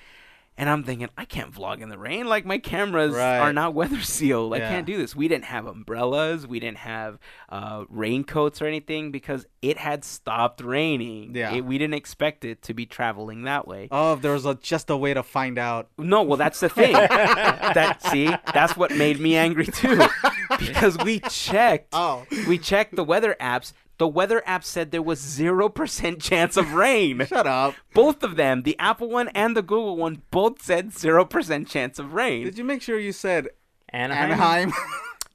And 0.61 0.68
I'm 0.68 0.83
thinking, 0.83 1.09
I 1.16 1.25
can't 1.25 1.53
vlog 1.55 1.81
in 1.81 1.88
the 1.88 1.97
rain. 1.97 2.27
Like 2.27 2.44
my 2.44 2.59
cameras 2.59 3.14
Right. 3.14 3.38
are 3.38 3.53
not 3.53 3.75
weather 3.75 4.01
sealed. 4.01 4.53
I 4.55 4.59
can't 4.59 4.85
do 4.87 4.99
this. 4.99 5.14
We 5.14 5.29
didn't 5.29 5.44
have 5.44 5.66
umbrellas. 5.66 6.49
We 6.49 6.59
didn't 6.59 6.79
have 6.79 7.21
uh, 7.49 7.85
raincoats 7.88 8.61
or 8.61 8.66
anything 8.66 9.12
because 9.12 9.47
it 9.62 9.79
had 9.79 10.05
stopped 10.05 10.61
raining. 10.61 11.37
Yeah. 11.37 11.55
It- 11.55 11.64
we 11.64 11.79
didn't 11.79 11.94
expect 11.94 12.44
it 12.44 12.61
to 12.62 12.75
be 12.75 12.87
traveling 12.87 13.44
that 13.44 13.68
way. 13.68 13.87
Oh, 13.92 14.16
there 14.16 14.33
was 14.33 14.47
a, 14.47 14.57
just 14.57 14.90
a 14.90 14.97
way 14.97 15.14
to 15.14 15.23
find 15.23 15.59
out. 15.59 15.90
No, 15.97 16.23
well, 16.25 16.37
that's 16.37 16.59
the 16.59 16.68
thing. 16.68 16.92
that 16.92 18.03
see, 18.11 18.27
that's 18.53 18.77
what 18.77 18.90
made 18.90 19.21
me 19.21 19.37
angry 19.37 19.66
too, 19.66 20.01
because 20.59 20.99
we 20.99 21.21
checked. 21.21 21.90
Oh. 21.92 22.27
We 22.49 22.59
checked 22.59 22.97
the 22.97 23.05
weather 23.05 23.37
apps. 23.40 23.73
The 23.98 24.08
weather 24.08 24.42
app 24.46 24.64
said 24.64 24.90
there 24.90 25.02
was 25.02 25.18
zero 25.20 25.68
percent 25.68 26.20
chance 26.22 26.56
of 26.56 26.72
rain. 26.72 27.26
Shut 27.26 27.46
up. 27.46 27.74
Both 27.94 28.22
of 28.22 28.37
them, 28.37 28.62
the 28.62 28.78
Apple 28.78 29.08
one 29.11 29.28
and 29.28 29.56
the 29.56 29.62
Google 29.62 29.96
one, 29.96 30.22
both 30.30 30.62
said 30.62 30.92
zero 30.92 31.24
percent 31.24 31.68
chance 31.68 31.98
of 31.98 32.14
rain. 32.14 32.44
Did 32.44 32.58
you 32.58 32.64
make 32.64 32.80
sure 32.82 32.98
you 32.98 33.12
said 33.12 33.48
Anaheim. 33.90 34.32
Anaheim? 34.32 34.72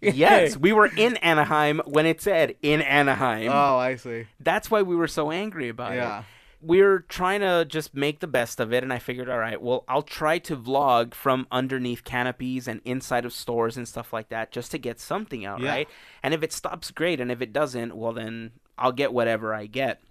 Yes, 0.02 0.58
we 0.58 0.74
were 0.74 0.88
in 0.98 1.16
Anaheim 1.18 1.80
when 1.86 2.06
it 2.06 2.22
said 2.22 2.56
in 2.62 2.82
Anaheim. 2.82 3.50
oh, 3.50 3.78
I 3.78 3.96
see. 3.96 4.28
That's 4.40 4.70
why 4.70 4.82
we 4.82 4.98
were 4.98 5.08
so 5.08 5.32
angry 5.32 5.70
about 5.70 5.94
it. 5.94 5.96
Yeah. 5.96 6.20
it. 6.20 6.26
We 6.66 6.82
were 6.82 7.00
trying 7.10 7.42
to 7.42 7.66
just 7.66 7.94
make 7.94 8.20
the 8.22 8.28
best 8.28 8.60
of 8.60 8.72
it, 8.72 8.84
and 8.84 8.94
I 8.94 9.00
figured, 9.00 9.30
all 9.30 9.38
right, 9.38 9.62
well, 9.62 9.84
I'll 9.90 10.02
try 10.02 10.38
to 10.40 10.56
vlog 10.56 11.14
from 11.14 11.46
underneath 11.52 12.04
canopies 12.06 12.68
and 12.68 12.80
inside 12.86 13.26
of 13.26 13.34
stores 13.34 13.76
and 13.76 13.88
stuff 13.88 14.14
like 14.14 14.30
that 14.30 14.52
just 14.52 14.72
to 14.72 14.78
get 14.78 15.00
something 15.00 15.44
out, 15.46 15.60
Yeah. 15.60 15.70
right? 15.70 15.90
And 16.24 16.34
if 16.34 16.42
it 16.42 16.54
stops, 16.54 16.90
great. 16.92 17.20
And 17.20 17.32
if 17.32 17.42
it 17.42 17.52
doesn't, 17.52 17.96
well, 17.96 18.14
then 18.14 18.52
I'll 18.78 18.92
get 18.94 19.12
whatever 19.12 19.54
I 19.54 19.66
get. 19.66 20.02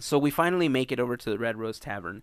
So 0.00 0.18
we 0.18 0.30
finally 0.30 0.68
make 0.68 0.90
it 0.90 0.98
over 0.98 1.16
to 1.16 1.30
the 1.30 1.38
Red 1.38 1.56
Rose 1.56 1.78
Tavern. 1.78 2.22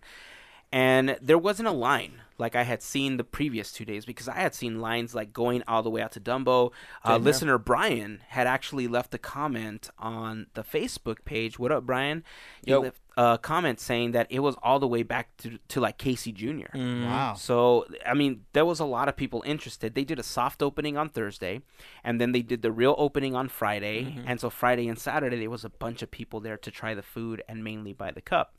And 0.72 1.16
there 1.22 1.38
wasn't 1.38 1.68
a 1.68 1.72
line 1.72 2.20
like 2.42 2.56
I 2.56 2.64
had 2.64 2.82
seen 2.82 3.16
the 3.16 3.24
previous 3.24 3.72
two 3.72 3.84
days 3.84 4.04
because 4.04 4.28
I 4.28 4.34
had 4.34 4.54
seen 4.54 4.80
lines 4.80 5.14
like 5.14 5.32
going 5.32 5.62
all 5.68 5.82
the 5.82 5.90
way 5.90 6.02
out 6.02 6.12
to 6.12 6.20
Dumbo. 6.20 6.72
Uh, 7.04 7.16
listener 7.16 7.56
Brian 7.56 8.20
had 8.28 8.48
actually 8.48 8.88
left 8.88 9.14
a 9.14 9.18
comment 9.18 9.88
on 9.96 10.48
the 10.54 10.64
Facebook 10.64 11.24
page. 11.24 11.58
What 11.58 11.70
up, 11.70 11.86
Brian? 11.86 12.24
He 12.64 12.72
Yo. 12.72 12.80
left 12.80 13.00
a 13.16 13.38
comment 13.40 13.78
saying 13.78 14.12
that 14.12 14.26
it 14.28 14.40
was 14.40 14.56
all 14.62 14.80
the 14.80 14.88
way 14.88 15.04
back 15.04 15.36
to, 15.36 15.58
to 15.68 15.80
like 15.80 15.98
Casey 15.98 16.32
Jr. 16.32 16.74
Mm. 16.74 17.06
Wow. 17.06 17.34
So, 17.34 17.86
I 18.04 18.14
mean, 18.14 18.44
there 18.54 18.64
was 18.64 18.80
a 18.80 18.84
lot 18.84 19.08
of 19.08 19.16
people 19.16 19.42
interested. 19.46 19.94
They 19.94 20.04
did 20.04 20.18
a 20.18 20.24
soft 20.24 20.62
opening 20.62 20.96
on 20.96 21.10
Thursday, 21.10 21.60
and 22.02 22.20
then 22.20 22.32
they 22.32 22.42
did 22.42 22.62
the 22.62 22.72
real 22.72 22.96
opening 22.98 23.36
on 23.36 23.48
Friday. 23.48 24.04
Mm-hmm. 24.04 24.24
And 24.26 24.40
so, 24.40 24.50
Friday 24.50 24.88
and 24.88 24.98
Saturday, 24.98 25.38
there 25.38 25.50
was 25.50 25.64
a 25.64 25.70
bunch 25.70 26.02
of 26.02 26.10
people 26.10 26.40
there 26.40 26.56
to 26.56 26.70
try 26.70 26.94
the 26.94 27.02
food 27.02 27.42
and 27.48 27.62
mainly 27.62 27.92
buy 27.92 28.10
the 28.10 28.20
cup. 28.20 28.56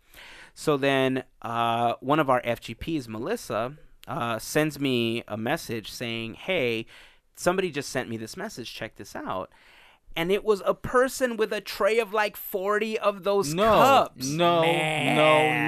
So 0.53 0.77
then, 0.77 1.23
uh, 1.41 1.95
one 1.99 2.19
of 2.19 2.29
our 2.29 2.41
FGPs, 2.41 3.07
Melissa, 3.07 3.73
uh, 4.07 4.37
sends 4.39 4.79
me 4.79 5.23
a 5.27 5.37
message 5.37 5.91
saying, 5.91 6.35
Hey, 6.35 6.85
somebody 7.35 7.71
just 7.71 7.89
sent 7.89 8.09
me 8.09 8.17
this 8.17 8.37
message. 8.37 8.73
Check 8.73 8.95
this 8.95 9.15
out. 9.15 9.49
And 10.15 10.31
it 10.31 10.43
was 10.43 10.61
a 10.63 10.75
person 10.75 11.37
with 11.37 11.51
a 11.51 11.59
tray 11.59 11.97
of 11.97 12.13
like 12.13 12.37
40 12.37 12.99
of 12.99 13.23
those 13.23 13.51
No, 13.51 13.63
cups. 13.63 14.27
no, 14.29 14.61
Man. 14.61 15.15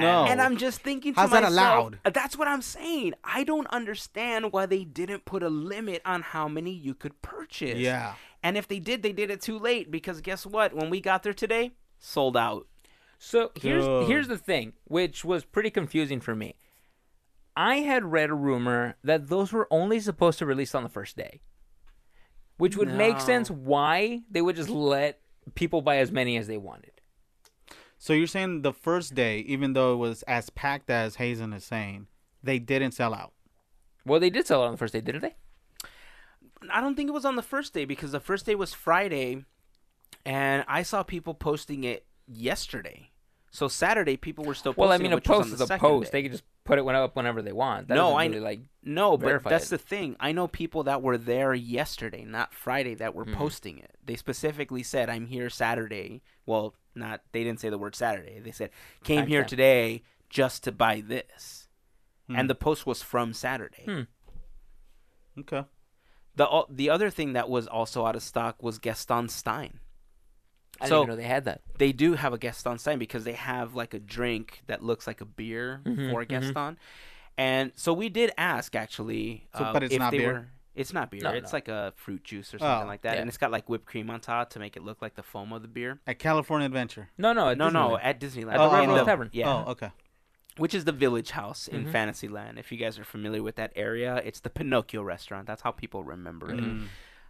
no. 0.24 0.30
And 0.30 0.40
I'm 0.40 0.56
just 0.56 0.80
thinking 0.82 1.14
to 1.14 1.20
How's 1.20 1.30
that 1.32 1.42
allowed? 1.42 1.98
uh, 2.04 2.10
That's 2.10 2.38
what 2.38 2.46
I'm 2.46 2.62
saying. 2.62 3.14
I 3.24 3.42
don't 3.42 3.66
understand 3.68 4.52
why 4.52 4.66
they 4.66 4.84
didn't 4.84 5.24
put 5.24 5.42
a 5.42 5.48
limit 5.48 6.00
on 6.04 6.22
how 6.22 6.46
many 6.46 6.70
you 6.70 6.94
could 6.94 7.20
purchase. 7.22 7.78
Yeah. 7.78 8.14
And 8.40 8.56
if 8.56 8.68
they 8.68 8.78
did, 8.78 9.02
they 9.02 9.12
did 9.12 9.32
it 9.32 9.40
too 9.40 9.58
late 9.58 9.90
because 9.90 10.20
guess 10.20 10.46
what? 10.46 10.72
When 10.72 10.90
we 10.90 11.00
got 11.00 11.24
there 11.24 11.34
today, 11.34 11.72
sold 11.98 12.36
out. 12.36 12.68
So 13.18 13.50
here's 13.54 13.84
Dude. 13.84 14.08
here's 14.08 14.28
the 14.28 14.38
thing, 14.38 14.74
which 14.84 15.24
was 15.24 15.44
pretty 15.44 15.70
confusing 15.70 16.20
for 16.20 16.34
me. 16.34 16.54
I 17.56 17.76
had 17.76 18.04
read 18.04 18.30
a 18.30 18.34
rumor 18.34 18.96
that 19.02 19.28
those 19.28 19.52
were 19.52 19.66
only 19.70 19.98
supposed 20.00 20.38
to 20.40 20.46
release 20.46 20.74
on 20.74 20.82
the 20.82 20.90
first 20.90 21.16
day, 21.16 21.40
which 22.58 22.76
would 22.76 22.92
make 22.92 23.18
sense 23.20 23.50
why 23.50 24.22
they 24.30 24.42
would 24.42 24.56
just 24.56 24.68
let 24.68 25.20
people 25.54 25.80
buy 25.80 25.96
as 25.96 26.12
many 26.12 26.36
as 26.36 26.46
they 26.48 26.58
wanted. 26.58 26.92
So 27.98 28.12
you're 28.12 28.26
saying 28.26 28.62
the 28.62 28.74
first 28.74 29.14
day, 29.14 29.38
even 29.40 29.72
though 29.72 29.94
it 29.94 29.96
was 29.96 30.22
as 30.24 30.50
packed 30.50 30.90
as 30.90 31.16
Hazen 31.16 31.54
is 31.54 31.64
saying, 31.64 32.08
they 32.42 32.58
didn't 32.58 32.92
sell 32.92 33.14
out. 33.14 33.32
Well, 34.04 34.20
they 34.20 34.30
did 34.30 34.46
sell 34.46 34.62
out 34.62 34.66
on 34.66 34.72
the 34.72 34.78
first 34.78 34.92
day, 34.92 35.00
didn't 35.00 35.22
they? 35.22 35.34
I 36.70 36.80
don't 36.80 36.94
think 36.94 37.08
it 37.08 37.12
was 37.12 37.24
on 37.24 37.36
the 37.36 37.42
first 37.42 37.72
day 37.72 37.84
because 37.84 38.12
the 38.12 38.20
first 38.20 38.46
day 38.46 38.54
was 38.54 38.74
Friday, 38.74 39.44
and 40.24 40.64
I 40.68 40.82
saw 40.82 41.02
people 41.02 41.34
posting 41.34 41.84
it 41.84 42.05
yesterday. 42.26 43.10
So 43.50 43.68
Saturday, 43.68 44.16
people 44.16 44.44
were 44.44 44.54
still 44.54 44.72
posting. 44.74 44.82
Well, 44.88 44.92
I 44.92 44.98
mean, 44.98 45.12
a 45.12 45.16
which 45.16 45.28
was 45.28 45.38
on 45.38 45.42
post 45.50 45.54
is 45.54 45.60
a 45.70 45.78
post. 45.78 46.12
day. 46.12 46.18
They 46.18 46.22
can 46.24 46.32
just 46.32 46.44
put 46.64 46.78
it 46.78 46.86
up 46.86 47.16
whenever 47.16 47.40
they 47.40 47.52
want. 47.52 47.88
That 47.88 47.94
No, 47.94 48.14
I- 48.14 48.26
really, 48.26 48.40
like 48.40 48.60
No, 48.82 49.16
but 49.16 49.42
that's 49.44 49.66
it. 49.66 49.70
the 49.70 49.78
thing. 49.78 50.16
I 50.20 50.32
know 50.32 50.46
people 50.46 50.82
that 50.84 51.00
were 51.00 51.16
there 51.16 51.54
yesterday, 51.54 52.24
not 52.24 52.52
Friday, 52.52 52.94
that 52.96 53.14
were 53.14 53.24
Mm. 53.24 53.34
posting 53.34 53.78
it. 53.78 53.96
They 54.04 54.16
specifically 54.16 54.82
said, 54.82 55.08
"I'm 55.08 55.26
here 55.26 55.48
Saturday." 55.48 56.22
Well, 56.44 56.74
not 56.94 57.22
they 57.32 57.44
didn't 57.44 57.60
say 57.60 57.70
the 57.70 57.78
word 57.78 57.94
Saturday. 57.94 58.40
They 58.40 58.50
said, 58.52 58.70
"Came 59.04 59.26
here 59.26 59.42
Timestamp. 59.44 59.46
today 59.48 60.02
just 60.28 60.64
to 60.64 60.72
buy 60.72 61.00
this," 61.00 61.68
Hmm. 62.26 62.36
and 62.36 62.50
the 62.50 62.54
post 62.54 62.84
was 62.86 63.02
from 63.02 63.32
Saturday. 63.32 63.84
Hmm. 63.84 65.40
Okay. 65.40 65.64
The 66.34 66.64
the 66.68 66.90
other 66.90 67.08
thing 67.10 67.32
that 67.32 67.48
was 67.48 67.66
also 67.66 68.04
out 68.04 68.16
of 68.16 68.22
stock 68.22 68.62
was 68.62 68.78
Gaston 68.78 69.28
Stein. 69.28 69.80
I 70.80 70.84
didn't 70.84 70.88
So- 70.88 71.02
even 71.02 71.08
know 71.10 71.16
they 71.16 71.28
had 71.28 71.44
that. 71.46 71.60
They 71.78 71.92
do 71.92 72.14
have 72.14 72.32
a 72.32 72.38
Gaston 72.38 72.78
Stein 72.78 72.98
because 72.98 73.24
they 73.24 73.32
have 73.32 73.74
like 73.74 73.94
a 73.94 73.98
drink 73.98 74.62
that 74.66 74.82
looks 74.82 75.06
like 75.06 75.20
a 75.20 75.24
beer 75.24 75.80
Mhm, 75.84 76.10
for. 76.10 76.24
Gaston, 76.24 76.78
and 77.38 77.72
so 77.74 77.92
we 77.92 78.08
did 78.08 78.30
ask 78.38 78.74
actually. 78.74 79.46
So- 79.56 79.64
uh, 79.64 79.72
but 79.72 79.82
it's 79.82 79.94
if 79.94 79.98
not 79.98 80.10
they 80.10 80.18
beer? 80.18 80.32
Were, 80.32 80.48
it's 80.74 80.92
not 80.92 81.10
beer. 81.10 81.20
No, 81.22 81.30
it's 81.30 81.52
no. 81.52 81.56
like 81.56 81.68
a 81.68 81.92
fruit 81.96 82.22
juice 82.24 82.52
or 82.54 82.58
something 82.58 82.84
Oh, 82.84 82.86
like 82.86 83.02
that, 83.02 83.14
yeah. 83.14 83.20
and 83.20 83.28
it's 83.28 83.38
got 83.38 83.50
like 83.50 83.68
whipped 83.68 83.86
cream 83.86 84.10
on 84.10 84.20
top 84.20 84.50
to 84.50 84.58
make 84.58 84.76
it 84.76 84.82
look 84.82 85.00
like 85.00 85.14
the 85.14 85.22
foam 85.22 85.52
of 85.52 85.62
the 85.62 85.68
beer. 85.68 85.98
At 86.06 86.18
California 86.18 86.66
Adventure. 86.66 87.08
No, 87.16 87.32
no, 87.32 87.48
at 87.50 87.58
no, 87.58 87.68
no, 87.70 87.96
at 87.98 88.20
Disneyland, 88.20 88.52
At 88.54 88.58
the 88.58 88.74
Red 88.76 88.84
in 88.84 88.90
Rose 88.90 89.06
Tavern. 89.06 89.30
Yeah, 89.32 89.50
Oh, 89.66 89.70
okay. 89.70 89.90
which 90.58 90.74
is 90.74 90.84
the 90.84 90.92
Village 90.92 91.30
Haus 91.32 91.68
in 91.68 91.86
Mhm. 91.86 91.92
Fantasyland. 91.92 92.58
If 92.58 92.70
you 92.72 92.78
guys 92.78 92.98
are 92.98 93.04
familiar 93.04 93.42
with 93.42 93.56
that 93.56 93.72
area, 93.76 94.16
it's 94.24 94.40
the 94.40 94.50
Pinocchio 94.50 95.02
restaurant. 95.02 95.46
That's 95.46 95.62
how 95.62 95.70
people 95.70 96.04
remember 96.04 96.50
it. 96.52 96.60
Mm. 96.60 96.86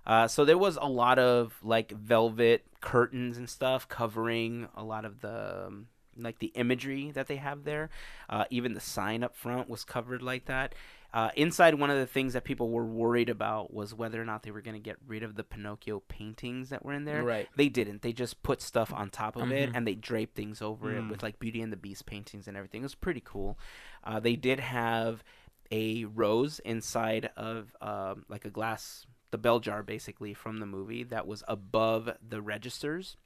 Uh, 0.06 0.28
so 0.28 0.44
there 0.44 0.58
was 0.58 0.78
a 0.80 0.88
lot 0.88 1.18
of 1.18 1.58
like 1.62 1.90
velvet 1.92 2.64
curtains 2.80 3.36
and 3.36 3.48
stuff 3.50 3.88
covering 3.88 4.68
a 4.76 4.84
lot 4.84 5.04
of 5.04 5.20
the 5.20 5.66
um, 5.66 5.88
like 6.18 6.38
the 6.38 6.52
imagery 6.54 7.10
that 7.10 7.26
they 7.26 7.36
have 7.36 7.64
there. 7.64 7.90
Uh, 8.30 8.44
even 8.50 8.72
the 8.74 8.80
sign 8.80 9.22
up 9.24 9.34
front 9.36 9.68
was 9.68 9.84
covered 9.84 10.22
like 10.22 10.46
that. 10.46 10.74
Uh, 11.12 11.30
inside, 11.34 11.74
one 11.74 11.88
of 11.90 11.96
the 11.96 12.06
things 12.06 12.34
that 12.34 12.44
people 12.44 12.68
were 12.70 12.84
worried 12.84 13.28
about 13.30 13.72
was 13.72 13.94
whether 13.94 14.20
or 14.20 14.24
not 14.24 14.42
they 14.42 14.50
were 14.50 14.60
going 14.60 14.74
to 14.74 14.80
get 14.82 14.96
rid 15.06 15.22
of 15.22 15.34
the 15.34 15.44
Pinocchio 15.44 16.00
paintings 16.08 16.68
that 16.68 16.84
were 16.84 16.92
in 16.92 17.04
there. 17.04 17.22
Right. 17.22 17.48
They 17.56 17.68
didn't. 17.70 18.02
They 18.02 18.12
just 18.12 18.42
put 18.42 18.60
stuff 18.60 18.92
on 18.92 19.08
top 19.08 19.36
of 19.36 19.50
it 19.50 19.70
Mhm. 19.70 19.76
and 19.76 19.86
they 19.86 19.94
draped 19.94 20.34
things 20.36 20.60
over 20.60 20.92
it 20.94 21.00
Mm. 21.02 21.10
with 21.10 21.22
like 21.22 21.38
Beauty 21.38 21.62
and 21.62 21.72
the 21.72 21.76
Beast 21.76 22.04
paintings 22.06 22.46
and 22.48 22.56
everything. 22.56 22.82
It 22.82 22.84
was 22.84 22.94
pretty 22.94 23.22
cool. 23.24 23.58
Uh, 24.04 24.20
they 24.20 24.36
did 24.36 24.60
have 24.60 25.24
a 25.70 26.04
rose 26.04 26.58
inside 26.60 27.30
of 27.36 27.74
um, 27.80 28.24
like 28.28 28.44
a 28.44 28.50
glass, 28.50 29.06
the 29.30 29.38
bell 29.38 29.60
jar 29.60 29.82
basically 29.82 30.34
from 30.34 30.58
the 30.60 30.66
movie 30.66 31.02
that 31.04 31.26
was 31.26 31.42
above 31.48 32.10
the 32.26 32.40
registers. 32.40 33.16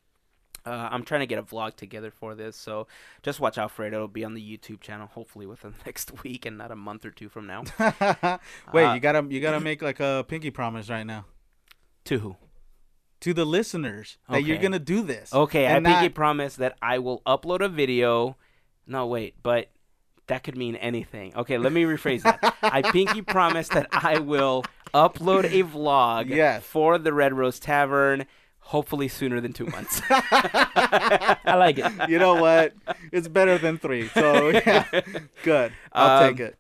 Uh, 0.67 0.89
I'm 0.91 1.05
trying 1.05 1.21
to 1.21 1.27
get 1.27 1.39
a 1.39 1.43
vlog 1.43 1.77
together 1.77 2.11
for 2.11 2.35
this, 2.35 2.55
so 2.55 2.87
just 3.23 3.41
watch 3.41 3.57
out 3.57 3.71
for 3.71 3.85
it. 3.87 3.95
It'll 3.95 4.09
be 4.09 4.25
on 4.25 4.35
the 4.35 4.43
YouTube 4.43 4.81
channel, 4.83 5.07
hopefully 5.07 5.47
within 5.47 5.71
the 5.73 5.79
next 5.87 6.23
week 6.23 6.45
and 6.45 6.59
not 6.59 6.71
a 6.71 6.77
month 6.77 7.07
or 7.07 7.11
two 7.11 7.31
from 7.31 7.47
now. 7.47 7.63
Wait, 8.73 8.85
Uh, 8.85 8.95
you 8.95 9.01
gotta 9.01 9.25
you 9.31 9.41
gotta 9.41 9.61
make 9.61 9.81
like 9.81 10.01
a 10.01 10.25
pinky 10.29 10.51
promise 10.51 10.91
right 10.91 11.05
now 11.07 11.25
to 12.05 12.19
who? 12.19 12.37
to 13.21 13.35
the 13.35 13.45
listeners 13.45 14.17
that 14.31 14.45
you're 14.45 14.57
gonna 14.59 14.79
do 14.79 15.03
this. 15.03 15.33
Okay, 15.35 15.67
I 15.67 15.79
pinky 15.81 16.09
promise 16.09 16.57
that 16.57 16.77
I 16.83 16.99
will 16.99 17.21
upload 17.27 17.61
a 17.63 17.69
video. 17.69 18.37
No, 18.87 19.07
wait, 19.07 19.35
but 19.43 19.71
that 20.27 20.43
could 20.43 20.57
mean 20.57 20.77
anything. 20.77 21.35
Okay, 21.37 21.59
let 21.59 21.71
me 21.73 21.83
rephrase 21.85 22.23
that. 22.23 22.55
I 22.63 22.81
pinky 22.83 23.21
promise 23.23 23.69
that 23.69 23.89
I 23.93 24.19
will 24.21 24.65
upload 24.95 25.45
a 25.45 25.63
vlog 25.77 26.29
Yes. 26.29 26.65
for 26.65 26.99
the 26.99 27.13
Red 27.13 27.33
Rose 27.35 27.59
Tavern 27.61 28.27
Hopefully 28.65 29.09
sooner 29.09 29.41
than 29.41 29.53
two 29.53 29.67
months. 29.67 30.01
I 30.11 31.55
like 31.57 31.77
it. 31.79 32.09
You 32.09 32.21
know 32.21 32.37
what? 32.37 32.73
It's 33.11 33.27
better 33.27 33.59
than 33.59 33.79
three. 33.79 34.07
So 34.09 34.51
yeah, 34.51 34.85
good. 35.43 35.73
I'll 35.93 36.23
Um, 36.25 36.31
take 36.37 36.41
it. 36.41 36.57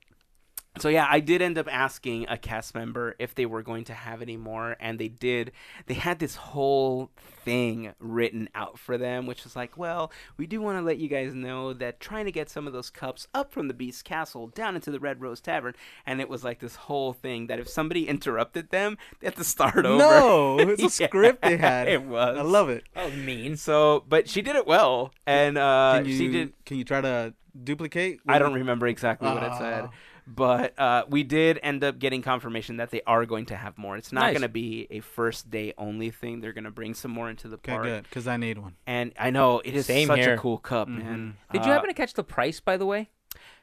So 0.79 0.89
yeah, 0.89 1.07
I 1.11 1.19
did 1.19 1.43
end 1.43 1.59
up 1.59 1.67
asking 1.71 2.27
a 2.29 2.39
cast 2.39 2.77
member 2.77 3.17
if 3.19 3.35
they 3.35 3.45
were 3.45 3.63
going 3.63 3.83
to 3.85 3.93
have 3.93 4.23
any 4.23 4.37
more, 4.37 4.77
and 4.79 5.01
they 5.01 5.09
did. 5.09 5.51
They 5.87 5.95
had 5.95 6.21
this 6.21 6.37
whole 6.37 7.11
thing 7.45 7.93
written 7.99 8.49
out 8.55 8.79
for 8.79 8.97
them, 8.97 9.27
which 9.27 9.43
was 9.43 9.57
like, 9.57 9.77
well, 9.77 10.13
we 10.37 10.47
do 10.47 10.61
want 10.61 10.79
to 10.79 10.83
let 10.83 10.99
you 10.99 11.09
guys 11.09 11.35
know 11.35 11.73
that 11.73 11.99
trying 11.99 12.25
to 12.27 12.33
get 12.33 12.49
some 12.49 12.69
of 12.69 12.73
those 12.73 12.89
cups 12.89 13.27
up 13.35 13.51
from 13.53 13.67
the 13.67 13.75
Beast 13.75 14.05
Castle 14.05 14.47
down 14.47 14.77
into 14.77 14.93
the 14.93 15.01
Red 15.01 15.21
Rose 15.21 15.41
Tavern, 15.41 15.75
and 16.07 16.21
it 16.21 16.29
was 16.29 16.45
like 16.45 16.61
this 16.61 16.77
whole 16.77 17.13
thing 17.13 17.49
that 17.49 17.59
if 17.59 17.69
somebody 17.69 18.07
interrupted 18.09 18.71
them, 18.71 18.97
they 19.19 19.27
had 19.27 19.37
to 19.37 19.45
start 19.45 19.85
over. 19.85 19.99
No, 19.99 20.59
it's 20.61 20.81
a 21.01 21.03
Yeah, 21.03 21.09
script 21.09 21.43
they 21.43 21.57
had. 21.57 21.89
It 21.89 22.05
was. 22.05 22.39
I 22.39 22.43
love 22.43 22.69
it. 22.69 22.85
Oh, 22.95 23.11
mean. 23.11 23.57
So, 23.57 24.05
but 24.09 24.29
she 24.29 24.41
did 24.41 24.55
it 24.55 24.69
well, 24.69 25.13
and 25.27 25.59
uh, 25.59 25.95
Can 25.97 26.07
you 26.07 26.17
she 26.17 26.29
did. 26.29 26.53
can 26.65 26.77
you 26.79 26.85
try 26.85 27.01
to 27.01 27.35
duplicate? 27.65 28.21
I 28.29 28.39
don't 28.39 28.55
remember 28.55 28.87
exactly 28.87 29.29
what 29.29 29.43
it 29.43 29.53
said, 29.59 29.85
Ah. 29.87 29.91
But 30.27 30.79
uh, 30.79 31.05
we 31.09 31.23
did 31.23 31.59
end 31.63 31.83
up 31.85 31.99
getting 31.99 32.23
confirmation 32.23 32.77
that 32.79 32.91
they 32.91 33.03
are 33.07 33.27
going 33.27 33.47
to 33.47 33.57
have 33.57 33.77
more. 33.79 33.97
It's 33.97 34.13
not 34.13 34.21
Nice. 34.23 34.33
going 34.35 34.43
to 34.43 34.49
be 34.49 34.87
a 34.91 35.01
first 35.01 35.51
day 35.51 35.75
only 35.79 36.11
thing. 36.11 36.41
They're 36.41 36.53
going 36.53 36.65
to 36.65 36.71
bring 36.71 36.95
some 36.95 37.11
more 37.11 37.29
into 37.31 37.49
the 37.49 37.57
Okay, 37.57 37.73
park. 37.73 37.85
good. 37.85 38.03
Because 38.05 38.27
I 38.29 38.37
need 38.37 38.59
one. 38.59 38.77
And 38.87 39.13
I 39.19 39.31
know 39.31 39.61
it 39.61 39.75
is 39.75 39.87
Same 39.87 40.09
such 40.09 40.19
here. 40.21 40.35
a 40.35 40.39
cool 40.39 40.59
cup, 40.59 40.89
man. 40.89 41.37
Did 41.53 41.65
you 41.65 41.71
Uh, 41.71 41.75
happen 41.75 41.89
to 41.89 41.95
catch 41.95 42.15
the 42.15 42.25
price, 42.25 42.61
by 42.61 42.77
the 42.77 42.87
way? 42.87 43.09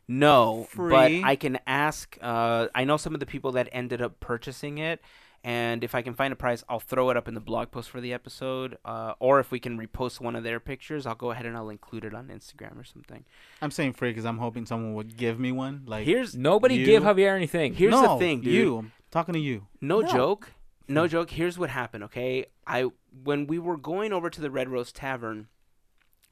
No, 0.08 0.68
Free. 0.70 0.89
but 0.89 1.12
I 1.28 1.36
can 1.36 1.60
ask. 1.68 2.18
Uh, 2.22 2.68
I 2.74 2.86
know 2.86 2.97
some 2.97 3.14
of 3.14 3.20
the 3.20 3.26
people 3.26 3.51
that 3.53 3.68
ended 3.72 4.01
up 4.01 4.20
purchasing 4.22 4.78
it, 4.78 5.01
and 5.47 5.81
if 5.81 5.95
I 5.95 6.01
can 6.01 6.13
find 6.13 6.33
a 6.33 6.35
price, 6.35 6.61
I'll 6.67 6.81
throw 6.81 7.09
it 7.09 7.15
up 7.15 7.29
in 7.29 7.33
the 7.33 7.39
blog 7.39 7.71
post 7.71 7.89
for 7.89 8.01
the 8.01 8.11
episode. 8.11 8.77
Uh, 8.83 9.13
or 9.19 9.39
if 9.39 9.49
we 9.49 9.59
can 9.61 9.77
repost 9.79 10.19
one 10.19 10.35
of 10.35 10.43
their 10.43 10.59
pictures, 10.59 11.05
I'll 11.05 11.15
go 11.15 11.31
ahead 11.31 11.45
and 11.45 11.55
I'll 11.55 11.69
include 11.69 12.03
it 12.03 12.13
on 12.13 12.27
Instagram 12.27 12.77
or 12.77 12.83
something. 12.83 13.23
I'm 13.61 13.71
saying 13.71 13.93
free 13.93 14.09
because 14.09 14.25
I'm 14.25 14.39
hoping 14.39 14.65
someone 14.65 14.93
would 14.95 15.15
give 15.15 15.39
me 15.39 15.53
one. 15.53 15.83
Like 15.85 16.05
Here's 16.05 16.35
Nobody 16.35 16.75
you- 16.75 16.85
give 16.85 17.03
Javier 17.03 17.33
anything. 17.33 17.73
Here's 17.75 17.91
no, 17.91 18.01
the 18.15 18.19
thing, 18.19 18.41
dude. 18.41 18.53
You, 18.53 18.77
I'm 18.79 18.91
talking 19.09 19.33
to 19.33 19.39
you. 19.39 19.67
No, 19.79 20.01
No. 20.01 20.11
joke. 20.11 20.51
No 20.89 21.07
joke. 21.07 21.29
Here's 21.29 21.57
what 21.57 21.69
happened, 21.69 22.03
okay? 22.05 22.47
I 22.65 22.89
when 23.23 23.47
we 23.47 23.57
were 23.57 23.77
going 23.77 24.11
over 24.11 24.29
to 24.29 24.41
the 24.41 24.51
Red 24.51 24.67
Rose 24.69 24.91
Tavern, 24.91 25.47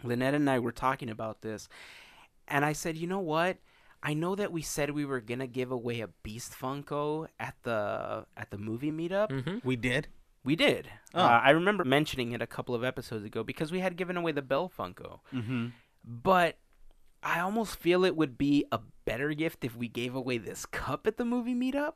Lynette 0.03 0.33
and 0.33 0.49
I 0.49 0.59
were 0.59 0.71
talking 0.71 1.09
about 1.09 1.41
this, 1.41 1.67
and 2.47 2.63
I 2.65 2.73
said, 2.73 2.97
"You 2.97 3.07
know 3.07 3.19
what? 3.19 3.57
I 4.05 4.13
know 4.13 4.35
that 4.35 4.51
we 4.51 4.61
said 4.61 4.91
we 4.91 5.03
were 5.03 5.19
going 5.19 5.39
to 5.39 5.47
give 5.47 5.71
away 5.71 6.01
a 6.01 6.09
Beast 6.21 6.53
Funko 6.53 7.27
at 7.39 7.55
the 7.63 8.25
at 8.37 8.51
the 8.51 8.57
movie 8.59 8.91
meetup. 8.91 9.31
hmm 9.31 9.57
We 9.67 9.75
did. 9.75 10.07
We 10.43 10.55
did. 10.55 10.87
Oh. 11.15 11.21
Uh, 11.21 11.41
I 11.43 11.49
remember 11.49 11.83
mentioning 11.83 12.31
it 12.31 12.41
a 12.41 12.45
couple 12.45 12.75
of 12.75 12.83
episodes 12.83 13.25
ago 13.25 13.43
because 13.43 13.71
we 13.71 13.79
had 13.79 13.97
given 13.97 14.15
away 14.15 14.31
the 14.31 14.43
Belle 14.43 14.71
Funko. 14.77 15.21
Mm-hmm. 15.33 15.69
But 16.03 16.59
I 17.23 17.39
almost 17.39 17.77
feel 17.77 18.05
it 18.05 18.15
would 18.15 18.37
be 18.37 18.65
a 18.71 18.79
better 19.05 19.33
gift 19.33 19.65
if 19.65 19.75
we 19.75 19.87
gave 19.87 20.13
away 20.13 20.37
this 20.37 20.67
cup 20.67 21.07
at 21.07 21.17
the 21.17 21.25
movie 21.25 21.55
meetup. 21.55 21.93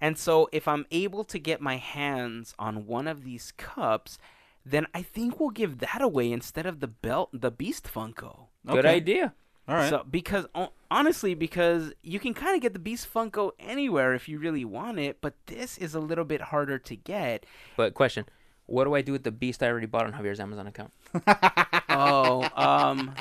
And 0.00 0.16
so 0.16 0.48
if 0.52 0.68
I'm 0.68 0.86
able 0.92 1.24
to 1.24 1.40
get 1.40 1.60
my 1.60 1.76
hands 1.76 2.54
on 2.56 2.86
one 2.86 3.08
of 3.08 3.24
these 3.24 3.52
cups, 3.56 4.16
then 4.64 4.86
I 4.94 5.02
think 5.02 5.40
we'll 5.40 5.50
give 5.50 5.78
that 5.78 6.00
away 6.00 6.30
instead 6.30 6.66
of 6.66 6.78
the 6.78 6.86
belt 6.86 7.30
the 7.32 7.50
Beast 7.50 7.90
Funko. 7.92 8.46
Good 8.64 8.86
idea. 8.86 9.34
All 9.68 9.76
right. 9.76 9.88
So 9.90 10.04
because 10.10 10.46
honestly 10.90 11.34
because 11.34 11.92
you 12.02 12.18
can 12.18 12.34
kind 12.34 12.54
of 12.56 12.60
get 12.62 12.72
the 12.72 12.78
Beast 12.78 13.12
Funko 13.12 13.52
anywhere 13.60 14.14
if 14.14 14.28
you 14.28 14.38
really 14.38 14.64
want 14.64 14.98
it, 14.98 15.18
but 15.20 15.34
this 15.46 15.78
is 15.78 15.94
a 15.94 16.00
little 16.00 16.24
bit 16.24 16.40
harder 16.40 16.78
to 16.78 16.96
get. 16.96 17.46
But 17.76 17.94
question: 17.94 18.26
What 18.66 18.84
do 18.84 18.94
I 18.94 19.02
do 19.02 19.12
with 19.12 19.22
the 19.22 19.30
beast 19.30 19.62
I 19.62 19.68
already 19.68 19.86
bought 19.86 20.06
on 20.06 20.12
Javier's 20.12 20.40
Amazon 20.40 20.66
account? 20.66 20.92
Oh, 21.88 22.48
um 22.56 23.14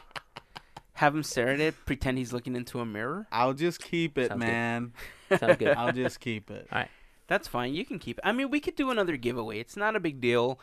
have 0.94 1.16
him 1.16 1.24
stare 1.24 1.50
at 1.50 1.60
it, 1.60 1.76
pretend 1.86 2.18
he's 2.20 2.32
looking 2.32 2.56
into 2.56 2.80
a 2.80 2.86
mirror. 2.86 3.28
I'll 3.32 3.54
just 3.54 3.82
keep 3.82 4.18
it, 4.20 4.28
Sounds 4.30 4.40
good. 4.40 4.48
man. 4.48 4.94
Sounds 5.40 5.58
good. 5.58 5.76
I'll 5.76 5.92
just 5.92 6.20
keep 6.20 6.52
it. 6.52 6.68
All 6.72 6.78
right. 6.80 6.90
That's 7.28 7.48
fine. 7.48 7.74
You 7.74 7.86
can 7.86 7.98
keep 7.98 8.20
it. 8.20 8.22
I 8.24 8.32
mean, 8.34 8.52
we 8.52 8.60
could 8.60 8.76
do 8.76 8.92
another 8.92 9.18
giveaway. 9.18 9.60
It's 9.60 9.76
not 9.76 9.96
a 9.96 10.00
big 10.00 10.22
deal. 10.22 10.60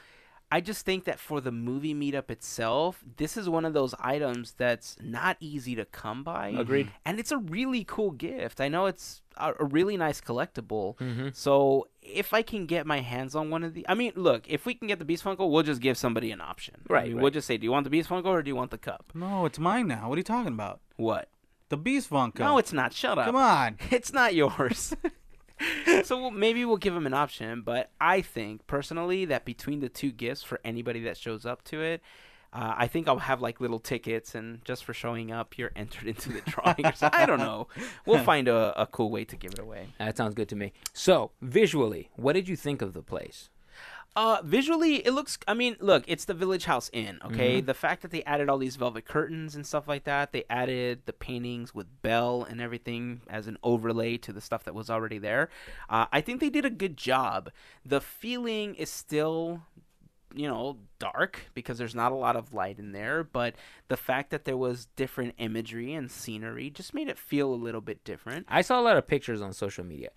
I 0.51 0.61
just 0.63 0.87
think 0.87 1.05
that 1.05 1.19
for 1.19 1.41
the 1.43 1.53
movie 1.53 1.95
meetup 1.95 2.31
itself, 2.31 3.05
this 3.19 3.37
is 3.37 3.49
one 3.51 3.67
of 3.67 3.75
those 3.75 3.95
items 4.01 4.55
that's 4.57 4.97
not 5.03 5.37
easy 5.41 5.75
to 5.75 5.85
come 5.85 6.25
by. 6.25 6.49
Agreed. 6.57 6.91
And 7.05 7.21
it's 7.21 7.31
a 7.31 7.37
really 7.37 7.85
cool 7.85 8.13
gift. 8.13 8.59
I 8.61 8.69
know 8.69 8.87
it's 8.87 9.21
a, 9.37 9.53
a 9.61 9.65
really 9.67 9.99
nice 9.99 10.23
collectible. 10.23 10.97
Mhm. 10.99 11.37
So 11.37 11.89
if 12.01 12.33
I 12.33 12.41
can 12.41 12.65
get 12.65 12.87
my 12.87 13.01
hands 13.01 13.35
on 13.35 13.51
one 13.51 13.63
of 13.63 13.75
the, 13.75 13.85
I 13.89 13.95
mean, 13.95 14.13
look, 14.17 14.49
if 14.49 14.65
we 14.65 14.73
can 14.75 14.89
get 14.89 14.99
the 14.99 15.05
Beast 15.05 15.23
Funko, 15.23 15.51
we'll 15.51 15.63
just 15.63 15.83
give 15.83 15.99
somebody 15.99 16.31
an 16.31 16.41
option. 16.41 16.77
I 16.89 16.93
Right, 16.93 17.07
mean, 17.09 17.17
right. 17.17 17.23
We'll 17.25 17.31
just 17.33 17.47
say, 17.47 17.59
do 17.59 17.65
you 17.65 17.71
want 17.73 17.85
the 17.85 17.91
Beast 17.91 18.09
Funko 18.09 18.25
or 18.27 18.43
do 18.43 18.49
you 18.49 18.57
want 18.57 18.71
the 18.71 18.79
cup? 18.79 19.13
No, 19.15 19.45
it's 19.45 19.59
mine 19.59 19.87
now. 19.87 20.09
What 20.09 20.15
are 20.17 20.21
you 20.21 20.25
talking 20.25 20.55
about? 20.55 20.81
What? 20.97 21.29
The 21.69 21.77
Beast 21.77 22.09
Funko. 22.09 22.39
No, 22.39 22.57
it's 22.57 22.73
not. 22.73 22.95
Shut 22.95 23.19
up. 23.19 23.27
Come 23.27 23.37
on. 23.37 23.77
It's 23.91 24.15
not 24.15 24.35
yours. 24.35 24.95
so 26.05 26.31
maybe 26.31 26.65
we'll 26.65 26.77
give 26.77 26.95
him 26.95 27.07
an 27.07 27.15
option, 27.15 27.63
but 27.63 27.91
I 28.01 28.21
think 28.21 28.67
personally 28.67 29.25
that 29.27 29.45
between 29.45 29.81
the 29.81 29.89
two 29.89 30.11
gifts 30.13 30.43
for 30.43 30.61
anybody 30.65 31.01
that 31.05 31.17
shows 31.17 31.45
up 31.47 31.63
to 31.65 31.81
it, 31.83 32.03
uh, 32.53 32.75
I 32.79 32.87
think 32.87 33.09
I'll 33.09 33.19
have 33.19 33.43
like 33.43 33.61
little 33.61 33.79
tickets, 33.79 34.35
and 34.35 34.65
just 34.65 34.85
for 34.85 34.95
showing 34.95 35.31
up, 35.31 35.59
you're 35.59 35.73
entered 35.77 36.09
into 36.13 36.31
the 36.33 36.41
drawing. 36.43 36.87
or 36.87 36.93
so- 36.95 37.11
I 37.13 37.27
don't 37.27 37.39
know. 37.41 37.69
We'll 38.07 38.25
find 38.25 38.49
a, 38.49 38.81
a 38.81 38.87
cool 38.87 39.11
way 39.11 39.25
to 39.27 39.37
give 39.37 39.53
it 39.53 39.59
away. 39.59 39.89
That 39.99 40.17
sounds 40.17 40.35
good 40.35 40.49
to 40.49 40.57
me. 40.57 40.73
So, 40.95 41.33
visually, 41.43 42.11
what 42.17 42.33
did 42.33 42.49
you 42.49 42.57
think 42.57 42.81
of 42.81 42.95
the 42.95 43.03
place? 43.03 43.51
Uh, 44.19 44.41
visually, 44.43 44.97
it 45.07 45.13
looks. 45.13 45.39
I 45.47 45.55
mean, 45.55 45.77
look, 45.79 46.03
it's 46.09 46.25
the 46.25 46.35
Village 46.35 46.65
Haus 46.65 46.91
Inn. 46.93 47.21
Okay, 47.25 47.61
the 47.61 47.73
fact 47.73 48.03
that 48.03 48.11
they 48.11 48.25
added 48.25 48.49
all 48.49 48.59
these 48.59 48.75
velvet 48.75 49.05
curtains 49.05 49.55
and 49.55 49.65
stuff 49.65 49.87
like 49.87 50.03
that, 50.05 50.33
they 50.33 50.43
added 50.51 51.03
the 51.07 51.13
paintings 51.13 51.73
with 51.73 51.87
Belle 52.03 52.43
and 52.43 52.61
everything 52.61 53.21
as 53.31 53.47
an 53.47 53.59
overlay 53.63 54.17
to 54.17 54.33
the 54.33 54.41
stuff 54.41 54.65
that 54.65 54.75
was 54.75 54.91
already 54.91 55.19
there. 55.19 55.51
Uh, 55.89 56.07
I 56.11 56.21
think 56.21 56.41
they 56.41 56.51
did 56.51 56.65
a 56.65 56.71
good 56.71 56.97
job. 56.97 57.53
The 57.87 58.01
feeling 58.01 58.75
is 58.75 58.91
still, 58.91 59.63
you 60.35 60.49
know, 60.49 60.79
dark 60.99 61.43
because 61.55 61.79
there's 61.79 61.95
not 61.95 62.11
a 62.11 62.17
lot 62.17 62.35
of 62.35 62.53
light 62.53 62.81
in 62.81 62.91
there, 62.91 63.23
but 63.23 63.55
the 63.87 63.97
fact 63.97 64.31
that 64.31 64.45
there 64.45 64.57
was 64.57 64.89
different 64.97 65.35
imagery 65.39 65.95
and 65.95 66.11
scenery 66.11 66.71
just 66.71 66.93
made 66.93 67.07
it 67.07 67.19
feel 67.19 67.55
a 67.55 67.55
little 67.55 67.81
bit 67.81 68.03
different. 68.03 68.47
I 68.49 68.63
saw 68.63 68.81
a 68.81 68.83
lot 68.83 68.97
of 68.97 69.07
pictures 69.07 69.41
on 69.41 69.53
social 69.53 69.85
media. 69.85 70.11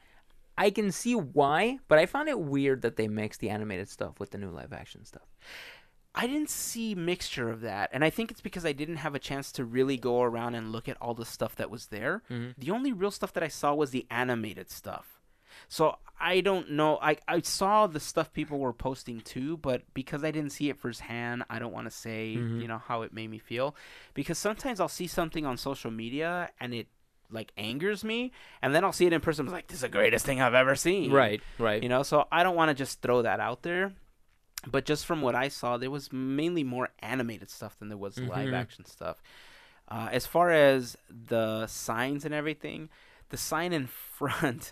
I 0.62 0.70
can 0.70 0.92
see 0.92 1.16
why, 1.16 1.80
but 1.88 1.98
I 1.98 2.06
found 2.06 2.30
it 2.30 2.40
weird 2.40 2.84
that 2.84 2.96
they 2.96 3.08
mixed 3.08 3.40
the 3.40 3.50
animated 3.50 3.90
stuff 3.90 4.20
with 4.20 4.30
the 4.30 4.38
new 4.38 4.52
live 4.52 4.74
action 4.74 5.04
stuff. 5.06 5.26
I 6.14 6.28
didn't 6.28 6.52
see 6.52 6.94
mixture 6.94 7.50
of 7.50 7.62
that, 7.62 7.90
and 7.92 8.06
I 8.06 8.12
think 8.12 8.30
it's 8.30 8.42
because 8.42 8.64
I 8.64 8.72
didn't 8.72 8.98
have 8.98 9.16
a 9.16 9.20
chance 9.20 9.52
to 9.54 9.66
really 9.66 9.98
go 9.98 10.22
around 10.22 10.54
and 10.54 10.72
look 10.72 10.88
at 10.88 10.98
all 11.02 11.16
the 11.16 11.26
stuff 11.26 11.56
that 11.56 11.72
was 11.72 11.88
there. 11.88 12.22
Mm-hmm. 12.30 12.52
The 12.60 12.70
only 12.70 12.94
real 12.94 13.10
stuff 13.10 13.34
that 13.34 13.42
I 13.42 13.48
saw 13.48 13.74
was 13.74 13.90
the 13.90 14.06
animated 14.12 14.70
stuff. 14.70 15.20
So 15.68 15.98
I 16.20 16.42
don't 16.42 16.70
know. 16.70 17.00
I 17.02 17.18
I 17.28 17.42
saw 17.42 17.88
the 17.88 18.00
stuff 18.00 18.32
people 18.32 18.60
were 18.60 18.72
posting 18.72 19.20
too, 19.22 19.58
but 19.58 19.82
because 19.96 20.24
I 20.24 20.30
didn't 20.30 20.52
see 20.52 20.70
it 20.70 20.78
firsthand, 20.78 21.44
I 21.50 21.58
don't 21.58 21.74
want 21.74 21.88
to 21.88 21.92
say 21.92 22.36
mm-hmm. 22.38 22.62
you 22.62 22.68
know 22.68 22.78
how 22.78 23.02
it 23.02 23.14
made 23.14 23.32
me 23.32 23.40
feel. 23.40 23.76
Because 24.14 24.38
sometimes 24.38 24.80
I'll 24.80 24.88
see 24.88 25.08
something 25.08 25.44
on 25.44 25.58
social 25.58 25.90
media 25.90 26.52
and 26.60 26.76
it 26.76 26.88
like 27.32 27.52
angers 27.58 28.04
me, 28.04 28.32
and 28.62 28.76
then 28.76 28.84
I'll 28.84 28.92
see 28.92 29.06
it 29.06 29.14
in 29.14 29.22
person. 29.22 29.48
I'm 29.48 29.54
like, 29.54 29.68
this 29.68 29.76
is 29.78 29.82
the 29.82 29.90
greatest 29.90 30.26
thing 30.26 30.42
I've 30.42 30.54
ever 30.54 30.76
seen. 30.76 31.12
Right, 31.12 31.42
right. 31.58 31.82
You 31.82 31.90
know, 31.90 32.04
so 32.04 32.28
I 32.32 32.44
don't 32.44 32.56
want 32.56 32.70
to 32.70 32.76
just 32.76 33.02
throw 33.02 33.22
that 33.24 33.40
out 33.40 33.64
there. 33.64 33.94
But 34.68 34.86
just 34.86 35.06
from 35.08 35.22
what 35.22 35.34
I 35.34 35.48
saw, 35.48 35.78
there 35.78 35.90
was 35.90 36.14
mainly 36.14 36.64
more 36.64 36.90
animated 37.00 37.50
stuff 37.50 37.80
than 37.80 37.90
there 37.90 37.98
was 37.98 38.20
live 38.20 38.50
Mhm. 38.50 38.54
action 38.60 38.86
stuff. 38.86 39.22
Uh, 39.88 40.08
as 40.12 40.28
far 40.28 40.52
as 40.52 40.96
the 41.10 41.66
signs 41.68 42.26
and 42.26 42.34
everything, 42.34 42.90
the 43.30 43.38
sign 43.38 43.74
in 43.74 43.88
front, 44.18 44.72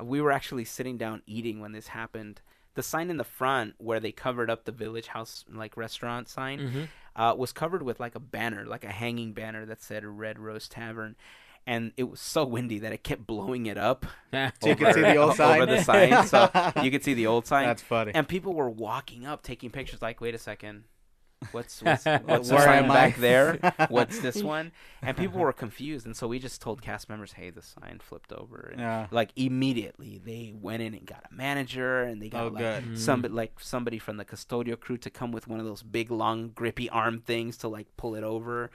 we 0.00 0.20
were 0.20 0.30
actually 0.30 0.64
sitting 0.64 0.96
down 0.96 1.22
eating 1.26 1.60
when 1.60 1.72
this 1.72 1.88
happened. 1.88 2.40
The 2.74 2.82
sign 2.82 3.10
in 3.10 3.16
the 3.16 3.24
front 3.24 3.74
where 3.78 3.98
they 4.00 4.12
covered 4.12 4.50
up 4.50 4.64
the 4.64 4.72
village 4.72 5.08
house 5.08 5.44
like 5.52 5.76
restaurant 5.76 6.28
sign 6.28 6.58
Mhm. 6.60 6.88
uh, 7.16 7.34
was 7.36 7.52
covered 7.52 7.82
with 7.82 7.98
like 8.00 8.14
a 8.14 8.20
banner, 8.20 8.64
like 8.64 8.84
a 8.84 8.90
hanging 8.92 9.32
banner 9.32 9.64
that 9.66 9.80
said 9.82 10.04
Red 10.04 10.38
Rose 10.38 10.68
Tavern. 10.68 11.14
And 11.66 11.92
it 11.96 12.04
was 12.04 12.20
so 12.20 12.44
windy 12.44 12.78
that 12.80 12.92
it 12.92 13.02
kept 13.02 13.26
blowing 13.26 13.66
it 13.66 13.78
up 13.78 14.04
So 14.34 14.68
you 14.68 14.76
can 14.76 14.92
see 14.92 15.00
the 15.00 15.16
old 15.16 15.36
sign? 15.36 15.62
over 15.62 15.72
the 15.72 15.82
sign, 15.84 16.26
so 16.26 16.50
you 16.82 16.90
could 16.90 17.04
see 17.04 17.14
the 17.14 17.26
old 17.26 17.46
sign. 17.46 17.66
That's 17.66 17.82
funny. 17.82 18.12
And 18.14 18.28
people 18.28 18.52
were 18.54 18.68
walking 18.70 19.26
up, 19.26 19.42
taking 19.42 19.70
pictures. 19.70 20.02
Like, 20.02 20.20
wait 20.20 20.34
a 20.34 20.38
second, 20.38 20.84
what's 21.52 21.82
what's, 21.82 22.04
what's 22.04 22.48
the 22.48 22.58
sign 22.58 22.88
back 22.88 23.16
there? 23.16 23.58
What's 23.88 24.18
this 24.20 24.42
one? 24.42 24.72
And 25.02 25.16
people 25.16 25.40
were 25.40 25.52
confused, 25.52 26.06
and 26.06 26.16
so 26.16 26.26
we 26.26 26.38
just 26.38 26.60
told 26.60 26.82
cast 26.82 27.08
members, 27.08 27.32
"Hey, 27.32 27.50
the 27.50 27.62
sign 27.62 28.00
flipped 28.02 28.32
over." 28.32 28.70
And 28.72 28.80
Yeah. 28.80 29.06
Like 29.10 29.30
immediately, 29.36 30.20
they 30.24 30.54
went 30.60 30.82
in 30.82 30.94
and 30.94 31.06
got 31.06 31.24
a 31.30 31.34
manager, 31.34 32.02
and 32.02 32.20
they 32.20 32.28
got 32.28 32.44
Oh, 32.44 32.48
like 32.48 32.82
somebody 32.96 33.30
mm-hmm. 33.30 33.36
like 33.36 33.60
somebody 33.60 33.98
from 33.98 34.16
the 34.16 34.24
custodial 34.24 34.78
crew 34.78 34.98
to 34.98 35.10
come 35.10 35.32
with 35.32 35.46
one 35.46 35.60
of 35.60 35.66
those 35.66 35.82
big, 35.82 36.10
long, 36.10 36.48
grippy 36.48 36.88
arm 36.90 37.20
things 37.20 37.56
to 37.58 37.68
like 37.68 37.86
pull 37.96 38.14
it 38.14 38.24
over, 38.24 38.70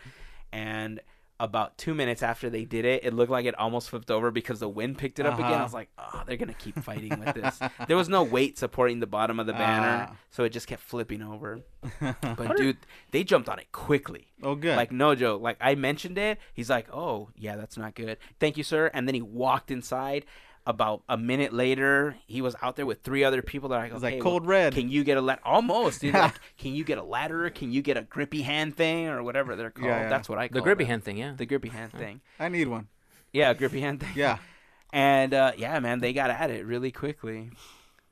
and. 0.51 0.99
About 1.39 1.77
two 1.77 1.93
minutes 1.93 2.21
after 2.21 2.49
they 2.49 2.65
did 2.65 2.83
it, 2.85 3.03
it 3.05 3.13
looked 3.13 3.31
like 3.31 3.45
it 3.45 3.57
almost 3.57 3.89
flipped 3.89 4.11
over 4.11 4.29
because 4.31 4.59
the 4.59 4.67
wind 4.67 4.97
picked 4.97 5.19
it 5.19 5.25
up 5.25 5.35
again. 5.35 5.45
I 5.45 5.53
Uh-huh. 5.55 5.63
was 5.63 5.73
like, 5.73 5.89
oh, 5.97 6.23
they're 6.27 6.35
gonna 6.37 6.53
keep 6.53 6.77
fighting 6.83 7.17
with 7.19 7.33
this. 7.35 7.59
there 7.87 7.95
was 7.97 8.09
no 8.09 8.23
weight 8.23 8.57
supporting 8.57 8.99
the 8.99 9.07
bottom 9.07 9.39
of 9.39 9.45
the 9.47 9.53
banner, 9.53 10.07
Ah. 10.11 10.15
so 10.31 10.43
it 10.43 10.49
just 10.49 10.67
kept 10.67 10.81
flipping 10.81 11.21
over. 11.21 11.61
But 12.21 12.57
dude, 12.57 12.77
they 13.11 13.23
jumped 13.23 13.47
on 13.49 13.57
it 13.59 13.71
quickly. 13.71 14.27
oh, 14.43 14.55
good. 14.55 14.75
Like 14.75 14.91
no 14.91 15.15
joke. 15.15 15.41
Like 15.41 15.57
I 15.61 15.75
mentioned 15.75 16.17
it, 16.17 16.39
he's 16.53 16.69
like, 16.69 16.87
"Oh 16.93 17.29
yeah, 17.37 17.55
that's 17.55 17.77
not 17.77 17.95
good. 17.95 18.17
Thank 18.39 18.57
you, 18.57 18.63
sir." 18.63 18.91
And 18.93 19.07
then 19.07 19.15
he 19.15 19.21
walked 19.21 19.71
inside. 19.71 20.25
About 20.69 21.01
a 21.09 21.17
minute 21.17 21.51
later, 21.51 22.15
he 22.27 22.43
was 22.43 22.55
out 22.61 22.75
there 22.75 22.85
with 22.85 23.01
three 23.01 23.23
other 23.23 23.41
people. 23.41 23.69
That 23.69 23.75
are 23.75 23.79
like, 23.79 23.91
It's 23.91 24.03
okay, 24.03 24.15
like 24.17 24.23
well, 24.23 24.39
Red. 24.39 24.75
Can 24.75 24.91
you 24.91 25.03
get 25.03 25.17
a 25.17 25.21
ladder? 25.21 25.41
Almost, 25.43 26.01
dude. 26.01 26.13
like, 26.13 26.35
can 26.59 26.75
you 26.75 26.83
get 26.83 26.99
a 26.99 27.03
ladder? 27.03 27.49
Can 27.49 27.71
you 27.71 27.81
get 27.81 27.97
a 27.97 28.03
grippy 28.03 28.43
hand 28.43 28.77
thing 28.77 29.07
or 29.07 29.23
whatever 29.23 29.55
they're 29.55 29.71
called? 29.71 29.87
Yeah, 29.87 30.03
yeah. 30.03 30.09
That's 30.09 30.29
what 30.29 30.37
I 30.37 30.47
call 30.47 30.57
it. 30.57 30.59
The 30.59 30.61
grippy 30.61 30.83
them. 30.83 30.91
hand 30.91 31.03
thing, 31.03 31.17
yeah. 31.17 31.33
The 31.35 31.47
grippy 31.47 31.69
hand 31.69 31.91
thing. 31.91 32.21
I 32.39 32.49
need 32.49 32.67
one. 32.67 32.87
Yeah, 33.33 33.51
grippy 33.55 33.81
hand 33.81 34.01
thing. 34.01 34.11
Yeah. 34.15 34.37
And 34.91 35.35
uh, 35.35 35.51
yeah, 35.55 35.79
man, 35.79 35.99
they 35.99 36.13
got 36.13 36.31
at 36.31 36.49
it 36.49 36.65
really 36.65 36.91
quickly. 36.91 37.51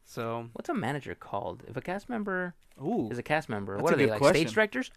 So, 0.06 0.50
What's 0.54 0.70
a 0.70 0.74
manager 0.74 1.16
called? 1.16 1.64
If 1.68 1.76
a 1.76 1.82
cast 1.82 2.08
member 2.08 2.54
Ooh. 2.80 3.10
is 3.10 3.18
a 3.18 3.24
cast 3.24 3.50
member, 3.50 3.78
what 3.78 3.94
are 3.94 3.98
they 3.98 4.06
like 4.06 4.20
question. 4.20 4.36
stage 4.44 4.54
directors? 4.54 4.92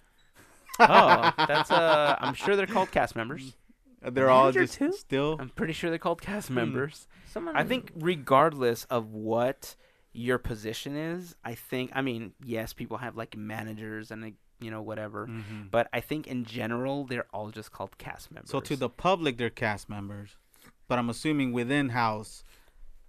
oh, 0.78 1.32
that's 1.36 1.70
uh, 1.70 2.16
I'm 2.20 2.34
sure 2.34 2.56
they're 2.56 2.66
called 2.66 2.90
cast 2.90 3.16
members. 3.16 3.54
They're 4.02 4.30
all 4.30 4.44
Manager 4.44 4.60
just 4.62 4.74
too? 4.78 4.92
still. 4.92 5.36
I'm 5.38 5.50
pretty 5.50 5.72
sure 5.72 5.90
they're 5.90 5.98
called 5.98 6.22
cast 6.22 6.50
members. 6.50 7.06
Someone 7.30 7.56
I 7.56 7.64
think 7.64 7.92
regardless 7.96 8.84
of 8.84 9.12
what 9.12 9.76
your 10.12 10.38
position 10.38 10.96
is, 10.96 11.34
I 11.44 11.54
think 11.54 11.90
I 11.94 12.00
mean, 12.02 12.32
yes, 12.44 12.72
people 12.72 12.96
have 12.98 13.16
like 13.16 13.36
managers 13.36 14.10
and 14.10 14.22
like, 14.22 14.34
you 14.60 14.70
know 14.70 14.82
whatever, 14.82 15.26
Mhm. 15.26 15.70
but 15.70 15.88
I 15.92 16.00
think 16.00 16.26
in 16.26 16.44
general 16.44 17.04
they're 17.04 17.26
all 17.32 17.50
just 17.50 17.72
called 17.72 17.96
cast 17.98 18.30
members. 18.30 18.50
So 18.50 18.60
to 18.60 18.76
the 18.76 18.88
public, 18.90 19.36
they're 19.38 19.48
cast 19.50 19.88
members, 19.88 20.36
but 20.88 20.98
I'm 20.98 21.08
assuming 21.10 21.52
within 21.52 21.90
house, 21.90 22.42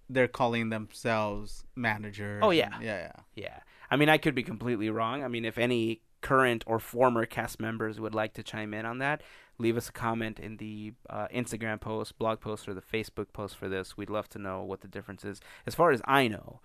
they're 0.10 0.28
calling 0.28 0.70
themselves 0.70 1.66
managers. 1.76 2.42
Oh, 2.44 2.52
yeah. 2.52 2.70
and- 2.76 2.84
yeah, 2.84 2.98
yeah. 3.00 3.12
Yeah. 3.36 3.60
I 3.90 3.96
mean, 3.98 4.10
I 4.10 4.18
could 4.18 4.36
be 4.36 4.44
completely 4.44 4.90
wrong. 4.90 5.24
I 5.24 5.28
mean, 5.28 5.44
if 5.46 5.58
any 5.58 6.02
current 6.22 6.64
or 6.68 6.80
former 6.80 7.26
cast 7.26 7.60
members 7.60 8.00
would 8.00 8.14
like 8.14 8.34
to 8.36 8.44
chime 8.44 8.74
in 8.74 8.86
on 8.86 9.00
that, 9.00 9.22
leave 9.62 9.78
us 9.78 9.90
a 9.90 9.92
comment 9.92 10.40
in 10.40 10.58
the 10.58 10.94
uh, 11.10 11.28
Instagram 11.34 11.80
post, 11.80 12.18
blog 12.18 12.40
post, 12.40 12.68
or 12.68 12.74
the 12.74 12.82
Facebook 12.82 13.28
post 13.34 13.56
for 13.56 13.70
this. 13.70 13.96
We'd 13.96 14.10
love 14.10 14.28
to 14.30 14.40
know 14.40 14.64
what 14.64 14.82
the 14.82 14.88
difference 14.88 15.24
is. 15.24 15.40
As 15.66 15.76
far 15.76 15.92
as 15.92 16.02
I 16.06 16.28
know, 16.28 16.60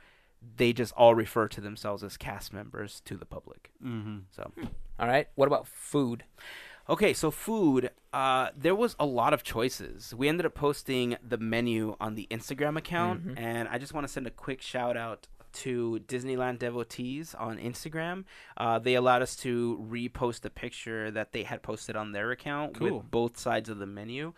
they 0.56 0.72
just 0.72 0.92
all 0.96 1.14
refer 1.14 1.48
to 1.48 1.60
themselves 1.60 2.02
as 2.02 2.16
cast 2.16 2.52
members 2.52 3.00
to 3.06 3.16
the 3.16 3.24
public. 3.26 3.70
Mm-hmm. 3.84 4.18
So. 4.30 4.50
All 4.98 5.06
right. 5.08 5.28
What 5.34 5.46
about 5.46 5.66
food? 5.66 6.24
Okay, 6.88 7.12
so 7.14 7.32
food, 7.32 7.90
uh, 8.12 8.50
there 8.56 8.74
was 8.74 8.94
a 9.00 9.06
lot 9.06 9.34
of 9.34 9.42
choices. 9.42 10.14
We 10.14 10.28
ended 10.28 10.46
up 10.46 10.54
posting 10.54 11.16
the 11.26 11.36
menu 11.36 11.96
on 12.00 12.14
the 12.14 12.28
Instagram 12.30 12.76
account, 12.78 13.26
Mhm. 13.26 13.34
and 13.38 13.68
I 13.68 13.78
just 13.78 13.92
want 13.92 14.06
to 14.06 14.12
send 14.12 14.26
a 14.28 14.30
quick 14.30 14.62
shout 14.62 14.96
out 14.96 15.26
to 15.64 16.00
Disneyland 16.06 16.58
devotees 16.58 17.34
on 17.34 17.58
Instagram. 17.58 18.24
Uh, 18.56 18.78
they 18.78 18.94
allowed 18.94 19.22
us 19.22 19.36
to 19.36 19.84
repost 19.90 20.44
a 20.44 20.50
picture 20.50 21.10
that 21.10 21.32
they 21.32 21.42
had 21.44 21.62
posted 21.62 21.96
on 21.96 22.12
their 22.12 22.30
account 22.30 22.74
Cool. 22.74 22.98
with 22.98 23.10
both 23.10 23.38
sides 23.38 23.68
of 23.68 23.78
the 23.78 23.86
menu. 23.86 24.32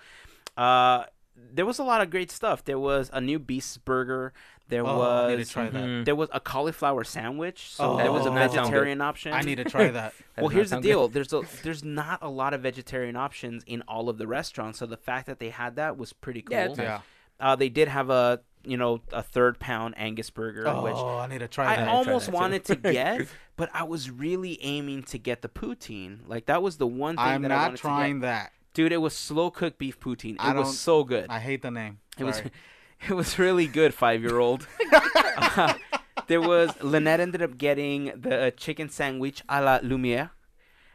Uh, 0.56 1.04
there 1.52 1.64
was 1.66 1.78
a 1.78 1.84
lot 1.84 2.00
of 2.00 2.10
great 2.10 2.30
stuff. 2.30 2.64
There 2.64 2.78
was 2.78 3.10
a 3.12 3.20
new 3.20 3.38
Beast 3.38 3.84
Burger. 3.84 4.32
There 4.68 4.84
Oh, 4.84 5.00
I 5.00 5.28
need 5.28 5.34
to 5.34 5.38
was 5.38 5.48
try 5.50 5.68
that. 5.70 5.82
Mhm. 5.82 6.04
there 6.04 6.16
was 6.16 6.28
a 6.32 6.40
cauliflower 6.40 7.04
sandwich. 7.04 7.70
So 7.70 7.96
there 7.96 8.10
was 8.12 8.26
a 8.26 8.30
Oh, 8.30 8.34
that 8.34 8.50
sounds 8.50 8.54
good. 8.68 8.72
vegetarian 8.74 9.00
option. 9.00 9.32
I 9.32 9.40
need 9.42 9.54
to 9.56 9.64
try 9.64 9.88
that. 9.90 10.12
That 10.34 10.42
Well, 10.42 10.48
here's 10.48 10.70
the 10.70 10.74
sound 10.74 10.82
good. 10.82 10.88
deal. 10.88 11.08
There's 11.08 11.32
a 11.32 11.42
there's 11.62 11.82
not 11.84 12.18
a 12.22 12.28
lot 12.28 12.54
of 12.54 12.60
vegetarian 12.62 13.16
options 13.16 13.62
in 13.66 13.82
all 13.82 14.08
of 14.08 14.18
the 14.18 14.26
restaurants, 14.26 14.78
so 14.80 14.86
the 14.86 14.96
fact 14.96 15.26
that 15.26 15.38
they 15.38 15.50
had 15.50 15.76
that 15.76 15.96
was 15.96 16.12
pretty 16.12 16.42
cool. 16.42 16.56
Yeah, 16.56 16.64
it's 16.66 16.78
yeah. 16.78 17.00
Uh, 17.40 17.54
they 17.56 17.68
did 17.68 17.86
have 17.88 18.10
a 18.10 18.40
you 18.64 18.76
know 18.76 19.00
a 19.12 19.22
third 19.22 19.58
pound 19.58 19.94
Angus 19.96 20.30
burger, 20.30 20.66
Oh, 20.66 20.82
which 20.82 20.94
I 20.94 21.26
need 21.26 21.38
to 21.40 21.48
try 21.48 21.72
I 21.72 21.76
that. 21.76 21.88
almost 21.88 22.30
wanted 22.30 22.64
to 22.66 22.76
get, 22.76 23.26
but 23.56 23.70
I 23.72 23.84
was 23.84 24.10
really 24.10 24.58
aiming 24.62 25.02
to 25.04 25.18
get 25.18 25.42
the 25.42 25.48
poutine. 25.48 26.20
Like 26.26 26.46
that 26.46 26.62
was 26.62 26.76
the 26.76 26.86
one 26.86 27.16
thing 27.16 27.24
I'm 27.24 27.42
that 27.42 27.52
I 27.52 27.54
not 27.56 27.62
wanted 27.64 27.78
trying 27.80 28.14
to 28.20 28.26
that. 28.26 28.52
Dude, 28.74 28.92
it 28.92 28.98
was 28.98 29.14
slow 29.16 29.50
cooked 29.50 29.78
beef 29.78 29.98
poutine. 29.98 30.34
It 30.34 30.40
I 30.40 30.52
was 30.52 30.78
so 30.78 31.02
good. 31.04 31.26
I 31.30 31.38
hate 31.40 31.62
the 31.62 31.70
name. 31.70 31.98
It 32.18 32.24
was 32.24 32.42
it 33.08 33.14
was 33.14 33.38
really 33.38 33.66
good, 33.66 33.94
five 33.94 34.22
year 34.22 34.38
old. 34.38 34.66
there 36.26 36.40
was 36.40 36.70
Lynette 36.82 37.20
ended 37.20 37.42
up 37.42 37.56
getting 37.58 38.12
the 38.16 38.46
uh, 38.46 38.50
chicken 38.52 38.88
sandwich 38.88 39.42
a 39.48 39.62
la 39.62 39.78
Lumiere. 39.82 40.30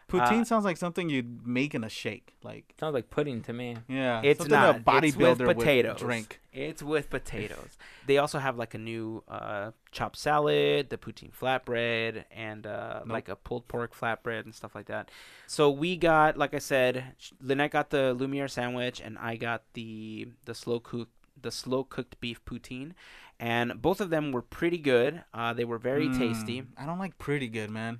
Poutine 0.09 0.41
uh, 0.41 0.45
sounds 0.45 0.65
like 0.65 0.77
something 0.77 1.09
you'd 1.09 1.47
make 1.47 1.73
in 1.73 1.83
a 1.83 1.89
shake. 1.89 2.35
Like, 2.43 2.73
Sounds 2.79 2.93
like 2.93 3.09
pudding 3.09 3.41
to 3.43 3.53
me. 3.53 3.77
yeah, 3.87 4.21
It's 4.23 4.47
not. 4.47 4.75
a 4.75 4.79
bodybuilder 4.79 5.03
it's 5.05 5.17
with 5.17 5.39
would 5.39 5.57
potatoes. 5.57 5.99
drink. 5.99 6.39
It's 6.51 6.83
with 6.83 7.09
potatoes. 7.09 7.77
they 8.05 8.17
also 8.19 8.37
have 8.37 8.57
like 8.57 8.73
a 8.73 8.77
new 8.77 9.23
uh, 9.27 9.71
chopped 9.91 10.17
salad, 10.17 10.89
the 10.89 10.97
poutine 10.97 11.31
flatbread, 11.33 12.25
and 12.31 12.67
uh, 12.67 12.99
Nope. 12.99 13.09
like 13.09 13.29
a 13.29 13.35
pulled 13.35 13.67
pork 13.67 13.95
flatbread 13.95 14.43
and 14.45 14.53
stuff 14.53 14.75
like 14.75 14.85
that. 14.87 15.09
So 15.47 15.69
we 15.71 15.95
got, 15.97 16.37
like 16.37 16.53
I 16.53 16.59
said, 16.59 17.15
Lynette 17.41 17.71
got 17.71 17.89
the 17.89 18.13
Lumiere 18.13 18.47
sandwich, 18.47 19.01
and 19.01 19.17
I 19.17 19.35
got 19.35 19.63
the 19.73 20.27
the 20.45 20.53
slow 20.53 20.79
cook 20.79 21.09
the 21.41 21.51
slow 21.51 21.83
cooked 21.83 22.19
beef 22.21 22.43
poutine, 22.45 22.91
and 23.39 23.81
both 23.81 23.99
of 23.99 24.09
them 24.11 24.31
were 24.31 24.41
pretty 24.43 24.77
good. 24.77 25.23
Uh, 25.33 25.53
they 25.53 25.65
were 25.65 25.77
very 25.79 26.07
Mm, 26.07 26.17
tasty. 26.17 26.63
I 26.77 26.85
don't 26.85 26.99
like 26.99 27.17
pretty 27.17 27.47
good, 27.47 27.69
man. 27.71 27.99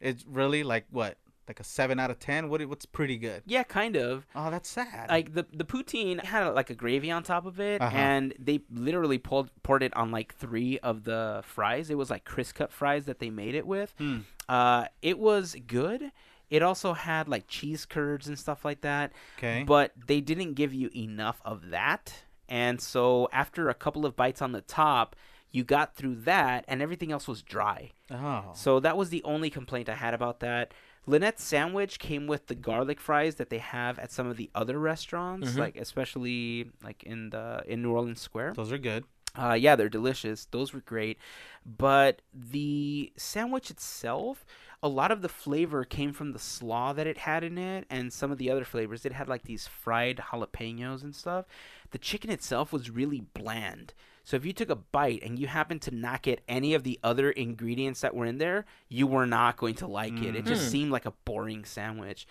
It's 0.00 0.24
really 0.26 0.62
like 0.62 0.86
what, 0.90 1.16
like 1.48 1.60
a 1.60 1.64
seven 1.64 1.98
out 1.98 2.10
of 2.10 2.18
ten. 2.18 2.48
What? 2.48 2.64
What's 2.68 2.86
pretty 2.86 3.16
good? 3.16 3.42
Yeah, 3.46 3.62
kind 3.62 3.96
of. 3.96 4.26
Oh, 4.34 4.50
that's 4.50 4.68
sad. 4.68 5.08
like 5.08 5.34
the 5.34 5.46
the 5.52 5.64
poutine 5.64 6.22
had 6.22 6.46
like 6.50 6.70
a 6.70 6.74
gravy 6.74 7.10
on 7.10 7.22
top 7.22 7.46
of 7.46 7.58
it, 7.60 7.80
Uh-huh. 7.80 7.96
and 7.96 8.34
they 8.38 8.60
literally 8.70 9.18
pulled 9.18 9.50
poured 9.62 9.82
it 9.82 9.96
on 9.96 10.10
like 10.10 10.34
three 10.34 10.78
of 10.80 11.04
the 11.04 11.42
fries. 11.44 11.90
It 11.90 11.96
was 11.98 12.10
like 12.10 12.24
crisp 12.24 12.56
cut 12.56 12.70
fries 12.72 13.06
that 13.06 13.18
they 13.18 13.30
made 13.30 13.54
it 13.54 13.66
with. 13.66 13.94
Hmm. 13.98 14.18
Uh, 14.48 14.86
it 15.02 15.18
was 15.18 15.56
good. 15.66 16.12
It 16.50 16.62
also 16.62 16.94
had 16.94 17.28
like 17.28 17.44
cheese 17.48 17.84
curds 17.84 18.26
and 18.28 18.38
stuff 18.38 18.64
like 18.64 18.80
that, 18.80 19.12
Okay. 19.36 19.64
but 19.66 19.92
they 20.06 20.20
didn't 20.22 20.54
give 20.54 20.72
you 20.72 20.90
enough 20.96 21.42
of 21.44 21.70
that. 21.70 22.22
And 22.48 22.80
so 22.80 23.28
after 23.32 23.68
a 23.68 23.74
couple 23.74 24.06
of 24.06 24.16
bites 24.16 24.40
on 24.40 24.52
the 24.52 24.62
top, 24.62 25.14
you 25.50 25.64
got 25.64 25.94
through 25.94 26.14
that, 26.22 26.64
and 26.66 26.80
everything 26.80 27.12
else 27.12 27.28
was 27.28 27.42
dry. 27.42 27.90
Oh. 28.10 28.50
So 28.54 28.80
that 28.80 28.96
was 28.96 29.10
the 29.10 29.22
only 29.24 29.50
complaint 29.50 29.88
I 29.88 29.94
had 29.94 30.14
about 30.14 30.40
that. 30.40 30.72
Lynette's 31.06 31.42
sandwich 31.42 31.98
came 31.98 32.26
with 32.26 32.48
the 32.48 32.54
garlic 32.54 33.00
fries 33.00 33.36
that 33.36 33.48
they 33.48 33.58
have 33.58 33.98
at 33.98 34.10
some 34.12 34.26
of 34.26 34.36
the 34.36 34.50
other 34.54 34.78
restaurants, 34.78 35.52
Mhm. 35.52 35.58
like 35.58 35.76
especially 35.76 36.70
like 36.82 37.02
in 37.02 37.30
the 37.30 37.62
in 37.66 37.80
New 37.82 37.92
Orleans 37.92 38.20
Square. 38.20 38.52
Those 38.54 38.72
are 38.72 38.78
good. 38.78 39.04
Uh, 39.34 39.52
yeah, 39.54 39.76
they're 39.76 39.88
delicious. 39.88 40.46
Those 40.46 40.72
were 40.72 40.80
great, 40.80 41.18
but 41.64 42.22
the 42.34 43.12
sandwich 43.16 43.70
itself, 43.70 44.44
a 44.82 44.88
lot 44.88 45.10
of 45.12 45.22
the 45.22 45.28
flavor 45.28 45.84
came 45.84 46.12
from 46.12 46.32
the 46.32 46.38
slaw 46.38 46.92
that 46.92 47.06
it 47.06 47.18
had 47.18 47.44
in 47.44 47.56
it, 47.58 47.86
and 47.90 48.12
some 48.12 48.32
of 48.32 48.38
the 48.38 48.50
other 48.50 48.64
flavors. 48.64 49.04
It 49.06 49.12
had 49.12 49.28
like 49.28 49.42
these 49.42 49.66
fried 49.66 50.16
jalapenos 50.32 51.02
and 51.02 51.14
stuff. 51.14 51.46
The 51.90 51.98
chicken 51.98 52.30
itself 52.30 52.72
was 52.72 52.90
really 52.90 53.20
bland. 53.20 53.94
So 54.28 54.36
if 54.36 54.44
you 54.44 54.52
took 54.52 54.68
a 54.68 54.76
bite 54.76 55.22
and 55.22 55.38
you 55.38 55.46
happened 55.46 55.80
to 55.82 55.90
not 55.90 56.20
get 56.20 56.42
any 56.46 56.74
of 56.74 56.82
the 56.82 57.00
other 57.02 57.30
ingredients 57.30 58.02
that 58.02 58.14
were 58.14 58.26
in 58.26 58.36
there, 58.36 58.66
you 58.90 59.06
were 59.06 59.24
not 59.24 59.56
going 59.56 59.74
to 59.76 59.86
like 59.86 60.20
it. 60.22 60.36
It 60.36 60.44
just 60.44 60.66
Mm. 60.66 60.70
seemed 60.70 60.90
like 60.92 61.06
a 61.06 61.12
boring 61.24 61.64
sandwich. 61.64 62.26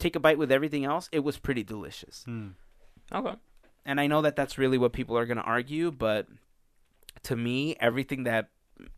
Take 0.00 0.16
a 0.16 0.18
bite 0.20 0.36
with 0.36 0.50
everything 0.50 0.84
else, 0.84 1.08
it 1.12 1.20
was 1.20 1.38
pretty 1.38 1.62
delicious. 1.62 2.24
Hmm. 2.24 2.48
Okay. 3.12 3.36
And 3.86 4.00
I 4.00 4.08
know 4.08 4.20
that 4.22 4.34
that's 4.34 4.58
really 4.58 4.78
what 4.78 4.92
people 4.92 5.16
are 5.16 5.26
going 5.26 5.36
to 5.36 5.44
argue, 5.44 5.92
but 5.92 6.26
to 7.22 7.36
me, 7.36 7.76
everything 7.78 8.24
that 8.24 8.48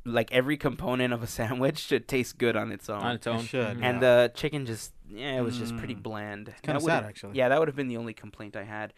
like 0.04 0.30
every 0.32 0.56
component 0.58 1.12
of 1.12 1.22
a 1.22 1.26
sandwich 1.38 1.78
should 1.78 2.06
taste 2.08 2.38
good 2.38 2.56
on 2.56 2.72
its 2.72 2.88
own. 2.88 3.00
On 3.02 3.14
its 3.16 3.26
own. 3.26 3.42
should, 3.44 3.76
Mhm. 3.76 3.80
yeah. 3.80 3.88
and 3.90 4.02
the 4.02 4.32
chicken 4.34 4.64
just 4.64 4.94
yeah, 5.08 5.36
it 5.36 5.42
was 5.42 5.58
just 5.58 5.76
pretty 5.76 5.94
Mm. 5.94 6.02
bland. 6.02 6.54
kinda 6.62 6.78
That 6.80 6.86
sad, 6.86 7.04
actually. 7.04 7.36
Yeah, 7.36 7.48
that 7.50 7.58
would 7.58 7.66
have 7.68 7.76
been 7.76 7.88
the 7.88 7.96
only 7.96 8.14
complaint 8.14 8.56
I 8.56 8.62
had. 8.64 8.94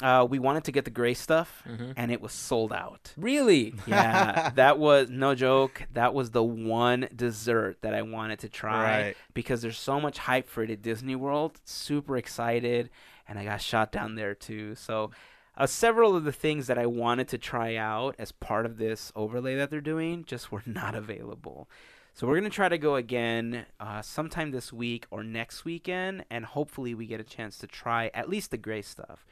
Uh, 0.00 0.26
we 0.28 0.38
wanted 0.40 0.64
to 0.64 0.72
get 0.72 0.84
the 0.84 0.90
gray 0.90 1.14
stuff, 1.14 1.62
Mhm. 1.68 1.92
and 1.96 2.10
it 2.10 2.20
was 2.20 2.32
sold 2.32 2.72
out. 2.72 3.12
Really? 3.16 3.74
Yeah, 3.86 4.50
that 4.56 4.78
was 4.78 5.08
no 5.10 5.34
joke. 5.36 5.82
That 5.92 6.12
was 6.12 6.30
the 6.32 6.42
one 6.42 7.08
dessert 7.14 7.82
that 7.82 7.94
I 7.94 8.02
wanted 8.02 8.40
to 8.40 8.48
try 8.48 9.02
Right. 9.02 9.16
because 9.32 9.62
there's 9.62 9.78
so 9.78 10.00
much 10.00 10.18
hype 10.18 10.48
for 10.48 10.64
it 10.64 10.70
at 10.70 10.82
Disney 10.82 11.14
World. 11.14 11.60
Super 11.64 12.16
excited, 12.16 12.90
and 13.28 13.38
I 13.38 13.44
got 13.44 13.60
shot 13.60 13.92
down 13.92 14.16
there 14.16 14.34
too. 14.34 14.74
So, 14.74 15.12
uh, 15.56 15.66
several 15.66 16.16
of 16.16 16.24
the 16.24 16.32
things 16.32 16.66
that 16.66 16.78
I 16.78 16.86
wanted 16.86 17.28
to 17.28 17.38
try 17.38 17.76
out 17.76 18.16
as 18.18 18.32
part 18.32 18.66
of 18.66 18.78
this 18.78 19.12
overlay 19.14 19.54
that 19.56 19.70
they're 19.70 19.80
doing 19.80 20.24
just 20.24 20.50
were 20.50 20.62
not 20.66 20.96
available. 20.96 21.68
So 22.14 22.26
we're 22.26 22.36
gonna 22.36 22.50
try 22.50 22.68
to 22.68 22.76
go 22.78 22.96
again 22.96 23.66
uh, 23.78 24.02
sometime 24.02 24.50
this 24.50 24.72
week 24.72 25.06
or 25.10 25.22
next 25.22 25.64
weekend, 25.64 26.24
and 26.28 26.44
hopefully 26.44 26.92
we 26.94 27.06
get 27.06 27.20
a 27.20 27.24
chance 27.24 27.56
to 27.58 27.66
try 27.68 28.10
at 28.14 28.28
least 28.28 28.50
the 28.50 28.58
gray 28.58 28.82
stuff. 28.82 29.24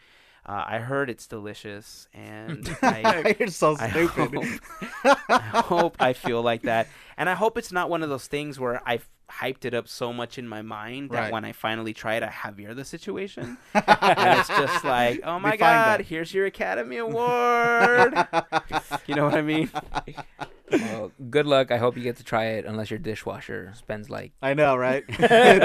Uh, 0.47 0.65
I 0.67 0.79
heard 0.79 1.11
it's 1.11 1.27
delicious, 1.27 2.09
and 2.15 2.69
I, 2.83 3.37
You're 3.39 3.49
so 3.49 3.77
I 3.79 3.91
stupid. 3.91 4.35
hope, 4.35 5.17
I 5.29 5.39
hope 5.65 5.97
I 6.01 6.13
feel 6.13 6.43
like 6.43 6.63
that, 6.63 6.89
and 7.17 7.29
I 7.29 7.35
hope 7.35 7.59
it's 7.59 7.71
not 7.73 7.91
one 7.91 8.03
of 8.03 8.09
those 8.09 8.27
things 8.27 8.59
where 8.59 8.81
I've 8.87 9.09
hyped 9.31 9.65
it 9.65 9.75
up 9.75 9.87
so 9.87 10.13
much 10.13 10.39
in 10.39 10.49
my 10.49 10.61
mind 10.63 11.11
that 11.11 11.21
Right. 11.21 11.33
when 11.33 11.45
I 11.45 11.53
finally 11.53 11.93
try 11.95 12.15
it, 12.17 12.23
I 12.25 12.29
Javier 12.29 12.75
the 12.75 12.85
situation, 12.85 13.59
and 13.75 14.39
it's 14.41 14.49
just 14.49 14.83
like, 14.85 15.21
oh 15.25 15.39
my 15.39 15.57
god, 15.57 16.01
that. 16.01 16.07
here's 16.07 16.33
your 16.35 16.47
Academy 16.47 16.97
Award. 16.97 18.15
you 19.07 19.15
know 19.15 19.25
what 19.27 19.35
I 19.35 19.43
mean? 19.43 19.71
Well, 20.73 21.13
good 21.31 21.47
luck. 21.47 21.71
I 21.71 21.77
hope 21.79 21.97
you 21.97 22.03
get 22.03 22.17
to 22.17 22.25
try 22.25 22.47
it. 22.47 22.65
Unless 22.65 22.91
your 22.91 22.99
dishwasher 22.99 23.73
spends 23.77 24.09
like 24.09 24.33
I 24.43 24.55
know, 24.55 24.75
right? 24.77 25.05
it's 25.09 25.19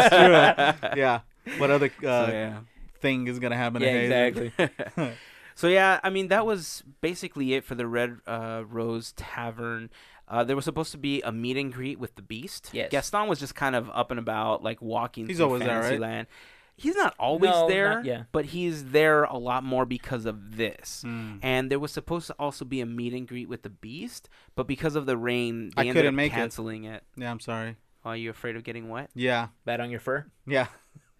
true. 0.09 0.99
Yeah. 0.99 1.21
What 1.59 1.71
other 1.71 1.87
uh, 2.03 2.25
so, 2.25 2.31
yeah. 2.31 2.59
Thing 3.05 3.27
is 3.27 3.39
gonna 3.39 3.55
happen? 3.57 3.81
yeah, 3.81 3.89
Hazen? 3.91 4.51
exactly. 4.53 5.11
So 5.57 5.67
yeah, 5.69 6.01
I 6.03 6.09
mean 6.09 6.27
that 6.27 6.45
was 6.45 6.83
basically 6.99 7.53
it 7.53 7.63
for 7.63 7.75
the 7.75 7.87
Red 7.87 8.17
uh, 8.27 8.63
Rose 8.67 9.13
Tavern. 9.13 9.89
Uh, 10.27 10.43
there 10.43 10.55
was 10.55 10.65
supposed 10.65 10.91
to 10.91 10.97
be 10.97 11.21
a 11.21 11.31
meet 11.31 11.55
and 11.55 11.71
greet 11.71 11.97
with 11.97 12.15
the 12.15 12.21
Beast. 12.21 12.71
Yes. 12.73 12.89
Gaston 12.91 13.29
was 13.29 13.39
just 13.39 13.55
kind 13.55 13.73
of 13.73 13.89
up 13.93 14.11
and 14.11 14.19
about, 14.19 14.63
like 14.63 14.81
walking. 14.81 15.27
He's 15.27 15.37
through 15.37 15.45
always 15.45 15.61
there, 15.61 15.75
right? 15.77 15.83
Fantasyland. 15.83 16.27
He's 16.75 16.95
not 16.97 17.15
always 17.17 17.51
No, 17.51 17.69
there, 17.69 17.89
not- 17.95 18.05
yeah. 18.05 18.23
but 18.33 18.43
he's 18.47 18.85
there 18.91 19.23
a 19.23 19.37
lot 19.37 19.63
more 19.63 19.85
because 19.85 20.25
of 20.25 20.57
this. 20.57 21.03
Mm. 21.07 21.39
And 21.41 21.71
there 21.71 21.79
was 21.79 21.93
supposed 21.93 22.27
to 22.27 22.35
also 22.37 22.65
be 22.65 22.81
a 22.81 22.85
meet 22.85 23.13
and 23.13 23.25
greet 23.25 23.47
with 23.47 23.61
the 23.61 23.69
Beast, 23.69 24.27
but 24.55 24.67
because 24.67 24.97
of 24.97 25.05
the 25.05 25.15
rain, 25.15 25.71
I 25.77 25.81
ended 25.81 25.95
couldn't 25.95 26.09
up 26.09 26.15
make 26.15 26.33
it. 26.33 26.35
canceling 26.35 26.83
it. 26.83 27.03
Yeah, 27.15 27.31
I'm 27.31 27.39
sorry. 27.39 27.77
Are 28.03 28.17
you 28.17 28.29
afraid 28.29 28.57
of 28.57 28.65
getting 28.65 28.89
wet? 28.89 29.09
Yeah, 29.15 29.47
Bad 29.63 29.79
on 29.79 29.89
your 29.89 30.01
fur. 30.01 30.25
yeah, 30.45 30.67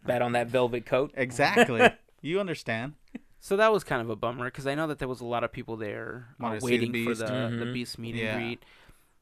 Bet 0.06 0.22
on 0.22 0.32
that 0.34 0.48
velvet 0.48 0.86
coat. 0.86 1.12
exactly. 1.16 1.90
you 2.22 2.40
understand? 2.40 2.94
So 3.40 3.58
that 3.58 3.72
was 3.72 3.84
kind 3.84 4.02
of 4.02 4.10
a 4.10 4.16
bummer 4.16 4.46
because 4.46 4.66
I 4.66 4.74
know 4.76 4.88
that 4.88 4.98
there 5.00 5.08
was 5.08 5.22
a 5.22 5.26
lot 5.26 5.44
of 5.44 5.52
people 5.52 5.78
there 5.78 6.30
uh, 6.40 6.44
Wanted 6.44 6.62
to 6.62 6.66
see 6.66 6.78
the 6.78 6.86
waiting 6.88 7.04
for 7.06 7.10
Beast. 7.12 7.20
the 7.22 7.26
the 7.26 7.66
Mhm. 7.66 7.74
Beast 7.74 8.00
meet 8.00 8.16
Yeah. 8.16 8.36
and 8.36 8.44
greet. 8.44 8.64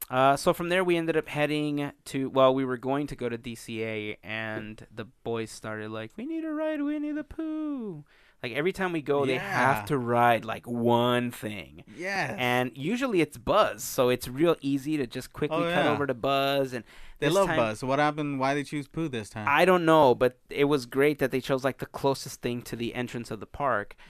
Uh, 0.09 0.35
so 0.35 0.53
from 0.53 0.69
there 0.69 0.83
we 0.83 0.95
ended 0.97 1.15
up 1.17 1.27
heading 1.27 1.91
to 2.05 2.29
well 2.29 2.53
we 2.53 2.63
were 2.65 2.77
going 2.77 3.07
to 3.07 3.15
go 3.15 3.27
to 3.29 3.37
DCA 3.37 4.17
and 4.23 4.85
the 4.93 5.05
boys 5.23 5.49
started 5.51 5.91
like 5.91 6.11
we 6.17 6.25
need 6.25 6.41
to 6.41 6.51
ride 6.53 6.81
Winnie 6.81 7.11
the 7.11 7.23
Pooh. 7.23 8.03
Like 8.43 8.51
every 8.53 8.73
time 8.73 8.91
we 8.91 9.01
go 9.01 9.25
they 9.25 9.37
have 9.37 9.85
to 9.85 9.97
ride 9.97 10.43
like 10.43 10.67
one 10.67 11.31
thing. 11.31 11.83
Yeah. 11.97 12.35
And 12.37 12.71
usually 12.75 13.21
it's 13.21 13.37
Buzz, 13.37 13.83
so 13.83 14.09
it's 14.09 14.27
real 14.27 14.57
easy 14.61 14.97
to 14.97 15.07
just 15.07 15.31
quickly 15.33 15.63
Oh, 15.65 15.71
cut 15.73 15.87
over 15.87 16.05
to 16.05 16.13
Buzz 16.13 16.73
and 16.73 16.83
they 17.19 17.29
love 17.29 17.47
time- 17.47 17.55
Buzz. 17.57 17.83
What 17.83 17.99
happened? 17.99 18.39
Why 18.41 18.53
did 18.53 18.65
they 18.65 18.69
choose 18.69 18.87
Pooh 18.89 19.07
this 19.07 19.29
time? 19.29 19.45
I 19.49 19.63
don't 19.63 19.85
know, 19.85 20.13
but 20.13 20.37
it 20.49 20.65
was 20.65 20.85
great 20.85 21.19
that 21.19 21.31
they 21.31 21.39
chose 21.39 21.63
like 21.63 21.77
the 21.77 21.85
closest 21.85 22.41
thing 22.41 22.61
to 22.63 22.75
the 22.75 22.93
entrance 22.95 23.31
of 23.31 23.39
the 23.39 23.45
park. 23.47 23.95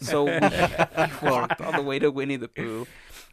So 0.00 0.24
we, 0.24 0.32
we 0.32 1.30
walked 1.30 1.60
all 1.60 1.70
the 1.72 1.82
way 1.82 1.98
to 1.98 2.10
Winnie 2.10 2.36
the 2.36 2.48
Pooh. 2.48 2.86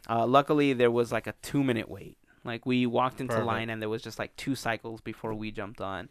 Uh, 0.08 0.26
luckily, 0.26 0.74
there 0.74 0.90
was 0.90 1.10
like 1.10 1.26
a 1.26 1.32
two 1.40 1.64
minute 1.64 1.88
wait. 1.88 2.18
Like 2.44 2.66
we 2.66 2.84
walked 2.84 3.18
into 3.22 3.32
Perfect. 3.32 3.46
line 3.46 3.70
and 3.70 3.80
there 3.80 3.88
was 3.88 4.02
just 4.02 4.18
like 4.18 4.36
two 4.36 4.54
cycles 4.54 5.00
before 5.00 5.32
we 5.32 5.50
jumped 5.50 5.80
on. 5.80 6.10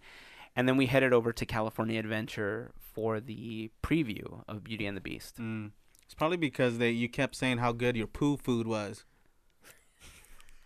And 0.55 0.67
then 0.67 0.77
we 0.77 0.85
headed 0.85 1.13
over 1.13 1.33
to 1.33 1.45
California 1.45 1.99
Adventure 1.99 2.71
for 2.93 3.19
the 3.19 3.71
preview 3.81 4.43
of 4.47 4.63
Beauty 4.63 4.85
and 4.85 4.95
the 4.95 5.01
Beast. 5.01 5.37
Mm. 5.39 5.71
It's 6.05 6.13
probably 6.13 6.37
because 6.37 6.77
they 6.77 6.91
you 6.91 7.09
kept 7.09 7.35
saying 7.35 7.57
how 7.57 7.71
good 7.71 7.95
your 7.95 8.07
poo 8.07 8.37
food 8.37 8.67
was. 8.67 9.03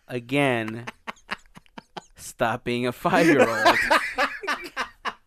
Again, 0.10 0.86
stop 2.16 2.64
being 2.64 2.86
a 2.86 2.92
five 2.92 3.26
year 3.26 3.48
old. 3.48 3.78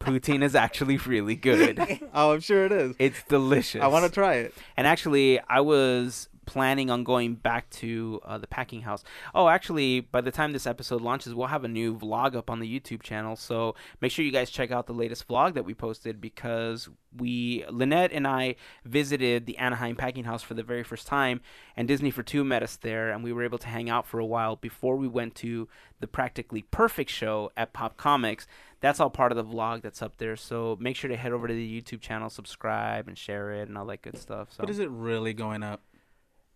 Poutine 0.00 0.42
is 0.42 0.54
actually 0.54 0.96
really 0.96 1.36
good. 1.36 1.78
Oh, 2.12 2.32
I'm 2.32 2.40
sure 2.40 2.64
it 2.64 2.72
is. 2.72 2.96
It's 2.98 3.22
delicious. 3.24 3.82
I 3.82 3.86
want 3.86 4.04
to 4.06 4.10
try 4.10 4.34
it. 4.34 4.54
And 4.76 4.86
actually, 4.86 5.40
I 5.48 5.60
was 5.60 6.28
planning 6.50 6.90
on 6.90 7.04
going 7.04 7.36
back 7.36 7.70
to 7.70 8.20
uh, 8.24 8.36
the 8.36 8.46
packing 8.48 8.80
house. 8.80 9.04
Oh, 9.36 9.46
actually, 9.46 10.00
by 10.00 10.20
the 10.20 10.32
time 10.32 10.52
this 10.52 10.66
episode 10.66 11.00
launches, 11.00 11.32
we'll 11.32 11.46
have 11.46 11.62
a 11.62 11.68
new 11.68 11.96
vlog 11.96 12.34
up 12.34 12.50
on 12.50 12.58
the 12.58 12.66
YouTube 12.66 13.02
channel. 13.02 13.36
So 13.36 13.76
make 14.00 14.10
sure 14.10 14.24
you 14.24 14.32
guys 14.32 14.50
check 14.50 14.72
out 14.72 14.88
the 14.88 14.92
latest 14.92 15.28
vlog 15.28 15.54
that 15.54 15.64
we 15.64 15.74
posted 15.74 16.20
because 16.20 16.88
we, 17.16 17.64
Lynette 17.70 18.10
and 18.12 18.26
I, 18.26 18.56
visited 18.84 19.46
the 19.46 19.58
Anaheim 19.58 19.94
packing 19.94 20.24
house 20.24 20.42
for 20.42 20.54
the 20.54 20.64
very 20.64 20.82
first 20.82 21.06
time, 21.06 21.40
and 21.76 21.86
Disney 21.86 22.10
for 22.10 22.24
Two 22.24 22.42
met 22.42 22.64
us 22.64 22.76
there, 22.76 23.10
and 23.10 23.22
we 23.22 23.32
were 23.32 23.44
able 23.44 23.58
to 23.58 23.68
hang 23.68 23.88
out 23.88 24.04
for 24.04 24.18
a 24.18 24.26
while 24.26 24.56
before 24.56 24.96
we 24.96 25.06
went 25.06 25.36
to 25.36 25.68
the 26.00 26.08
Practically 26.08 26.62
Perfect 26.62 27.10
show 27.10 27.52
at 27.56 27.72
Pop 27.72 27.96
Comics. 27.96 28.48
That's 28.80 28.98
all 28.98 29.10
part 29.10 29.30
of 29.30 29.36
the 29.36 29.44
vlog 29.44 29.82
that's 29.82 30.02
up 30.02 30.16
there. 30.18 30.36
So 30.36 30.76
make 30.80 30.96
sure 30.96 31.10
to 31.10 31.16
head 31.16 31.32
over 31.32 31.46
to 31.46 31.54
the 31.54 31.80
YouTube 31.80 32.00
channel, 32.00 32.30
subscribe, 32.30 33.06
and 33.06 33.16
share 33.16 33.52
it, 33.52 33.68
and 33.68 33.78
all 33.78 33.86
that 33.86 34.02
good 34.02 34.18
stuff. 34.18 34.48
So 34.50 34.62
But 34.62 34.70
is 34.70 34.78
it 34.78 34.90
really 34.90 35.32
going 35.32 35.62
up? 35.62 35.82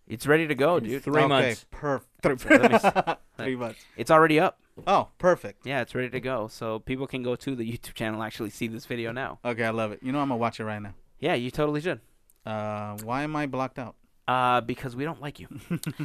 It's 0.07 0.27
ready 0.27 0.47
to 0.47 0.55
go, 0.55 0.81
dude. 0.81 1.03
Three 1.03 1.23
okay, 1.23 1.29
months. 1.29 1.67
Perfect. 1.71 2.51
Let 2.51 2.71
me 2.71 3.15
Three 3.37 3.57
months. 3.57 3.81
It's 3.97 4.11
already 4.11 4.39
up. 4.39 4.61
Oh, 4.87 5.09
perfect. 5.19 5.67
Yeah, 5.67 5.81
it's 5.81 5.95
ready 5.95 6.11
to 6.11 6.21
go. 6.21 6.49
So 6.49 6.81
people 6.81 7.07
can 7.07 7.23
go 7.23 7.37
to 7.37 7.55
the 7.55 7.71
YouTube 7.71 7.95
channel 7.95 8.21
and 8.21 8.27
actually 8.27 8.51
see 8.51 8.67
this 8.67 8.87
video 8.87 9.13
now. 9.13 9.39
Okay, 9.45 9.65
I 9.65 9.71
love 9.71 9.93
it. 9.93 10.01
You 10.03 10.13
know 10.13 10.21
I'm 10.21 10.29
gonna 10.29 10.39
watch 10.39 10.61
it 10.61 10.65
right 10.65 10.81
now. 10.81 10.95
Yeah, 11.21 11.35
you 11.35 11.51
totally 11.51 11.81
should. 11.81 12.01
Uh, 12.45 12.99
why 13.03 13.23
am 13.23 13.35
I 13.37 13.47
blocked 13.47 13.79
out? 13.79 13.95
Uh, 14.27 14.61
because 14.61 14.97
we 14.97 15.05
don't 15.05 15.21
like 15.21 15.39
you. 15.41 15.49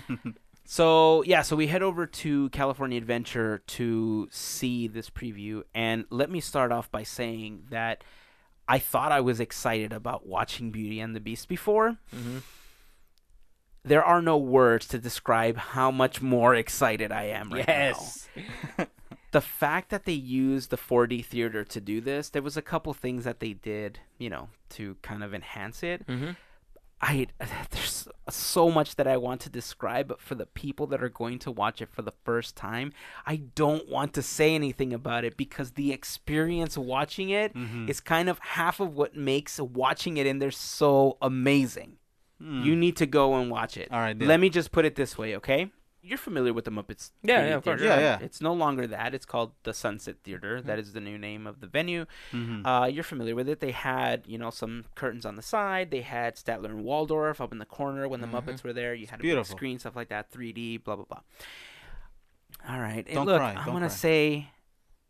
so 0.65 1.23
yeah, 1.23 1.41
so 1.41 1.55
we 1.55 1.67
head 1.67 1.81
over 1.81 2.05
to 2.05 2.49
California 2.49 2.97
Adventure 2.97 3.61
to 3.67 4.27
see 4.31 4.87
this 4.87 5.09
preview, 5.09 5.63
and 5.73 6.05
let 6.09 6.29
me 6.29 6.39
start 6.39 6.71
off 6.71 6.91
by 6.91 7.03
saying 7.03 7.63
that 7.69 8.03
I 8.67 8.79
thought 8.79 9.11
I 9.11 9.19
was 9.19 9.39
excited 9.39 9.91
about 9.91 10.27
watching 10.27 10.71
Beauty 10.71 10.99
and 10.99 11.15
the 11.15 11.19
Beast 11.19 11.47
before. 11.47 11.97
Mm-hmm. 12.15 12.37
There 13.89 14.03
are 14.03 14.21
no 14.21 14.37
words 14.37 14.87
to 14.89 14.99
describe 14.99 15.57
how 15.57 15.89
much 15.91 16.21
more 16.21 16.53
excited 16.55 17.11
I 17.11 17.23
am 17.23 17.51
right 17.51 17.67
now. 17.67 17.73
yes. 17.73 18.29
the 19.31 19.41
fact 19.41 19.89
that 19.89 20.05
they 20.05 20.13
used 20.13 20.69
the 20.69 20.77
4D 20.77 21.25
theater 21.25 21.63
to 21.65 21.81
do 21.81 21.99
this, 21.99 22.29
there 22.29 22.41
was 22.41 22.55
a 22.57 22.61
couple 22.61 22.93
things 22.93 23.23
that 23.25 23.39
they 23.39 23.53
did, 23.53 23.99
you 24.17 24.29
know, 24.29 24.49
to 24.77 24.95
kind 25.01 25.23
of 25.23 25.33
enhance 25.33 25.83
it. 25.83 26.05
Mm-hmm. 26.07 26.31
I 27.01 27.27
there's 27.71 28.07
so 28.29 28.69
much 28.69 28.95
that 28.97 29.07
I 29.07 29.17
want 29.17 29.39
to 29.41 29.49
describe, 29.49 30.07
but 30.09 30.19
for 30.21 30.35
the 30.35 30.45
people 30.45 30.85
that 30.87 31.01
are 31.01 31.09
going 31.09 31.39
to 31.39 31.51
watch 31.51 31.81
it 31.81 31.89
for 31.89 32.01
the 32.01 32.13
first 32.25 32.55
time, 32.57 32.91
I 33.25 33.37
don't 33.55 33.87
want 33.87 34.13
to 34.15 34.21
say 34.21 34.53
anything 34.53 34.93
about 34.93 35.23
it 35.23 35.37
because 35.37 35.71
the 35.71 35.93
experience 35.93 36.77
watching 36.77 37.29
it 37.29 37.53
is 37.55 38.01
Mhm. 38.01 38.03
kind 38.03 38.27
of 38.29 38.37
half 38.39 38.79
of 38.81 38.93
what 38.95 39.15
makes 39.15 39.59
watching 39.59 40.17
it 40.17 40.25
in 40.27 40.39
there 40.39 40.51
so 40.51 41.17
amazing. 41.21 41.95
Hmm. 42.41 42.63
You 42.63 42.75
need 42.75 42.95
to 42.97 43.05
go 43.05 43.35
and 43.35 43.51
watch 43.51 43.77
it. 43.77 43.89
All 43.91 43.99
right, 43.99 44.17
deal. 44.17 44.27
Let 44.27 44.39
me 44.39 44.49
just 44.49 44.71
put 44.71 44.85
it 44.85 44.95
this 44.95 45.17
way, 45.17 45.35
okay? 45.35 45.71
You're 46.01 46.17
familiar 46.17 46.53
with 46.53 46.63
the 46.63 46.71
Muppets. 46.71 47.11
Yeah, 47.23 47.45
yeah, 47.45 47.55
of 47.55 47.63
course. 47.65 47.81
Yeah, 47.81 47.99
yeah. 47.99 48.19
It's 48.21 48.39
no 48.39 48.53
longer 48.53 48.87
that. 48.87 49.13
It's 49.13 49.25
called 49.25 49.51
the 49.63 49.73
Sunset 49.73 50.15
Theater. 50.23 50.61
That 50.61 50.79
is 50.79 50.93
the 50.93 51.01
new 51.01 51.17
name 51.17 51.45
of 51.45 51.59
the 51.59 51.67
venue. 51.67 52.05
Mhm. 52.31 52.65
Uh, 52.65 52.85
you're 52.85 53.03
familiar 53.03 53.35
with 53.35 53.49
it. 53.49 53.59
They 53.59 53.71
had, 53.71 54.23
you 54.25 54.37
know, 54.37 54.49
some 54.49 54.85
curtains 54.95 55.25
on 55.25 55.35
the 55.35 55.41
side. 55.41 55.91
They 55.91 55.99
had 56.01 56.37
Statler 56.37 56.67
and 56.67 56.85
Waldorf 56.85 57.41
up 57.41 57.51
in 57.51 57.57
the 57.57 57.65
corner 57.65 58.07
when 58.07 58.21
the 58.21 58.27
Mhm. 58.27 58.41
Muppets 58.45 58.63
were 58.63 58.71
there. 58.71 58.93
You 58.93 59.07
had 59.07 59.19
a 59.19 59.23
big 59.23 59.45
screen, 59.45 59.77
stuff 59.77 59.97
like 59.97 60.07
that, 60.07 60.31
3D, 60.31 60.77
blah 60.77 60.95
blah 60.95 61.05
blah. 61.05 61.21
All 62.69 62.79
right, 62.79 63.05
and 63.05 63.15
Don't 63.15 63.25
look, 63.25 63.37
cry, 63.37 63.53
I'm 63.55 63.65
gonna 63.73 63.89
say, 63.89 64.47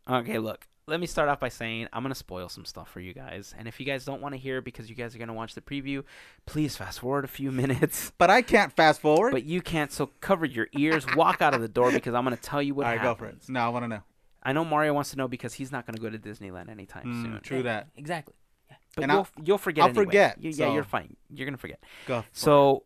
okay, 0.08 0.38
look. 0.38 0.66
Let 0.90 0.98
me 1.00 1.06
start 1.06 1.28
off 1.28 1.38
by 1.38 1.48
saying 1.50 1.86
I'm 1.92 2.02
gonna 2.02 2.14
spoil 2.16 2.48
some 2.48 2.64
stuff 2.64 2.90
for 2.90 2.98
you 2.98 3.14
guys, 3.14 3.54
and 3.56 3.68
if 3.68 3.78
you 3.78 3.86
guys 3.86 4.04
don't 4.04 4.20
want 4.20 4.34
to 4.34 4.38
hear 4.40 4.60
because 4.60 4.90
you 4.90 4.96
guys 4.96 5.14
are 5.14 5.18
gonna 5.18 5.32
watch 5.32 5.54
the 5.54 5.60
preview, 5.60 6.02
please 6.46 6.76
fast 6.76 6.98
forward 6.98 7.24
a 7.24 7.28
few 7.28 7.52
minutes. 7.62 8.12
But 8.18 8.28
I 8.28 8.42
can't 8.42 8.72
fast 8.74 9.00
forward. 9.00 9.30
But 9.30 9.44
you 9.44 9.60
can't, 9.62 9.92
so 9.92 10.10
cover 10.20 10.44
your 10.44 10.66
ears, 10.76 11.06
walk 11.14 11.40
out 11.40 11.54
of 11.54 11.60
the 11.60 11.68
door 11.68 11.92
because 11.92 12.12
I'm 12.14 12.24
gonna 12.24 12.36
tell 12.36 12.60
you 12.60 12.74
what 12.74 12.86
All 12.86 12.92
right, 12.92 13.00
happens. 13.00 13.18
go 13.20 13.26
for 13.26 13.30
it. 13.32 13.52
No, 13.52 13.60
I 13.60 13.68
want 13.68 13.84
to 13.84 13.88
know. 13.88 14.00
I 14.42 14.52
know 14.52 14.64
Mario 14.64 14.92
wants 14.92 15.10
to 15.10 15.16
know 15.16 15.28
because 15.28 15.54
he's 15.54 15.70
not 15.70 15.86
gonna 15.86 15.98
go 15.98 16.10
to 16.10 16.18
Disneyland 16.18 16.68
anytime 16.68 17.04
Mm, 17.06 17.22
soon. 17.22 17.40
true 17.42 17.62
that. 17.62 17.88
Exactly. 17.96 18.34
Yeah. 18.68 18.76
But 18.96 19.02
And 19.04 19.12
you'll 19.12 19.18
I'll- 19.20 19.44
you'll 19.44 19.58
forget. 19.58 19.82
I'll 19.84 19.88
anyway. 19.90 20.04
forget, 20.06 20.42
You- 20.42 20.50
yeah, 20.50 20.72
you're 20.74 20.82
fine. 20.82 21.16
You're 21.32 21.46
gonna 21.46 21.56
forget. 21.56 21.78
Go. 22.08 22.22
for 22.22 22.28
So 22.32 22.82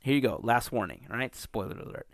here 0.00 0.14
you 0.14 0.20
go. 0.20 0.40
Last 0.42 0.72
warning. 0.72 1.06
All 1.10 1.16
right. 1.16 1.34
Spoiler 1.36 1.78
alert. 1.78 2.08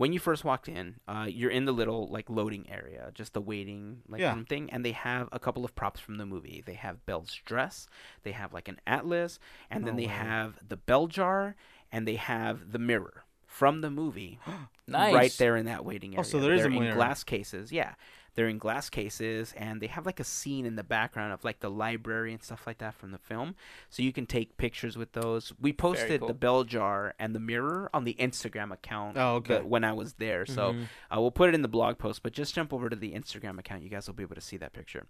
When 0.00 0.14
you 0.14 0.18
first 0.18 0.44
walked 0.46 0.66
in, 0.66 0.94
uh, 1.06 1.26
you're 1.28 1.50
in 1.50 1.66
the 1.66 1.72
little 1.72 2.08
like 2.08 2.30
loading 2.30 2.70
area, 2.70 3.10
just 3.12 3.34
the 3.34 3.40
waiting 3.42 4.00
like 4.08 4.22
Yeah. 4.22 4.32
room 4.32 4.46
thing, 4.46 4.70
and 4.70 4.82
they 4.82 4.92
have 4.92 5.28
a 5.30 5.38
couple 5.38 5.62
of 5.62 5.74
props 5.74 6.00
from 6.00 6.16
the 6.16 6.24
movie. 6.24 6.62
They 6.64 6.72
have 6.72 7.04
Belle's 7.04 7.34
dress, 7.44 7.86
they 8.22 8.32
have 8.32 8.54
like 8.54 8.66
an 8.66 8.80
atlas, 8.86 9.38
and 9.70 9.86
then 9.86 9.96
No 9.96 10.00
they 10.00 10.06
way. 10.06 10.14
have 10.14 10.58
the 10.66 10.78
bell 10.78 11.06
jar, 11.06 11.54
and 11.92 12.08
they 12.08 12.16
have 12.16 12.72
the 12.72 12.78
mirror 12.78 13.24
from 13.50 13.80
the 13.80 13.90
movie 13.90 14.38
Nice. 14.86 15.12
right 15.12 15.34
there 15.38 15.56
in 15.56 15.66
that 15.66 15.84
waiting 15.84 16.10
area. 16.12 16.20
Oh, 16.20 16.22
so 16.22 16.38
there 16.38 16.52
is 16.52 16.60
a 16.60 16.62
They're 16.64 16.72
in 16.72 16.78
mirror. 16.84 16.94
glass 16.94 17.24
cases. 17.24 17.72
Yeah, 17.72 17.94
they're 18.36 18.46
in 18.48 18.58
glass 18.58 18.88
cases, 18.88 19.52
and 19.56 19.80
they 19.80 19.88
have 19.88 20.06
like 20.06 20.20
a 20.20 20.24
scene 20.24 20.64
in 20.64 20.76
the 20.76 20.84
background 20.84 21.32
of 21.32 21.42
like 21.44 21.58
the 21.58 21.68
library 21.70 22.32
and 22.32 22.40
stuff 22.42 22.64
like 22.64 22.78
that 22.78 22.94
from 22.94 23.10
the 23.10 23.18
film. 23.18 23.56
So 23.88 24.04
you 24.04 24.12
can 24.12 24.24
take 24.24 24.56
pictures 24.56 24.96
with 24.96 25.12
those. 25.12 25.52
We 25.60 25.72
posted 25.72 26.20
cool. 26.20 26.28
the 26.28 26.34
bell 26.34 26.62
jar 26.62 27.14
and 27.18 27.34
the 27.34 27.40
mirror 27.40 27.90
on 27.92 28.04
the 28.04 28.14
Instagram 28.20 28.72
account. 28.72 29.16
Oh, 29.18 29.34
okay. 29.36 29.58
the- 29.58 29.66
when 29.66 29.82
I 29.82 29.92
was 29.94 30.12
there, 30.14 30.46
so 30.46 30.72
Mhm. 30.72 30.84
uh, 31.14 31.20
we'll 31.20 31.32
put 31.32 31.48
it 31.48 31.56
in 31.56 31.62
the 31.62 31.68
blog 31.68 31.98
post. 31.98 32.22
But 32.22 32.32
just 32.32 32.54
jump 32.54 32.72
over 32.72 32.88
to 32.88 32.96
the 32.96 33.12
Instagram 33.14 33.58
account. 33.58 33.82
You 33.82 33.90
guys 33.90 34.06
will 34.06 34.14
be 34.14 34.22
able 34.22 34.36
to 34.36 34.40
see 34.40 34.56
that 34.58 34.72
picture. 34.72 35.06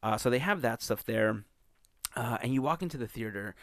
Uh, 0.00 0.16
so 0.16 0.30
they 0.30 0.38
have 0.38 0.60
that 0.62 0.80
stuff 0.80 1.04
there, 1.04 1.42
uh, 2.14 2.38
and 2.40 2.54
you 2.54 2.62
walk 2.62 2.82
into 2.82 2.96
the 2.98 3.08
theater 3.08 3.56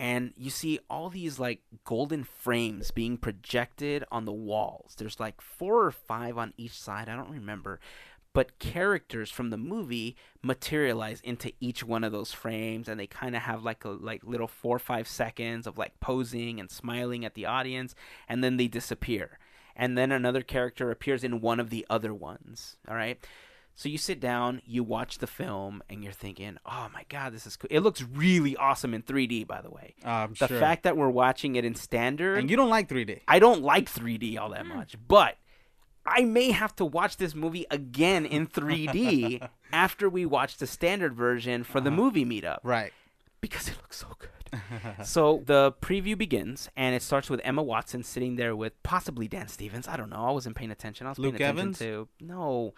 and 0.00 0.32
you 0.36 0.50
see 0.50 0.78
all 0.90 1.08
these 1.08 1.38
like 1.38 1.60
golden 1.84 2.24
frames 2.24 2.90
being 2.90 3.16
projected 3.16 4.04
on 4.10 4.24
the 4.24 4.32
walls. 4.32 4.94
There's 4.98 5.20
like 5.20 5.40
four 5.40 5.84
or 5.84 5.92
five 5.92 6.36
on 6.36 6.52
each 6.56 6.78
side. 6.78 7.08
I 7.08 7.16
don't 7.16 7.30
remember. 7.30 7.80
but 8.32 8.58
characters 8.58 9.30
from 9.30 9.50
the 9.50 9.56
movie 9.56 10.16
materialize 10.42 11.20
into 11.20 11.52
each 11.60 11.84
one 11.84 12.02
of 12.02 12.10
those 12.12 12.32
frames 12.32 12.88
and 12.88 12.98
they 12.98 13.06
kind 13.06 13.36
of 13.36 13.42
have 13.42 13.62
like 13.62 13.84
a 13.84 13.88
like 13.90 14.24
little 14.24 14.48
4 14.48 14.76
or 14.76 14.78
5 14.80 15.06
seconds 15.06 15.66
of 15.68 15.78
like 15.78 16.00
posing 16.00 16.58
and 16.58 16.70
smiling 16.70 17.24
at 17.24 17.34
the 17.34 17.46
audience 17.46 17.94
and 18.28 18.42
then 18.42 18.56
they 18.56 18.66
disappear 18.66 19.38
and 19.76 19.96
then 19.96 20.10
another 20.12 20.42
character 20.42 20.90
appears 20.90 21.22
in 21.22 21.40
one 21.40 21.60
of 21.60 21.70
the 21.70 21.86
other 21.88 22.12
ones 22.12 22.76
all 22.88 22.96
right 22.96 23.24
so 23.74 23.88
you 23.88 23.98
sit 23.98 24.20
down, 24.20 24.62
you 24.64 24.82
watch 24.84 25.18
the 25.18 25.26
film, 25.26 25.82
and 25.90 26.02
you're 26.04 26.12
thinking, 26.12 26.58
"Oh 26.64 26.88
my 26.92 27.04
god, 27.08 27.32
this 27.32 27.46
is 27.46 27.56
cool! 27.56 27.68
It 27.70 27.80
looks 27.80 28.02
really 28.02 28.56
awesome 28.56 28.94
in 28.94 29.02
3D." 29.02 29.46
By 29.46 29.60
the 29.62 29.70
way, 29.70 29.94
I'm 30.04 30.34
the 30.38 30.46
sure. 30.48 30.60
fact 30.60 30.84
that 30.84 30.96
we're 30.96 31.08
watching 31.10 31.56
it 31.56 31.64
in 31.64 31.74
standard, 31.74 32.38
and 32.38 32.50
you 32.50 32.56
don't 32.56 32.70
like 32.70 32.88
3D. 32.88 33.20
I 33.26 33.38
don't 33.38 33.62
like 33.62 33.88
3D 33.88 34.38
all 34.38 34.48
Hmm. 34.48 34.54
that 34.54 34.66
much, 34.66 34.96
but 35.08 35.36
I 36.06 36.22
may 36.24 36.50
have 36.50 36.76
to 36.76 36.84
watch 36.84 37.16
this 37.16 37.34
movie 37.34 37.64
again 37.70 38.26
in 38.26 38.46
3D 38.46 39.40
after 39.72 40.08
we 40.08 40.26
watch 40.26 40.58
the 40.58 40.66
standard 40.66 41.14
version 41.14 41.64
for 41.64 41.80
the 41.80 41.90
movie 41.90 42.24
meetup 42.26 42.58
Right. 42.62 42.92
because 43.40 43.68
it 43.68 43.76
looks 43.78 43.96
so 43.98 44.08
good. 44.18 44.30
so 45.06 45.42
the 45.46 45.72
preview 45.80 46.16
begins, 46.16 46.68
and 46.76 46.94
it 46.94 47.02
starts 47.02 47.28
with 47.28 47.40
Emma 47.42 47.62
Watson 47.62 48.02
sitting 48.04 48.36
there 48.36 48.54
with 48.54 48.80
possibly 48.84 49.26
Dan 49.26 49.48
Stevens. 49.48 49.88
I 49.88 49.96
don't 49.96 50.10
know. 50.10 50.24
I 50.26 50.30
wasn't 50.30 50.54
paying 50.56 50.70
attention. 50.70 51.06
I 51.06 51.10
was 51.10 51.18
Luke 51.18 51.36
paying 51.38 51.50
attention 51.50 51.60
Evans? 51.60 51.78
to 51.78 52.08
no 52.20 52.74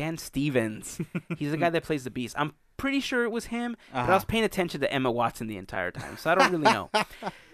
Dan 0.00 0.16
Stevens. 0.16 0.98
He's 1.36 1.50
the 1.50 1.56
guy 1.58 1.68
that 1.76 1.82
plays 1.84 2.04
the 2.04 2.10
Beast. 2.10 2.34
I'm 2.38 2.54
pretty 2.78 3.00
sure 3.00 3.24
it 3.24 3.30
was 3.30 3.46
him, 3.46 3.76
but 3.92 3.98
I 3.98 4.02
Uh-huh. 4.04 4.12
was 4.14 4.24
paying 4.24 4.44
attention 4.44 4.80
to 4.80 4.90
Emma 4.90 5.10
Watson 5.10 5.46
the 5.46 5.58
entire 5.58 5.90
time, 5.90 6.16
so 6.16 6.30
I 6.30 6.34
don't 6.34 6.50
really 6.52 6.64
know. 6.64 6.90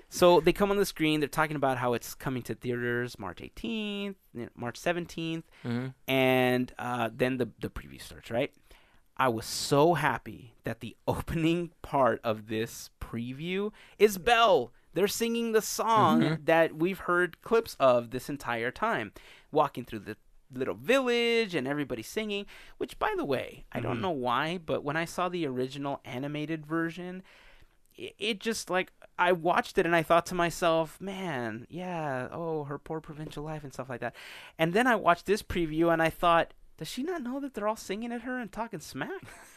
So 0.08 0.38
they 0.38 0.52
come 0.52 0.70
on 0.70 0.76
the 0.76 0.86
screen. 0.86 1.18
They're 1.18 1.28
talking 1.28 1.56
about 1.56 1.78
how 1.78 1.92
it's 1.92 2.14
coming 2.14 2.40
to 2.44 2.54
theaters 2.54 3.18
March 3.18 3.38
18th, 3.40 4.14
March 4.54 4.78
17th, 4.80 5.42
Mhm. 5.64 5.94
and 6.06 6.72
uh, 6.78 7.10
then 7.12 7.38
the 7.38 7.48
the 7.58 7.68
preview 7.68 8.00
starts. 8.00 8.30
Right. 8.30 8.52
I 9.16 9.26
was 9.28 9.46
so 9.46 9.94
happy 9.94 10.54
that 10.62 10.78
the 10.78 10.96
opening 11.08 11.72
part 11.82 12.20
of 12.22 12.46
this 12.46 12.90
preview 13.00 13.72
is 13.98 14.16
Belle. 14.18 14.72
They're 14.94 15.08
singing 15.08 15.50
the 15.50 15.60
song 15.60 16.20
Mhm. 16.22 16.44
that 16.46 16.76
we've 16.76 17.00
heard 17.00 17.42
clips 17.42 17.76
of 17.80 18.10
this 18.10 18.28
entire 18.28 18.70
time, 18.70 19.10
walking 19.50 19.84
through 19.84 20.04
the 20.06 20.16
little 20.52 20.74
village 20.74 21.54
and 21.54 21.66
everybody 21.68 22.02
singing. 22.02 22.46
Which, 22.78 22.98
by 22.98 23.12
the 23.16 23.24
way, 23.24 23.64
I 23.72 23.80
don't 23.80 23.98
Mhm. 23.98 24.02
know 24.02 24.10
why, 24.10 24.58
but 24.58 24.84
when 24.84 24.96
I 24.96 25.04
saw 25.04 25.28
the 25.28 25.46
original 25.46 26.00
animated 26.04 26.64
version, 26.66 27.22
it, 27.96 28.14
it 28.18 28.40
just 28.40 28.68
like 28.70 28.92
I 29.18 29.32
watched 29.32 29.78
it 29.78 29.86
and 29.86 29.96
I 29.96 30.02
thought 30.02 30.26
to 30.26 30.34
myself, 30.34 31.00
man, 31.00 31.66
yeah, 31.70 32.28
oh, 32.30 32.64
her 32.64 32.78
poor 32.78 33.00
provincial 33.00 33.42
life 33.44 33.64
and 33.64 33.72
stuff 33.72 33.88
like 33.88 34.00
that. 34.00 34.14
And 34.58 34.72
then 34.74 34.86
I 34.86 34.94
watched 34.96 35.26
this 35.26 35.42
preview 35.42 35.92
and 35.92 36.02
I 36.02 36.10
thought, 36.10 36.52
does 36.78 36.88
she 36.88 37.02
not 37.02 37.22
know 37.22 37.40
that 37.40 37.54
they're 37.54 37.66
all 37.66 37.74
singing 37.74 38.12
at 38.12 38.20
her 38.22 38.38
and 38.38 38.52
talking 38.52 38.80
smack? 38.80 39.22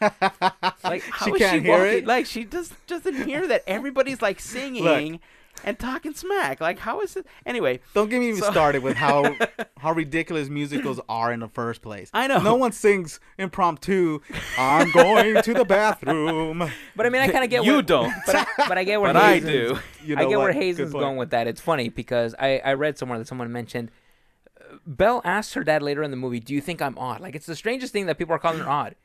Like 0.82 1.02
how 1.02 1.26
she 1.26 1.32
is 1.44 1.50
she 1.50 1.60
hear 1.60 1.78
walking- 1.78 1.98
it. 1.98 2.06
Like 2.06 2.24
she 2.26 2.44
just 2.44 2.72
doesn't 2.86 3.26
hear 3.26 3.46
that 3.46 3.62
everybody's 3.66 4.22
like 4.22 4.40
singing 4.40 5.20
and 5.64 5.78
talking 5.78 6.14
smack. 6.14 6.60
Like 6.60 6.78
how 6.80 7.00
is 7.00 7.16
it? 7.16 7.26
Anyway, 7.46 7.80
Don't 7.94 8.08
get 8.10 8.20
me 8.20 8.28
even 8.28 8.40
So- 8.42 8.50
started 8.50 8.82
with 8.82 8.96
how 8.96 9.36
how 9.78 9.92
ridiculous 9.92 10.48
musicals 10.48 11.00
are 11.08 11.32
in 11.32 11.40
the 11.40 11.48
first 11.48 11.82
place. 11.82 12.10
I 12.12 12.26
know. 12.26 12.38
No 12.40 12.54
one 12.56 12.72
sings 12.72 13.20
impromptu. 13.38 14.20
I'm 14.58 14.90
going 14.92 15.42
to 15.42 15.54
the 15.54 15.64
bathroom. 15.64 16.70
But 16.96 17.06
I 17.06 17.08
mean, 17.08 17.22
I 17.22 17.28
kind 17.28 17.44
of 17.44 17.50
get 17.50 17.64
You 17.64 17.74
where, 17.74 17.82
don't. 17.82 18.12
but 18.26 18.34
I, 18.36 18.46
but 18.68 18.76
I 18.78 18.84
get 18.84 19.00
where 19.00 19.12
But 19.14 19.22
I 19.22 19.38
do. 19.38 19.78
You 20.04 20.16
I 20.16 20.22
know 20.22 20.28
get 20.28 20.38
where 20.38 20.48
what? 20.48 20.52
Good 20.54 20.62
Hazen's 20.62 20.92
point. 20.92 21.02
going 21.02 21.16
with 21.16 21.30
that. 21.30 21.46
It's 21.46 21.60
funny 21.60 21.88
because 21.88 22.34
I, 22.38 22.58
I 22.58 22.74
read 22.74 22.98
somewhere 22.98 23.18
that 23.18 23.26
someone 23.28 23.50
mentioned 23.50 23.90
uh, 24.60 24.74
Belle 24.86 25.22
asked 25.24 25.54
her 25.54 25.64
dad 25.64 25.82
later 25.82 26.02
in 26.02 26.10
the 26.10 26.16
movie, 26.18 26.40
"Do 26.40 26.52
you 26.54 26.60
think 26.60 26.82
I'm 26.82 26.98
odd?" 26.98 27.20
Like 27.20 27.34
it's 27.34 27.46
the 27.46 27.56
strangest 27.56 27.92
thing 27.92 28.04
that 28.06 28.18
people 28.18 28.34
are 28.34 28.38
calling 28.38 28.58
her 28.58 28.68
odd, 28.68 28.96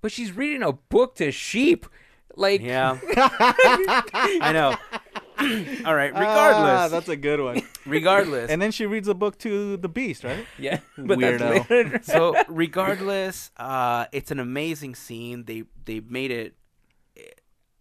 but 0.00 0.12
she's 0.12 0.32
reading 0.32 0.62
a 0.62 0.72
book 0.72 1.14
to 1.16 1.30
sheep. 1.30 1.86
Like 2.34 2.62
yeah, 2.62 2.98
I 3.14 4.50
know. 4.52 4.76
all 5.86 5.94
right, 5.94 6.12
Ah, 6.14 6.18
regardless, 6.20 6.90
that's 6.92 7.08
a 7.08 7.16
good 7.16 7.40
one. 7.40 7.62
regardless. 7.86 8.50
And 8.50 8.60
then 8.60 8.70
she 8.70 8.86
reads 8.86 9.08
a 9.08 9.14
book 9.14 9.38
to 9.38 9.76
the 9.76 9.88
Beast, 9.88 10.24
right? 10.24 10.46
yeah, 10.58 10.80
but 10.96 11.18
that's 11.18 11.42
Weirdo. 11.42 11.70
later. 11.70 12.00
so 12.04 12.34
regardless, 12.48 13.50
uh, 13.56 14.06
it's 14.12 14.30
an 14.30 14.38
amazing 14.40 14.94
scene. 14.94 15.44
They 15.44 15.64
they 15.84 16.00
made 16.00 16.30
it. 16.30 16.54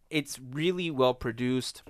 It's 0.09 0.39
really 0.39 0.91
well 0.91 1.13
produced. 1.13 1.83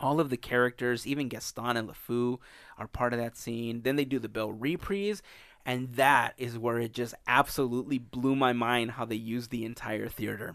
All 0.00 0.18
of 0.18 0.30
the 0.30 0.38
characters, 0.38 1.06
even 1.06 1.28
Gaston 1.28 1.76
and 1.76 1.86
LeFou, 1.90 2.38
are 2.78 2.86
part 2.88 3.12
of 3.12 3.18
that 3.18 3.36
scene. 3.36 3.82
Then 3.82 3.96
they 3.96 4.06
do 4.06 4.18
the 4.18 4.30
Belle 4.30 4.50
reprise, 4.50 5.22
and 5.66 5.92
that 5.96 6.32
is 6.38 6.56
where 6.56 6.78
it 6.78 6.94
just 6.94 7.14
absolutely 7.26 7.98
blew 7.98 8.34
my 8.34 8.54
mind 8.54 8.92
how 8.92 9.04
they 9.04 9.16
used 9.16 9.50
the 9.50 9.66
entire 9.66 10.08
theater. 10.08 10.54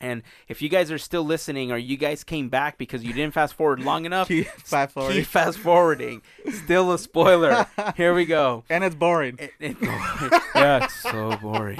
And 0.00 0.22
if 0.48 0.62
you 0.62 0.68
guys 0.68 0.90
are 0.90 0.98
still 0.98 1.22
listening, 1.24 1.70
or 1.72 1.76
you 1.78 1.96
guys 1.96 2.24
came 2.24 2.48
back 2.48 2.78
because 2.78 3.04
you 3.04 3.12
didn't 3.12 3.34
fast 3.34 3.54
forward 3.54 3.80
long 3.80 4.04
enough, 4.06 4.28
Keep 4.28 4.46
fast 4.46 4.94
forwarding. 4.94 5.18
keep 5.18 5.26
fast 5.26 5.58
forwarding. 5.58 6.22
Still 6.64 6.92
a 6.92 6.98
spoiler. 6.98 7.66
Here 7.96 8.14
we 8.14 8.24
go. 8.24 8.64
And 8.70 8.82
it's 8.84 8.94
boring. 8.94 9.36
It- 9.38 9.52
it- 9.60 9.76
yeah, 10.54 10.84
it's 10.84 10.94
so 11.02 11.36
boring. 11.42 11.78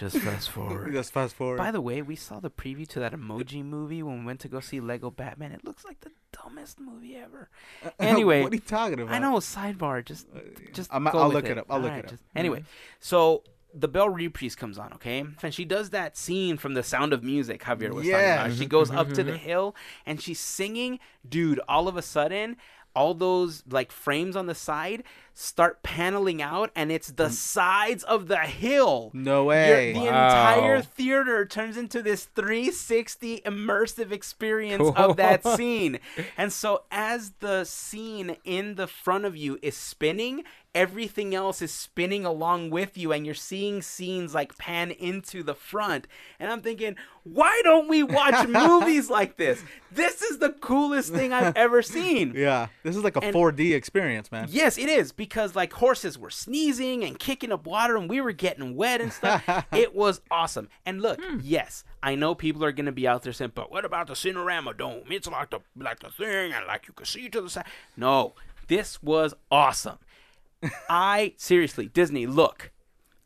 Just 0.00 0.16
fast 0.18 0.50
forward. 0.50 0.92
Just 0.92 1.12
fast 1.12 1.36
forward. 1.36 1.58
By 1.58 1.70
the 1.70 1.80
way, 1.80 2.02
we 2.02 2.16
saw 2.16 2.40
the 2.40 2.50
preview 2.50 2.88
to 2.88 3.00
that 3.00 3.12
emoji 3.12 3.64
movie 3.64 4.02
when 4.02 4.20
we 4.20 4.24
went 4.26 4.40
to 4.40 4.48
go 4.48 4.58
see 4.60 4.80
Lego 4.80 5.10
Batman. 5.10 5.52
It 5.52 5.64
looks 5.64 5.84
like 5.84 6.00
the 6.00 6.10
dumbest 6.32 6.80
movie 6.80 7.14
ever. 7.16 7.48
Uh, 7.84 7.90
anyway, 8.00 8.42
what 8.42 8.52
are 8.52 8.56
you 8.56 8.60
talking 8.60 8.98
about? 8.98 9.14
I 9.14 9.18
know 9.20 9.34
sidebar. 9.36 10.04
Just, 10.04 10.26
uh, 10.34 10.40
just. 10.72 10.92
I'm- 10.92 11.04
go 11.04 11.18
I'll 11.18 11.26
with 11.28 11.34
look 11.36 11.48
it 11.48 11.58
up. 11.58 11.66
I'll 11.70 11.78
look 11.78 11.90
Alright, 11.90 12.04
it 12.04 12.06
up. 12.06 12.10
just- 12.12 12.24
Anyway, 12.34 12.60
mm-hmm. 12.60 12.68
so 13.00 13.44
the 13.74 13.88
Belle 13.88 14.08
reprise 14.08 14.54
comes 14.54 14.78
on, 14.78 14.92
okay, 14.94 15.24
and 15.42 15.52
she 15.52 15.64
does 15.64 15.90
that 15.90 16.16
scene 16.16 16.56
from 16.56 16.74
The 16.74 16.82
Sound 16.82 17.12
of 17.12 17.24
Music. 17.24 17.62
Javier 17.62 17.92
was 17.92 18.06
Yeah. 18.06 18.36
talking 18.36 18.46
about. 18.46 18.58
She 18.58 18.66
goes 18.66 18.88
mm-hmm, 18.88 18.98
up 18.98 19.08
to 19.14 19.24
the 19.24 19.32
mm-hmm. 19.32 19.44
hill 19.44 19.76
and 20.06 20.20
she's 20.20 20.38
singing. 20.38 21.00
Dude, 21.28 21.60
all 21.68 21.88
of 21.88 21.96
a 21.96 22.02
sudden, 22.02 22.56
all 22.94 23.14
those 23.14 23.64
like 23.68 23.90
frames 23.90 24.36
on 24.36 24.46
the 24.46 24.54
side 24.54 25.02
start 25.34 25.82
paneling 25.82 26.40
out, 26.40 26.70
and 26.76 26.92
it's 26.92 27.08
the 27.08 27.26
mm. 27.26 27.32
sides 27.32 28.04
of 28.04 28.28
the 28.28 28.38
hill. 28.38 29.10
No 29.12 29.38
Your- 29.38 29.44
way. 29.46 29.92
the 29.92 29.98
Wow. 30.00 30.06
entire 30.28 30.80
theater 30.82 31.44
turns 31.44 31.76
into 31.76 32.00
this 32.02 32.24
360 32.24 33.40
immersive 33.44 34.12
experience 34.12 34.88
of 34.96 35.16
that 35.18 35.44
scene. 35.44 35.98
And 36.36 36.52
so, 36.52 36.84
as 36.90 37.32
the 37.40 37.64
scene 37.64 38.36
in 38.44 38.76
the 38.76 38.86
front 38.86 39.24
of 39.24 39.36
you 39.36 39.58
is 39.60 39.76
spinning, 39.76 40.44
everything 40.74 41.34
else 41.34 41.62
is 41.62 41.72
spinning 41.72 42.24
along 42.24 42.70
with 42.70 42.96
you, 42.98 43.12
and 43.12 43.24
you're 43.24 43.34
seeing 43.34 43.80
scenes 43.82 44.34
like 44.34 44.56
pan 44.58 44.90
into 44.90 45.42
the 45.42 45.54
front. 45.54 46.06
And 46.40 46.50
I'm 46.50 46.60
thinking, 46.62 46.96
why 47.22 47.60
don't 47.64 47.88
we 47.88 48.02
watch 48.02 48.46
movies 48.48 49.08
like 49.08 49.36
this? 49.36 49.62
This 49.90 50.20
is 50.22 50.38
the 50.38 50.50
coolest 50.50 51.12
thing 51.12 51.32
I've 51.32 51.56
ever 51.56 51.82
seen. 51.82 52.32
Yeah, 52.44 52.66
this 52.82 52.96
is 52.96 53.04
like 53.04 53.16
a 53.16 53.20
And- 53.24 53.34
4D 53.34 53.72
experience, 53.74 54.30
man. 54.32 54.48
Yes, 54.50 54.76
it 54.76 54.88
is 54.88 55.12
because 55.24 55.56
like 55.56 55.72
horses 55.72 56.18
were 56.18 56.28
sneezing 56.28 57.02
and 57.02 57.18
kicking 57.18 57.50
up 57.50 57.66
water 57.66 57.96
and 57.96 58.10
we 58.10 58.20
were 58.20 58.32
getting 58.32 58.76
wet 58.76 59.00
and 59.00 59.10
stuff. 59.10 59.42
it 59.72 59.94
was 59.94 60.20
awesome. 60.30 60.68
And 60.84 61.00
look, 61.00 61.18
hmm. 61.18 61.38
yes, 61.42 61.82
I 62.02 62.14
know 62.14 62.34
people 62.34 62.62
are 62.62 62.72
gonna 62.72 62.92
be 62.92 63.08
out 63.08 63.22
there 63.22 63.32
saying, 63.32 63.52
"But 63.54 63.72
what 63.72 63.86
about 63.86 64.08
the 64.08 64.12
Cinerama 64.12 64.76
Dome? 64.76 65.04
It's 65.08 65.26
like 65.26 65.48
the 65.48 65.60
like 65.76 66.00
the 66.00 66.10
thing 66.10 66.52
and 66.52 66.66
like 66.66 66.86
you 66.86 66.92
can 66.92 67.06
see 67.06 67.30
to 67.30 67.40
the 67.40 67.48
side." 67.48 67.64
No, 67.96 68.34
this 68.68 69.02
was 69.02 69.32
awesome. 69.50 69.98
I 70.90 71.32
seriously, 71.38 71.86
Disney, 71.86 72.26
look. 72.26 72.70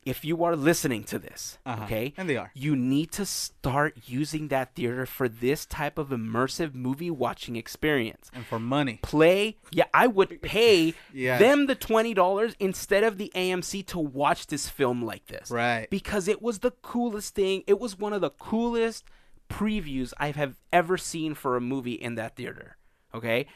If 0.09 0.25
you 0.25 0.43
are 0.43 0.55
listening 0.55 1.03
to 1.11 1.17
this, 1.19 1.57
Uh-huh. 1.65 1.83
okay, 1.85 2.13
And 2.17 2.27
they 2.29 2.37
are. 2.37 2.51
you 2.55 2.75
need 2.75 3.11
to 3.19 3.25
start 3.25 3.91
using 4.05 4.47
that 4.49 4.67
theater 4.75 5.05
for 5.05 5.27
this 5.29 5.65
type 5.65 5.97
of 5.97 6.09
immersive 6.09 6.73
movie 6.73 7.11
watching 7.11 7.55
experience 7.55 8.31
And 8.33 8.45
for 8.45 8.59
money. 8.59 8.99
play. 9.03 9.57
Yeah, 9.71 9.85
I 9.93 10.07
would 10.07 10.41
pay 10.41 10.93
them 11.13 11.67
the 11.67 11.75
twenty 11.75 12.13
dollars 12.13 12.55
instead 12.59 13.03
of 13.03 13.17
the 13.17 13.31
AMC 13.35 13.85
to 13.93 13.99
watch 13.99 14.47
this 14.47 14.67
film 14.67 15.01
like 15.11 15.25
this. 15.27 15.51
Right. 15.51 15.87
Because 15.89 16.27
it 16.27 16.41
was 16.41 16.59
the 16.59 16.71
coolest 16.71 17.35
thing. 17.35 17.63
It 17.67 17.79
was 17.79 17.97
one 17.99 18.13
of 18.13 18.21
the 18.21 18.31
coolest 18.31 19.03
previews 19.49 20.13
I 20.17 20.31
have 20.31 20.55
ever 20.71 20.97
seen 20.97 21.33
for 21.35 21.55
a 21.57 21.61
movie 21.61 21.93
in 21.93 22.15
that 22.15 22.35
theater. 22.35 22.77
Okay. 23.13 23.47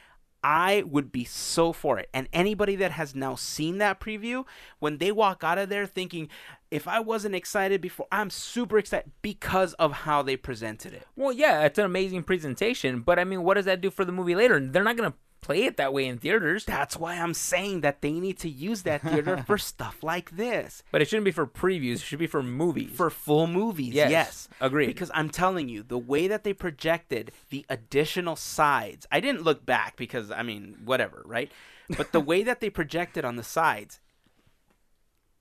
I 0.43 0.83
would 0.85 1.11
be 1.11 1.23
so 1.23 1.71
for 1.71 1.97
it. 1.99 2.09
And 2.13 2.27
anybody 2.33 2.75
that 2.77 2.91
has 2.91 3.15
now 3.15 3.35
seen 3.35 3.77
that 3.77 3.99
preview, 3.99 4.45
when 4.79 4.97
they 4.97 5.11
walk 5.11 5.43
out 5.43 5.57
of 5.57 5.69
there 5.69 5.85
thinking, 5.85 6.27
if 6.69 6.87
I 6.87 6.99
wasn't 6.99 7.35
excited 7.35 7.79
before, 7.79 8.07
I'm 8.11 8.29
super 8.29 8.77
excited 8.77 9.11
because 9.21 9.73
of 9.75 9.91
how 9.91 10.21
they 10.21 10.35
presented 10.35 10.93
it. 10.93 11.07
Well, 11.15 11.31
yeah, 11.31 11.63
it's 11.63 11.79
an 11.79 11.85
amazing 11.85 12.23
presentation, 12.23 13.01
but 13.01 13.19
I 13.19 13.23
mean, 13.23 13.43
what 13.43 13.53
does 13.53 13.65
that 13.65 13.81
do 13.81 13.89
for 13.89 14.03
the 14.03 14.11
movie 14.11 14.35
later? 14.35 14.59
They're 14.59 14.83
not 14.83 14.97
gonna 14.97 15.13
play 15.43 15.65
it 15.65 15.77
that 15.77 15.93
way 15.93 16.07
in 16.07 16.17
theaters. 16.17 16.65
That's 16.65 16.97
why 16.97 17.15
I'm 17.15 17.33
saying 17.33 17.81
that 17.81 18.01
they 18.01 18.13
need 18.13 18.39
to 18.39 18.49
use 18.49 18.81
that 18.83 19.01
theater 19.01 19.43
for 19.45 19.57
stuff 19.73 20.01
like 20.01 20.31
this. 20.37 20.81
But 20.91 21.01
it 21.01 21.07
shouldn't 21.07 21.25
be 21.25 21.31
for 21.31 21.45
previews. 21.45 21.95
It 21.95 21.99
should 22.01 22.19
be 22.19 22.27
for 22.27 22.41
movies. 22.41 22.91
For 22.95 23.09
full 23.09 23.47
movies, 23.47 23.93
Yes, 23.93 24.09
yes. 24.11 24.49
agreed. 24.61 24.87
Because 24.87 25.11
I'm 25.13 25.29
telling 25.29 25.69
you, 25.69 25.83
the 25.83 25.97
way 25.97 26.27
that 26.27 26.43
they 26.43 26.53
projected 26.53 27.31
the 27.49 27.65
additional 27.69 28.35
sides, 28.35 29.05
I 29.11 29.19
didn't 29.19 29.43
look 29.43 29.65
back 29.65 29.97
because, 29.97 30.31
I 30.31 30.41
mean, 30.43 30.77
whatever, 30.85 31.21
right? 31.25 31.51
But 31.97 32.11
the 32.13 32.19
way 32.31 32.43
that 32.43 32.59
they 32.61 32.69
projected 32.69 33.25
on 33.25 33.35
the 33.35 33.43
sides, 33.43 33.99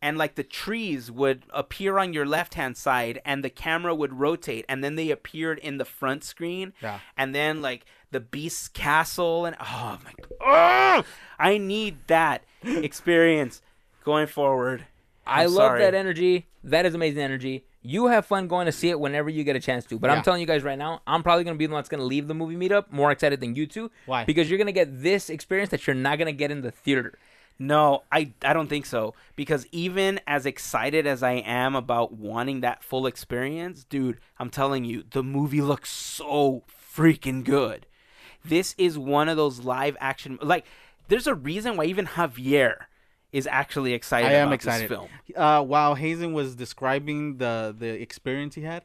and 0.03 0.19
like 0.19 0.35
the 0.35 0.43
trees 0.43 1.11
would 1.11 1.45
appear 1.51 1.99
on 1.99 2.13
your 2.13 2.27
left 2.27 2.55
hand 2.55 2.77
side 2.77 3.21
and 3.25 3.43
the 3.45 3.49
camera 3.51 3.95
would 3.95 4.13
rotate 4.13 4.65
and 4.69 4.83
then 4.85 4.97
they 4.97 5.11
appeared 5.11 5.59
in 5.61 5.79
the 5.79 5.85
front 5.87 6.25
screen 6.25 6.73
Yeah. 6.83 6.99
and 7.17 7.35
then 7.35 7.63
like 7.63 7.87
the 8.11 8.21
beast's 8.21 8.69
castle 8.69 9.47
and 9.47 9.57
oh 9.61 9.99
my 10.05 10.13
god 10.41 11.05
i 11.39 11.57
need 11.57 11.97
that 12.09 12.43
experience 12.63 13.63
going 14.05 14.27
forward 14.27 14.87
I 15.25 15.45
I'm 15.45 15.51
love 15.55 15.69
sorry. 15.69 15.81
that 15.83 15.95
energy. 15.95 16.49
That 16.65 16.85
is 16.85 16.97
amazing 16.97 17.23
energy. 17.23 17.65
You 17.81 18.07
have 18.09 18.27
fun 18.27 18.49
going 18.49 18.67
to 18.67 18.73
see 18.73 18.89
it 18.91 18.99
whenever 18.99 19.31
you 19.31 19.45
get 19.45 19.55
a 19.55 19.61
chance 19.61 19.85
to. 19.87 19.97
But 20.01 20.11
Yeah. 20.11 20.17
I'm 20.17 20.23
telling 20.25 20.41
you 20.41 20.49
guys 20.49 20.65
right 20.65 20.77
now, 20.77 21.01
I'm 21.07 21.23
probably 21.23 21.45
going 21.45 21.55
to 21.55 21.59
be 21.59 21.67
the 21.67 21.73
one 21.73 21.79
that's 21.79 21.89
going 21.89 22.01
to 22.01 22.05
leave 22.05 22.27
the 22.27 22.35
movie 22.35 22.57
meetup 22.57 22.91
more 22.91 23.13
excited 23.13 23.39
than 23.39 23.55
you 23.55 23.69
two. 23.69 23.93
Why? 24.07 24.25
Because 24.25 24.51
you're 24.51 24.59
going 24.59 24.67
to 24.67 24.73
get 24.73 25.01
this 25.01 25.31
experience 25.31 25.71
that 25.71 25.87
you're 25.87 25.95
not 25.95 26.19
going 26.19 26.27
to 26.27 26.33
get 26.33 26.51
in 26.51 26.63
the 26.63 26.73
theater. 26.73 27.17
No, 27.63 28.03
I 28.11 28.33
I 28.43 28.53
don't 28.53 28.69
think 28.69 28.87
so 28.87 29.15
because 29.37 29.67
even 29.71 30.19
as 30.27 30.47
excited 30.47 31.07
as 31.07 31.23
I 31.23 31.35
am 31.35 31.77
about 31.77 32.13
wanting 32.13 32.61
that 32.63 32.83
full 32.83 33.07
experience, 33.07 33.85
dude, 33.85 34.19
I'm 34.37 34.51
telling 34.51 34.85
you, 34.85 35.05
the 35.09 35.23
movie 35.23 35.61
looks 35.61 35.89
so 35.89 36.65
freaking 36.69 37.45
good. 37.45 37.87
This 38.45 38.75
is 38.79 38.99
one 38.99 39.29
of 39.29 39.37
those 39.37 39.61
live 39.61 39.97
action 40.01 40.41
like 40.43 40.67
there's 41.07 41.29
a 41.29 41.37
reason 41.37 41.77
why 41.77 41.85
even 41.85 42.07
Javier 42.07 42.87
is 43.31 43.47
actually 43.47 43.95
excited 43.95 44.27
I 44.27 44.35
am 44.35 44.49
about 44.49 44.55
excited. 44.55 44.91
this 44.91 44.97
film. 44.97 45.09
Uh, 45.37 45.63
while 45.63 45.95
Hazen 45.95 46.33
was 46.33 46.57
describing 46.57 47.37
the 47.37 47.73
the 47.79 47.89
experience 48.03 48.57
he 48.57 48.63
had, 48.63 48.83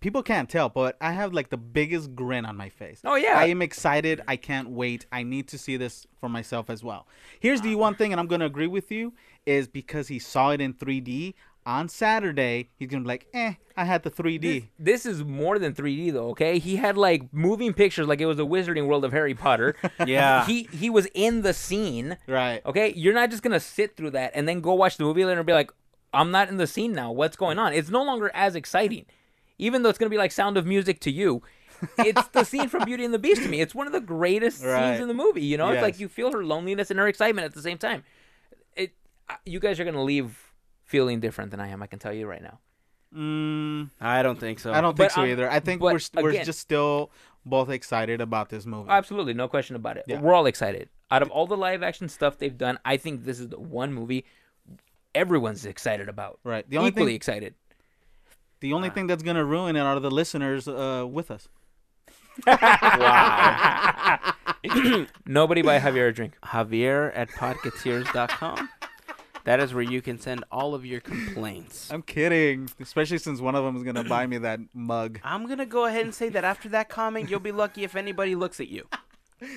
people 0.00 0.22
can't 0.22 0.48
tell, 0.48 0.68
but 0.68 0.96
I 1.00 1.12
have 1.12 1.32
like 1.32 1.50
the 1.50 1.56
biggest 1.56 2.14
grin 2.14 2.44
on 2.44 2.56
my 2.56 2.68
face. 2.68 3.00
Oh, 3.04 3.16
yeah. 3.16 3.34
I 3.38 3.46
am 3.46 3.62
excited. 3.62 4.20
I 4.26 4.36
can't 4.36 4.70
wait. 4.70 5.06
I 5.12 5.22
need 5.22 5.48
to 5.48 5.58
see 5.58 5.76
this 5.76 6.06
for 6.18 6.28
myself 6.28 6.70
as 6.70 6.82
well. 6.82 7.06
Here's 7.38 7.60
the 7.60 7.74
one 7.76 7.94
thing, 7.94 8.12
and 8.12 8.20
I'm 8.20 8.26
gonna 8.26 8.46
agree 8.46 8.66
with 8.66 8.90
you, 8.90 9.12
is 9.46 9.68
because 9.68 10.08
he 10.08 10.18
saw 10.18 10.50
it 10.50 10.60
in 10.60 10.74
3D 10.74 11.34
on 11.66 11.88
Saturday. 11.88 12.70
He's 12.78 12.88
gonna 12.88 13.02
be 13.02 13.08
like, 13.08 13.26
eh, 13.34 13.54
I 13.76 13.84
had 13.84 14.02
the 14.02 14.10
3D. 14.10 14.68
This 14.78 15.04
is 15.04 15.22
more 15.22 15.58
than 15.58 15.74
3D 15.74 16.12
though, 16.12 16.28
okay? 16.30 16.58
He 16.58 16.76
had 16.76 16.96
like 16.96 17.32
moving 17.32 17.72
pictures 17.74 18.06
like 18.08 18.20
it 18.20 18.26
was 18.26 18.38
the 18.38 18.46
Wizarding 18.46 18.86
World 18.86 19.04
of 19.04 19.12
Harry 19.12 19.34
Potter. 19.34 19.76
Yeah. 20.06 20.46
he 20.46 20.64
he 20.72 20.88
was 20.88 21.06
in 21.14 21.42
the 21.42 21.52
scene. 21.52 22.16
Right. 22.26 22.62
Okay? 22.64 22.92
You're 22.96 23.14
not 23.14 23.30
just 23.30 23.42
going 23.42 23.52
to 23.52 23.60
sit 23.60 23.96
through 23.96 24.10
that 24.12 24.32
and 24.34 24.48
then 24.48 24.60
go 24.60 24.72
watch 24.74 24.96
the 24.96 25.04
movie 25.04 25.24
later 25.24 25.40
and 25.40 25.46
be 25.46 25.52
like, 25.52 25.70
"I'm 26.14 26.30
not 26.30 26.48
in 26.48 26.56
the 26.56 26.66
scene 26.66 26.92
now. 26.92 27.12
What's 27.12 27.36
going 27.36 27.58
on?" 27.58 27.74
It's 27.74 27.90
no 27.90 28.02
longer 28.02 28.30
as 28.34 28.56
exciting. 28.56 29.04
Even 29.60 29.82
though 29.82 29.88
it's 29.90 29.98
going 29.98 30.08
to 30.10 30.14
be 30.14 30.18
like 30.18 30.32
Sound 30.32 30.56
of 30.56 30.66
Music 30.66 31.00
to 31.00 31.10
you. 31.10 31.42
It's 31.98 32.28
the 32.28 32.44
scene 32.44 32.68
from 32.68 32.84
Beauty 32.84 33.06
and 33.06 33.14
the 33.14 33.18
Beast 33.18 33.42
to 33.42 33.48
me. 33.48 33.60
It's 33.62 33.74
one 33.74 33.86
of 33.86 33.92
the 33.94 34.00
greatest 34.02 34.62
Right. 34.62 34.90
scenes 34.90 35.00
in 35.00 35.08
the 35.08 35.14
movie, 35.14 35.42
you 35.42 35.56
know? 35.56 35.70
It's 35.70 35.80
like 35.80 35.98
you 35.98 36.08
feel 36.08 36.30
her 36.32 36.44
loneliness 36.44 36.90
and 36.90 36.98
her 37.00 37.08
excitement 37.08 37.46
at 37.46 37.54
the 37.54 37.62
same 37.62 37.78
time. 37.78 38.04
It 38.76 38.92
uh, 39.30 39.36
you 39.46 39.60
guys 39.60 39.80
are 39.80 39.84
going 39.84 39.94
to 39.96 40.02
leave 40.02 40.52
feeling 40.84 41.20
different 41.20 41.50
than 41.52 41.60
I 41.60 41.68
am, 41.68 41.82
I 41.82 41.86
can 41.86 41.98
tell 41.98 42.12
you 42.12 42.26
right 42.26 42.42
now. 42.42 42.58
Mm, 43.16 43.90
I 44.00 44.22
don't 44.22 44.38
think 44.38 44.58
so. 44.60 44.72
I 44.72 44.80
don't 44.80 44.96
think 44.96 45.08
But 45.08 45.14
so 45.14 45.22
I'm- 45.22 45.30
either. 45.30 45.50
I 45.50 45.60
think 45.60 45.80
we're 45.80 45.98
st- 45.98 46.22
we're 46.22 46.44
just 46.44 46.58
still 46.60 47.10
both 47.46 47.70
excited 47.70 48.20
about 48.20 48.50
this 48.50 48.66
movie. 48.66 48.90
Absolutely, 48.90 49.32
no 49.34 49.48
question 49.48 49.74
about 49.74 49.96
it. 49.96 50.04
Yeah. 50.06 50.20
We're 50.20 50.34
all 50.34 50.46
excited. 50.46 50.90
Out 51.10 51.22
of 51.22 51.30
all 51.30 51.46
the 51.46 51.56
live 51.56 51.82
action 51.82 52.08
stuff 52.08 52.38
they've 52.38 52.56
done, 52.58 52.78
I 52.84 52.98
think 52.98 53.24
this 53.24 53.40
is 53.40 53.48
the 53.48 53.58
one 53.58 53.92
movie 53.92 54.26
everyone's 55.14 55.64
excited 55.66 56.08
about. 56.08 56.38
Right. 56.44 56.68
The 56.68 56.76
only 56.76 56.90
Equally 56.90 57.06
thing 57.06 57.16
excited. 57.16 57.54
The 58.60 58.72
only 58.72 58.90
thing 58.90 59.06
that's 59.06 59.22
gonna 59.22 59.44
ruin 59.44 59.76
it 59.76 59.80
are 59.80 59.98
the 60.00 60.10
listeners 60.10 60.68
uh, 60.68 61.06
with 61.08 61.30
us. 61.30 61.48
wow. 62.46 64.34
Nobody 65.26 65.62
buy 65.62 65.78
Javier 65.78 66.08
a 66.08 66.12
drink. 66.12 66.34
Javier 66.42 67.12
at 67.14 67.28
podcateers.com. 67.30 68.68
That 69.44 69.60
is 69.60 69.72
where 69.72 69.82
you 69.82 70.02
can 70.02 70.20
send 70.20 70.44
all 70.52 70.74
of 70.74 70.84
your 70.84 71.00
complaints. 71.00 71.90
I'm 71.90 72.02
kidding. 72.02 72.68
Especially 72.78 73.18
since 73.18 73.40
one 73.40 73.54
of 73.54 73.64
them 73.64 73.76
is 73.76 73.82
gonna 73.82 74.04
buy 74.04 74.26
me 74.26 74.38
that 74.38 74.60
mug. 74.74 75.18
I'm 75.24 75.46
gonna 75.46 75.66
go 75.66 75.86
ahead 75.86 76.04
and 76.04 76.14
say 76.14 76.28
that 76.28 76.44
after 76.44 76.68
that 76.70 76.88
comment, 76.88 77.30
you'll 77.30 77.40
be 77.40 77.52
lucky 77.52 77.82
if 77.82 77.96
anybody 77.96 78.34
looks 78.34 78.60
at 78.60 78.68
you. 78.68 78.86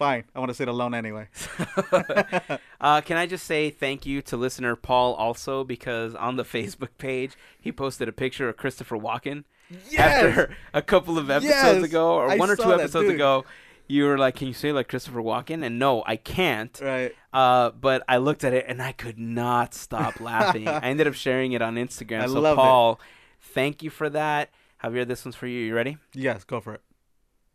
Fine. 0.00 0.24
I 0.34 0.38
want 0.38 0.48
to 0.48 0.54
sit 0.54 0.66
alone 0.66 0.94
anyway. 0.94 1.28
Uh, 2.80 3.02
can 3.02 3.18
I 3.18 3.26
just 3.26 3.44
say 3.44 3.68
thank 3.68 4.06
you 4.06 4.22
to 4.22 4.38
listener 4.38 4.74
Paul 4.74 5.12
also 5.12 5.64
because 5.64 6.14
on 6.14 6.36
the 6.36 6.44
Facebook 6.44 6.88
page 6.96 7.32
he 7.60 7.70
posted 7.70 8.08
a 8.08 8.12
picture 8.12 8.48
of 8.48 8.56
Christopher 8.56 8.96
Walken 8.96 9.44
Yes! 9.90 10.00
after 10.24 10.56
a 10.72 10.80
couple 10.80 11.18
of 11.18 11.28
episodes 11.30 11.52
Yes! 11.54 11.84
ago 11.84 12.14
or 12.14 12.30
I 12.30 12.36
one 12.36 12.48
or 12.48 12.56
two 12.56 12.72
episodes 12.72 13.08
dude. 13.08 13.16
ago. 13.16 13.44
You 13.86 14.04
were 14.06 14.16
like, 14.16 14.36
"Can 14.36 14.48
you 14.48 14.54
say 14.54 14.72
like 14.72 14.88
Christopher 14.88 15.20
Walken?" 15.20 15.62
And 15.62 15.78
no, 15.78 16.02
I 16.06 16.16
can't. 16.16 16.80
Right. 16.82 17.12
Uh, 17.34 17.68
but 17.70 18.02
I 18.08 18.16
looked 18.16 18.44
at 18.44 18.54
it 18.54 18.64
and 18.66 18.80
I 18.80 18.92
could 18.92 19.18
not 19.18 19.74
stop 19.74 20.18
laughing. 20.30 20.66
I 20.66 20.78
ended 20.78 21.06
up 21.06 21.12
sharing 21.14 21.52
it 21.52 21.60
on 21.60 21.74
Instagram. 21.74 22.22
I 22.22 22.26
so 22.28 22.40
loved 22.40 22.58
it. 22.58 22.62
Paul, 22.62 23.00
thank 23.42 23.82
you 23.82 23.90
for 23.90 24.08
that. 24.08 24.48
Javier, 24.82 25.06
this 25.06 25.26
one's 25.26 25.36
for 25.36 25.46
you. 25.46 25.60
You 25.60 25.74
ready? 25.74 25.98
Yes. 26.14 26.44
Go 26.44 26.60
for 26.60 26.72
it. 26.74 26.80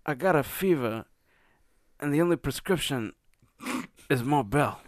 I 0.06 0.14
got 0.14 0.36
a 0.36 0.44
fever, 0.44 1.06
and 2.06 2.14
the 2.14 2.22
only 2.22 2.36
prescription 2.36 3.14
is 4.12 4.24
Marbell. 4.24 4.80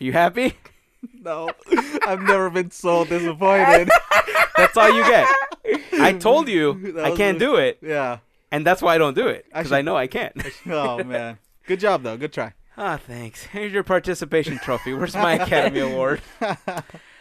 you 0.00 0.12
happy? 0.12 0.54
No, 1.14 1.50
I've 2.06 2.22
never 2.22 2.50
been 2.50 2.72
so 2.72 3.04
disappointed. 3.04 3.88
That's 4.56 4.76
all 4.76 4.92
you 4.92 5.04
get. 5.04 5.28
I 5.92 6.12
told 6.14 6.48
you 6.48 6.96
I 7.00 7.12
can't 7.14 7.36
a- 7.36 7.40
do 7.40 7.54
it, 7.56 7.78
yeah. 7.80 8.18
and 8.50 8.66
that's 8.66 8.82
why 8.82 8.94
I 8.96 8.98
don't 8.98 9.14
do 9.14 9.28
it 9.28 9.44
because 9.46 9.70
I, 9.70 9.78
should- 9.78 9.84
know 9.84 9.96
I 9.96 10.08
can't. 10.08 10.34
Oh 10.68 11.02
man. 11.04 11.38
Good 11.66 11.78
job 11.80 12.02
though. 12.02 12.16
Good 12.16 12.32
try. 12.32 12.54
Ah, 12.76 12.96
thanks. 12.96 13.44
Here's 13.44 13.72
your 13.72 13.84
participation 13.84 14.58
trophy. 14.58 14.92
Where's 14.94 15.14
my 15.14 15.34
Academy 15.34 15.80
Award? 15.80 16.20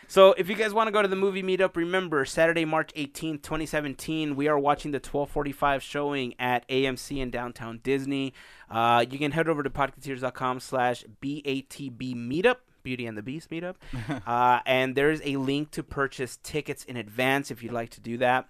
So, 0.09 0.31
if 0.37 0.47
you 0.47 0.55
guys 0.55 0.73
want 0.73 0.87
to 0.87 0.91
go 0.93 1.01
to 1.01 1.07
the 1.09 1.17
movie 1.17 1.43
meetup, 1.43 1.75
remember 1.75 2.23
Saturday, 2.23 2.63
March 2.63 2.93
18th, 2.93 3.41
2017, 3.41 4.37
we 4.37 4.47
are 4.47 4.57
watching 4.57 4.91
the 4.91 4.99
1245 4.99 5.83
showing 5.83 6.33
at 6.39 6.65
AMC 6.69 7.17
in 7.17 7.29
downtown 7.29 7.81
Disney. 7.83 8.33
Uh, 8.71 9.03
you 9.09 9.19
can 9.19 9.33
head 9.33 9.49
over 9.49 9.63
to 9.63 9.69
podcateers.com 9.69 10.61
slash 10.61 11.03
BATB 11.21 12.15
meetup. 12.15 12.55
Beauty 12.83 13.05
and 13.05 13.17
the 13.17 13.21
Beast 13.21 13.49
meetup. 13.49 13.75
uh, 14.25 14.61
and 14.65 14.95
there's 14.95 15.19
a 15.25 15.35
link 15.35 15.71
to 15.71 15.83
purchase 15.83 16.39
tickets 16.41 16.85
in 16.85 16.95
advance 16.95 17.51
if 17.51 17.61
you'd 17.61 17.73
like 17.73 17.89
to 17.89 17.99
do 17.99 18.17
that. 18.19 18.47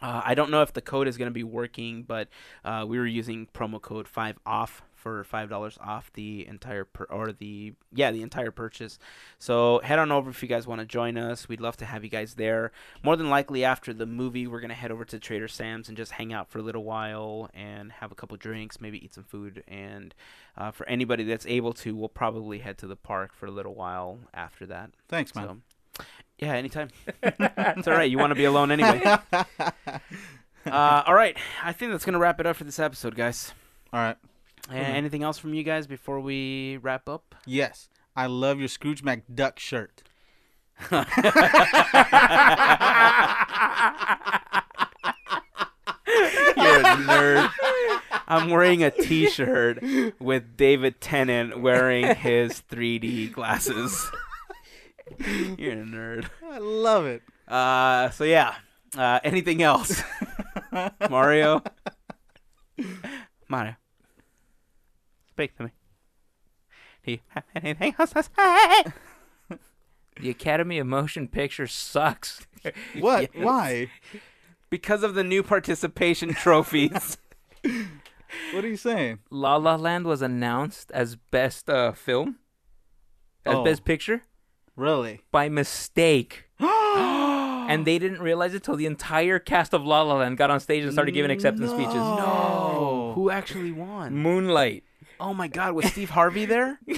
Uh, 0.00 0.22
I 0.24 0.34
don't 0.34 0.50
know 0.52 0.62
if 0.62 0.72
the 0.72 0.80
code 0.80 1.08
is 1.08 1.16
going 1.16 1.30
to 1.30 1.34
be 1.34 1.42
working, 1.42 2.04
but 2.04 2.28
uh, 2.64 2.84
we 2.86 2.98
were 2.98 3.06
using 3.06 3.48
promo 3.52 3.82
code 3.82 4.06
five 4.06 4.38
off 4.46 4.82
for 5.04 5.22
five 5.22 5.50
dollars 5.50 5.78
off 5.84 6.10
the 6.14 6.46
entire 6.48 6.86
per- 6.86 7.04
or 7.04 7.30
the 7.30 7.74
yeah 7.92 8.10
the 8.10 8.22
entire 8.22 8.50
purchase. 8.50 8.98
So 9.38 9.80
head 9.84 9.98
on 9.98 10.10
over 10.10 10.30
if 10.30 10.42
you 10.42 10.48
guys 10.48 10.66
want 10.66 10.80
to 10.80 10.86
join 10.86 11.18
us. 11.18 11.46
We'd 11.46 11.60
love 11.60 11.76
to 11.76 11.84
have 11.84 12.02
you 12.02 12.08
guys 12.08 12.34
there. 12.34 12.72
More 13.02 13.14
than 13.14 13.28
likely 13.28 13.64
after 13.64 13.92
the 13.92 14.06
movie, 14.06 14.46
we're 14.46 14.60
gonna 14.60 14.72
head 14.72 14.90
over 14.90 15.04
to 15.04 15.18
Trader 15.18 15.46
Sam's 15.46 15.88
and 15.88 15.96
just 15.96 16.12
hang 16.12 16.32
out 16.32 16.48
for 16.48 16.58
a 16.58 16.62
little 16.62 16.84
while 16.84 17.50
and 17.52 17.92
have 17.92 18.10
a 18.10 18.14
couple 18.14 18.38
drinks, 18.38 18.80
maybe 18.80 19.04
eat 19.04 19.12
some 19.12 19.24
food. 19.24 19.62
And 19.68 20.14
uh, 20.56 20.70
for 20.70 20.88
anybody 20.88 21.22
that's 21.24 21.44
able 21.44 21.74
to, 21.74 21.94
we'll 21.94 22.08
probably 22.08 22.60
head 22.60 22.78
to 22.78 22.86
the 22.86 22.96
park 22.96 23.34
for 23.34 23.44
a 23.44 23.50
little 23.50 23.74
while 23.74 24.20
after 24.32 24.64
that. 24.66 24.90
Thanks, 25.08 25.34
man. 25.34 25.62
So, 25.98 26.04
yeah, 26.38 26.54
anytime. 26.54 26.88
it's 27.22 27.86
all 27.86 27.94
right. 27.94 28.10
You 28.10 28.16
want 28.16 28.30
to 28.30 28.36
be 28.36 28.44
alone 28.44 28.70
anyway. 28.70 29.18
Uh, 30.66 31.02
all 31.06 31.14
right. 31.14 31.36
I 31.62 31.72
think 31.72 31.92
that's 31.92 32.04
going 32.04 32.14
to 32.14 32.18
wrap 32.18 32.40
it 32.40 32.46
up 32.46 32.56
for 32.56 32.64
this 32.64 32.78
episode, 32.78 33.14
guys. 33.14 33.52
All 33.92 34.00
right. 34.00 34.16
A- 34.70 34.74
anything 34.74 35.22
else 35.22 35.38
from 35.38 35.54
you 35.54 35.62
guys 35.62 35.86
before 35.86 36.20
we 36.20 36.78
wrap 36.78 37.08
up? 37.08 37.34
Yes. 37.46 37.88
I 38.16 38.26
love 38.26 38.58
your 38.58 38.68
Scrooge 38.68 39.02
McDuck 39.02 39.58
shirt. 39.58 40.02
You're 40.90 41.00
a 46.80 46.96
nerd. 46.96 47.50
I'm 48.26 48.50
wearing 48.50 48.82
a 48.82 48.90
t 48.90 49.28
shirt 49.28 49.82
with 50.18 50.56
David 50.56 51.00
Tennant 51.00 51.60
wearing 51.60 52.14
his 52.16 52.62
3D 52.70 53.32
glasses. 53.32 54.10
You're 55.18 55.72
a 55.72 55.84
nerd. 55.84 56.28
I 56.44 56.58
love 56.58 57.06
it. 57.06 57.22
Uh, 57.46 58.10
so, 58.10 58.24
yeah. 58.24 58.54
Uh, 58.96 59.20
anything 59.24 59.62
else? 59.62 60.02
Mario? 61.10 61.62
Mario. 63.48 63.76
Speak 65.34 65.56
to 65.56 65.64
me. 65.64 65.70
Do 67.04 67.12
you 67.12 67.18
have 67.28 67.44
anything 67.56 67.94
else 67.98 68.12
to 68.12 68.22
say? 68.22 68.84
The 70.20 70.30
Academy 70.30 70.78
of 70.78 70.86
Motion 70.86 71.26
Picture 71.26 71.66
sucks. 71.66 72.46
What? 73.00 73.30
Yes. 73.34 73.44
Why? 73.44 73.90
Because 74.70 75.02
of 75.02 75.14
the 75.14 75.24
new 75.24 75.42
participation 75.42 76.34
trophies. 76.34 77.18
What 78.52 78.64
are 78.64 78.68
you 78.68 78.76
saying? 78.76 79.18
La 79.30 79.56
La 79.56 79.74
Land 79.74 80.06
was 80.06 80.22
announced 80.22 80.92
as 80.92 81.16
best 81.16 81.68
uh, 81.68 81.90
film, 81.92 82.36
as 83.44 83.56
Oh. 83.56 83.64
best 83.64 83.84
picture, 83.84 84.22
Really? 84.76 85.20
by 85.32 85.48
mistake. 85.48 86.44
and 86.60 87.84
they 87.84 87.98
didn't 87.98 88.20
realize 88.22 88.54
it 88.54 88.62
till 88.62 88.76
the 88.76 88.86
entire 88.86 89.40
cast 89.40 89.74
of 89.74 89.84
La 89.84 90.02
La 90.02 90.14
Land 90.18 90.36
got 90.36 90.48
on 90.50 90.60
stage 90.60 90.84
and 90.84 90.92
started 90.92 91.12
giving 91.12 91.32
acceptance 91.32 91.70
speeches. 91.72 91.94
No. 91.94 93.12
Who 93.16 93.30
actually 93.30 93.72
won? 93.72 94.14
Moonlight. 94.16 94.84
Oh 95.20 95.32
my 95.34 95.48
god, 95.48 95.74
was 95.74 95.86
Steve 95.86 96.10
Harvey 96.10 96.44
there? 96.46 96.78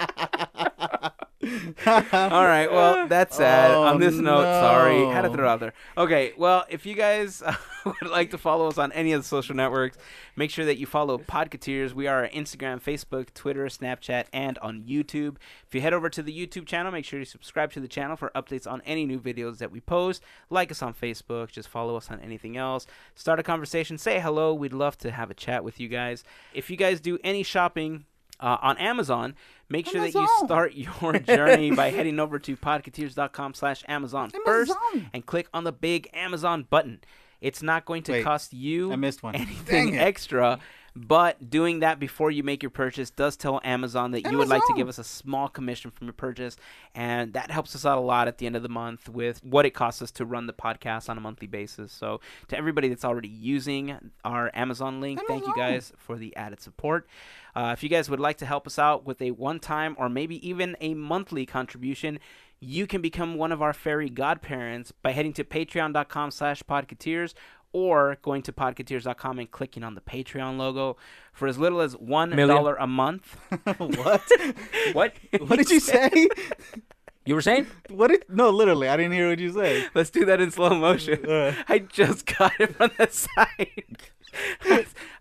All 1.85 2.45
right. 2.45 2.71
Well, 2.71 3.07
that's 3.07 3.37
sad. 3.37 3.71
Oh, 3.71 3.83
on 3.83 3.99
this 3.99 4.15
note, 4.15 4.43
sorry. 4.43 5.05
Had 5.05 5.21
to 5.21 5.29
no. 5.29 5.33
throw 5.35 5.45
it 5.45 5.49
out 5.49 5.59
there. 5.59 5.73
Okay. 5.97 6.33
Well, 6.37 6.65
if 6.69 6.85
you 6.85 6.95
guys 6.95 7.41
uh, 7.41 7.55
would 7.85 8.09
like 8.09 8.31
to 8.31 8.37
follow 8.37 8.67
us 8.67 8.77
on 8.77 8.91
any 8.93 9.11
of 9.13 9.21
the 9.21 9.27
social 9.27 9.55
networks, 9.55 9.97
make 10.35 10.49
sure 10.51 10.65
that 10.65 10.77
you 10.77 10.85
follow 10.85 11.17
Podcateers. 11.17 11.93
We 11.93 12.07
are 12.07 12.23
on 12.23 12.29
Instagram, 12.29 12.81
Facebook, 12.81 13.33
Twitter, 13.33 13.65
Snapchat, 13.65 14.25
and 14.31 14.57
on 14.59 14.83
YouTube. 14.83 15.35
If 15.67 15.75
you 15.75 15.81
head 15.81 15.93
over 15.93 16.09
to 16.09 16.23
the 16.23 16.33
YouTube 16.35 16.65
channel, 16.65 16.91
make 16.91 17.05
sure 17.05 17.19
you 17.19 17.25
subscribe 17.25 17.71
to 17.73 17.79
the 17.79 17.87
channel 17.87 18.15
for 18.15 18.31
updates 18.35 18.69
on 18.69 18.81
any 18.85 19.05
new 19.05 19.19
videos 19.19 19.57
that 19.57 19.71
we 19.71 19.81
post. 19.81 20.23
Like 20.49 20.71
us 20.71 20.81
on 20.81 20.93
Facebook. 20.93 21.51
Just 21.51 21.69
follow 21.69 21.95
us 21.95 22.09
on 22.09 22.19
anything 22.21 22.57
else. 22.57 22.87
Start 23.15 23.39
a 23.39 23.43
conversation. 23.43 23.97
Say 23.97 24.19
hello. 24.19 24.53
We'd 24.53 24.73
love 24.73 24.97
to 24.99 25.11
have 25.11 25.29
a 25.29 25.35
chat 25.35 25.63
with 25.63 25.79
you 25.79 25.87
guys. 25.87 26.23
If 26.53 26.69
you 26.69 26.77
guys 26.77 26.99
do 26.99 27.17
any 27.23 27.43
shopping, 27.43 28.05
uh, 28.39 28.57
on 28.61 28.77
Amazon, 28.77 29.36
make 29.69 29.88
sure 29.88 30.01
that 30.01 30.13
you 30.13 30.27
start 30.43 30.73
your 30.75 31.19
journey 31.19 31.71
by 31.71 31.89
heading 31.91 32.19
over 32.19 32.39
to 32.39 32.55
podcateers.com 32.55 33.53
slash 33.53 33.84
Amazon 33.88 34.31
first 34.45 34.73
and 35.13 35.25
click 35.25 35.47
on 35.53 35.63
the 35.63 35.71
big 35.71 36.09
Amazon 36.13 36.65
button. 36.69 37.01
It's 37.41 37.61
not 37.61 37.84
going 37.86 38.03
to 38.03 38.13
Wait, 38.13 38.23
cost 38.23 38.53
you 38.53 38.91
I 38.93 38.95
missed 38.95 39.21
one. 39.21 39.36
anything 39.36 39.97
extra, 39.97 40.59
but 40.95 41.49
doing 41.49 41.79
that 41.79 41.99
before 41.99 42.29
you 42.29 42.43
make 42.43 42.61
your 42.61 42.69
purchase 42.69 43.09
does 43.09 43.35
tell 43.35 43.59
Amazon 43.63 44.11
that 44.11 44.29
you 44.31 44.37
would 44.37 44.47
like 44.47 44.61
to 44.67 44.73
give 44.75 44.87
us 44.87 44.99
a 44.99 45.03
small 45.03 45.47
commission 45.47 45.89
from 45.89 46.05
your 46.05 46.13
purchase, 46.13 46.55
and 46.93 47.33
that 47.33 47.49
helps 47.49 47.75
us 47.75 47.83
out 47.83 47.97
a 47.97 48.01
lot 48.01 48.27
at 48.27 48.37
the 48.37 48.45
end 48.45 48.55
of 48.55 48.61
the 48.61 48.69
month 48.69 49.09
with 49.09 49.43
what 49.43 49.65
it 49.65 49.71
costs 49.71 50.03
us 50.03 50.11
to 50.11 50.25
run 50.25 50.45
the 50.45 50.53
podcast 50.53 51.09
on 51.09 51.17
a 51.17 51.21
monthly 51.21 51.47
basis. 51.47 51.91
So, 51.91 52.21
to 52.49 52.57
everybody 52.57 52.89
that's 52.89 53.05
already 53.05 53.27
using 53.27 54.11
our 54.23 54.51
Amazon 54.53 55.01
link, 55.01 55.19
thank 55.27 55.47
you 55.47 55.55
guys 55.55 55.91
for 55.97 56.15
the 56.15 56.35
added 56.35 56.61
support. 56.61 57.07
Uh, 57.55 57.71
if 57.75 57.81
you 57.81 57.89
guys 57.89 58.09
would 58.09 58.19
like 58.19 58.37
to 58.37 58.45
help 58.45 58.67
us 58.67 58.77
out 58.77 59.05
with 59.05 59.21
a 59.21 59.31
one-time 59.31 59.95
or 59.97 60.09
maybe 60.09 60.47
even 60.47 60.77
a 60.79 60.93
monthly 60.93 61.45
contribution, 61.45 62.19
you 62.59 62.87
can 62.87 63.01
become 63.01 63.35
one 63.35 63.51
of 63.51 63.61
our 63.61 63.73
fairy 63.73 64.09
godparents 64.09 64.91
by 64.91 65.11
heading 65.11 65.33
to 65.33 65.43
patreon.com 65.43 66.31
slash 66.31 66.63
podcateers 66.63 67.33
or 67.74 68.17
going 68.21 68.41
to 68.43 68.53
podcateers.com 68.53 69.39
and 69.39 69.51
clicking 69.51 69.84
on 69.84 69.95
the 69.95 70.01
Patreon 70.01 70.57
logo 70.57 70.95
for 71.34 71.47
as 71.47 71.57
little 71.57 71.82
as 71.82 71.95
$1 71.95 72.34
Million. 72.36 72.76
a 72.80 72.88
month. 72.88 73.36
what? 73.78 74.21
What? 74.93 75.13
What 75.39 75.57
did 75.57 75.69
you 75.69 75.80
say? 75.80 76.09
You 77.26 77.36
were 77.36 77.41
saying? 77.41 77.67
What 77.89 78.09
did? 78.09 78.26
No, 78.28 78.49
literally, 78.49 78.89
I 78.89 78.97
didn't 78.97 79.13
hear 79.13 79.30
what 79.30 79.39
you 79.39 79.49
say. 79.53 79.88
Let's 79.95 80.09
do 80.09 80.26
that 80.26 80.41
in 80.41 80.51
slow 80.51 80.71
motion. 80.71 81.26
Uh. 81.26 81.53
I 81.69 81.80
just 81.80 82.26
got 82.26 82.51
it 82.59 82.76
from 82.76 82.91
the 82.97 83.07
side. 83.07 83.97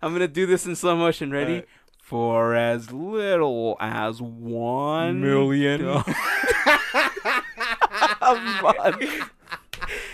I'm 0.01 0.11
going 0.11 0.19
to 0.19 0.27
do 0.27 0.45
this 0.45 0.65
in 0.65 0.75
slow 0.75 0.97
motion. 0.97 1.31
Ready? 1.31 1.51
Alright. 1.53 1.67
For 2.01 2.55
as 2.55 2.91
little 2.91 3.77
as 3.79 4.21
one 4.21 5.21
Million. 5.21 5.85
a 5.85 6.03
month. 8.61 9.29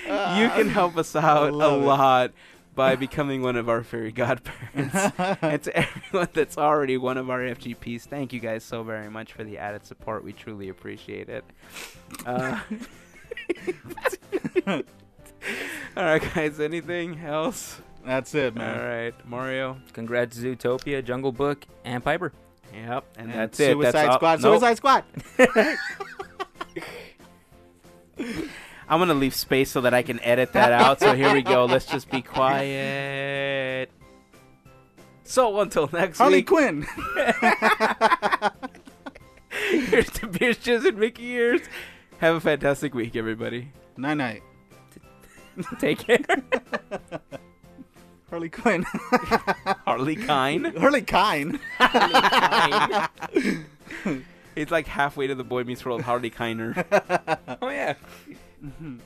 You 0.10 0.50
can 0.50 0.70
help 0.70 0.98
us 0.98 1.16
out 1.16 1.50
a 1.50 1.56
love 1.56 1.82
it. 1.82 1.86
lot 1.86 2.32
by 2.76 2.96
becoming 2.98 3.42
one 3.42 3.56
of 3.56 3.68
our 3.70 3.84
fairy 3.84 4.12
godparents. 4.12 4.96
and 5.42 5.62
to 5.64 5.76
everyone 5.78 6.30
that's 6.34 6.58
already 6.58 6.98
one 6.98 7.18
of 7.18 7.30
our 7.30 7.40
FGPs, 7.40 8.04
thank 8.04 8.34
you 8.34 8.40
guys 8.40 8.64
so 8.64 8.84
very 8.84 9.10
much 9.10 9.34
for 9.34 9.44
the 9.44 9.58
added 9.58 9.86
support. 9.86 10.24
We 10.24 10.34
truly 10.34 10.70
appreciate 10.70 11.30
it. 11.30 11.44
Uh, 12.26 12.60
all 14.68 14.84
right, 16.04 16.22
guys. 16.34 16.60
Anything 16.60 17.20
else? 17.20 17.82
That's 18.06 18.34
it, 18.34 18.54
All 18.58 18.64
man. 18.64 18.80
right, 18.80 19.28
Mario. 19.28 19.78
Congrats, 19.94 20.38
Zootopia, 20.38 21.04
Jungle 21.04 21.32
Book, 21.32 21.66
and 21.84 22.04
Piper. 22.04 22.32
Yep, 22.74 23.04
and, 23.18 23.30
And 23.32 23.40
that's 23.40 23.60
it. 23.60 23.74
Suicide 23.74 23.92
that's 23.92 24.08
all- 24.10 24.16
Squad. 24.16 24.42
Nope. 24.42 24.62
Suicide 24.62 24.78
Squad. 24.78 25.04
I'm 28.90 28.98
gonna 29.00 29.14
leave 29.14 29.36
space 29.36 29.70
so 29.70 29.82
that 29.82 29.94
I 29.94 30.02
can 30.02 30.20
edit 30.22 30.54
that 30.54 30.72
out. 30.72 31.00
So 31.00 31.16
here 31.16 31.32
we 31.32 31.44
go. 31.44 31.66
Let's 31.70 31.86
just 31.86 32.10
be 32.10 32.24
quiet. 32.24 33.92
So 35.24 35.60
until 35.62 35.88
next 35.94 36.18
time. 36.18 36.26
Harley 36.26 36.38
week, 36.38 36.48
Quinn. 36.48 36.82
here's 39.50 40.10
to 40.12 40.26
Beers, 40.28 40.58
Jizz, 40.58 40.88
and 40.88 40.98
Mickey 40.98 41.28
Ears. 41.28 41.62
Have 42.18 42.36
a 42.36 42.40
fantastic 42.40 42.96
week, 42.96 43.16
everybody. 43.16 43.72
night 43.96 44.16
night. 44.16 44.42
Take 45.80 46.00
care. 46.00 46.20
Harley 48.32 48.50
Quinn. 48.50 48.84
Harley 49.86 50.16
Kine. 50.16 50.66
Harley 50.76 51.02
Kine. 51.04 51.60
It's 54.56 54.72
like 54.72 54.88
halfway 54.88 55.28
to 55.28 55.36
the 55.36 55.44
Boy 55.44 55.64
Meets 55.64 55.86
World 55.86 56.02
Harley 56.02 56.32
Keiner. 56.32 56.84
Oh, 57.62 57.70
yeah. 57.70 57.94
Mm-hmm. 58.64 58.98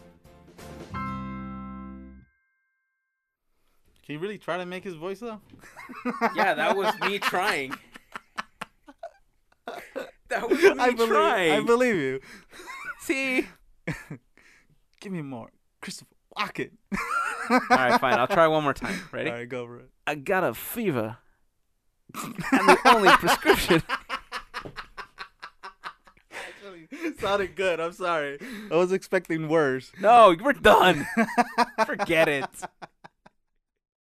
Can 4.06 4.16
you 4.16 4.20
really 4.20 4.38
try 4.38 4.58
to 4.58 4.66
make 4.66 4.84
his 4.84 4.95
voice 4.95 5.20
though? 5.20 5.39
yeah, 6.36 6.54
that 6.54 6.76
was 6.76 6.93
me 7.01 7.20
trying. 7.20 7.74
That 10.30 10.49
was 10.49 10.58
me 10.58 10.70
I 10.80 10.89
believe. 10.89 11.10
trying. 11.10 11.51
I 11.51 11.60
believe 11.62 11.95
you. 11.95 12.20
See. 13.01 13.45
Give 14.99 15.12
me 15.12 15.22
more. 15.22 15.51
Christopher 15.80 16.10
Walken. 16.36 16.72
All 17.51 17.60
right, 17.70 18.01
fine. 18.01 18.16
I'll 18.16 18.28
try 18.28 18.47
one 18.47 18.64
more 18.64 18.74
time. 18.74 18.99
Ready? 19.12 19.30
All 19.30 19.36
right, 19.36 19.47
go 19.47 19.68
for 19.68 19.80
it. 19.82 19.89
I 20.08 20.16
got 20.16 20.43
a 20.43 20.56
fever. 20.56 21.18
and 22.16 22.34
the 22.68 22.78
only 22.86 23.10
prescription. 23.10 23.84
Sounded 27.20 27.56
good. 27.56 27.80
I'm 27.80 27.94
sorry. 27.94 28.39
I 28.72 28.76
was 28.76 28.91
expecting 28.91 29.48
worse. 29.48 29.91
No, 30.00 30.36
we're 30.41 30.54
done. 30.54 31.08
Forget 31.86 32.28
it. 32.28 32.50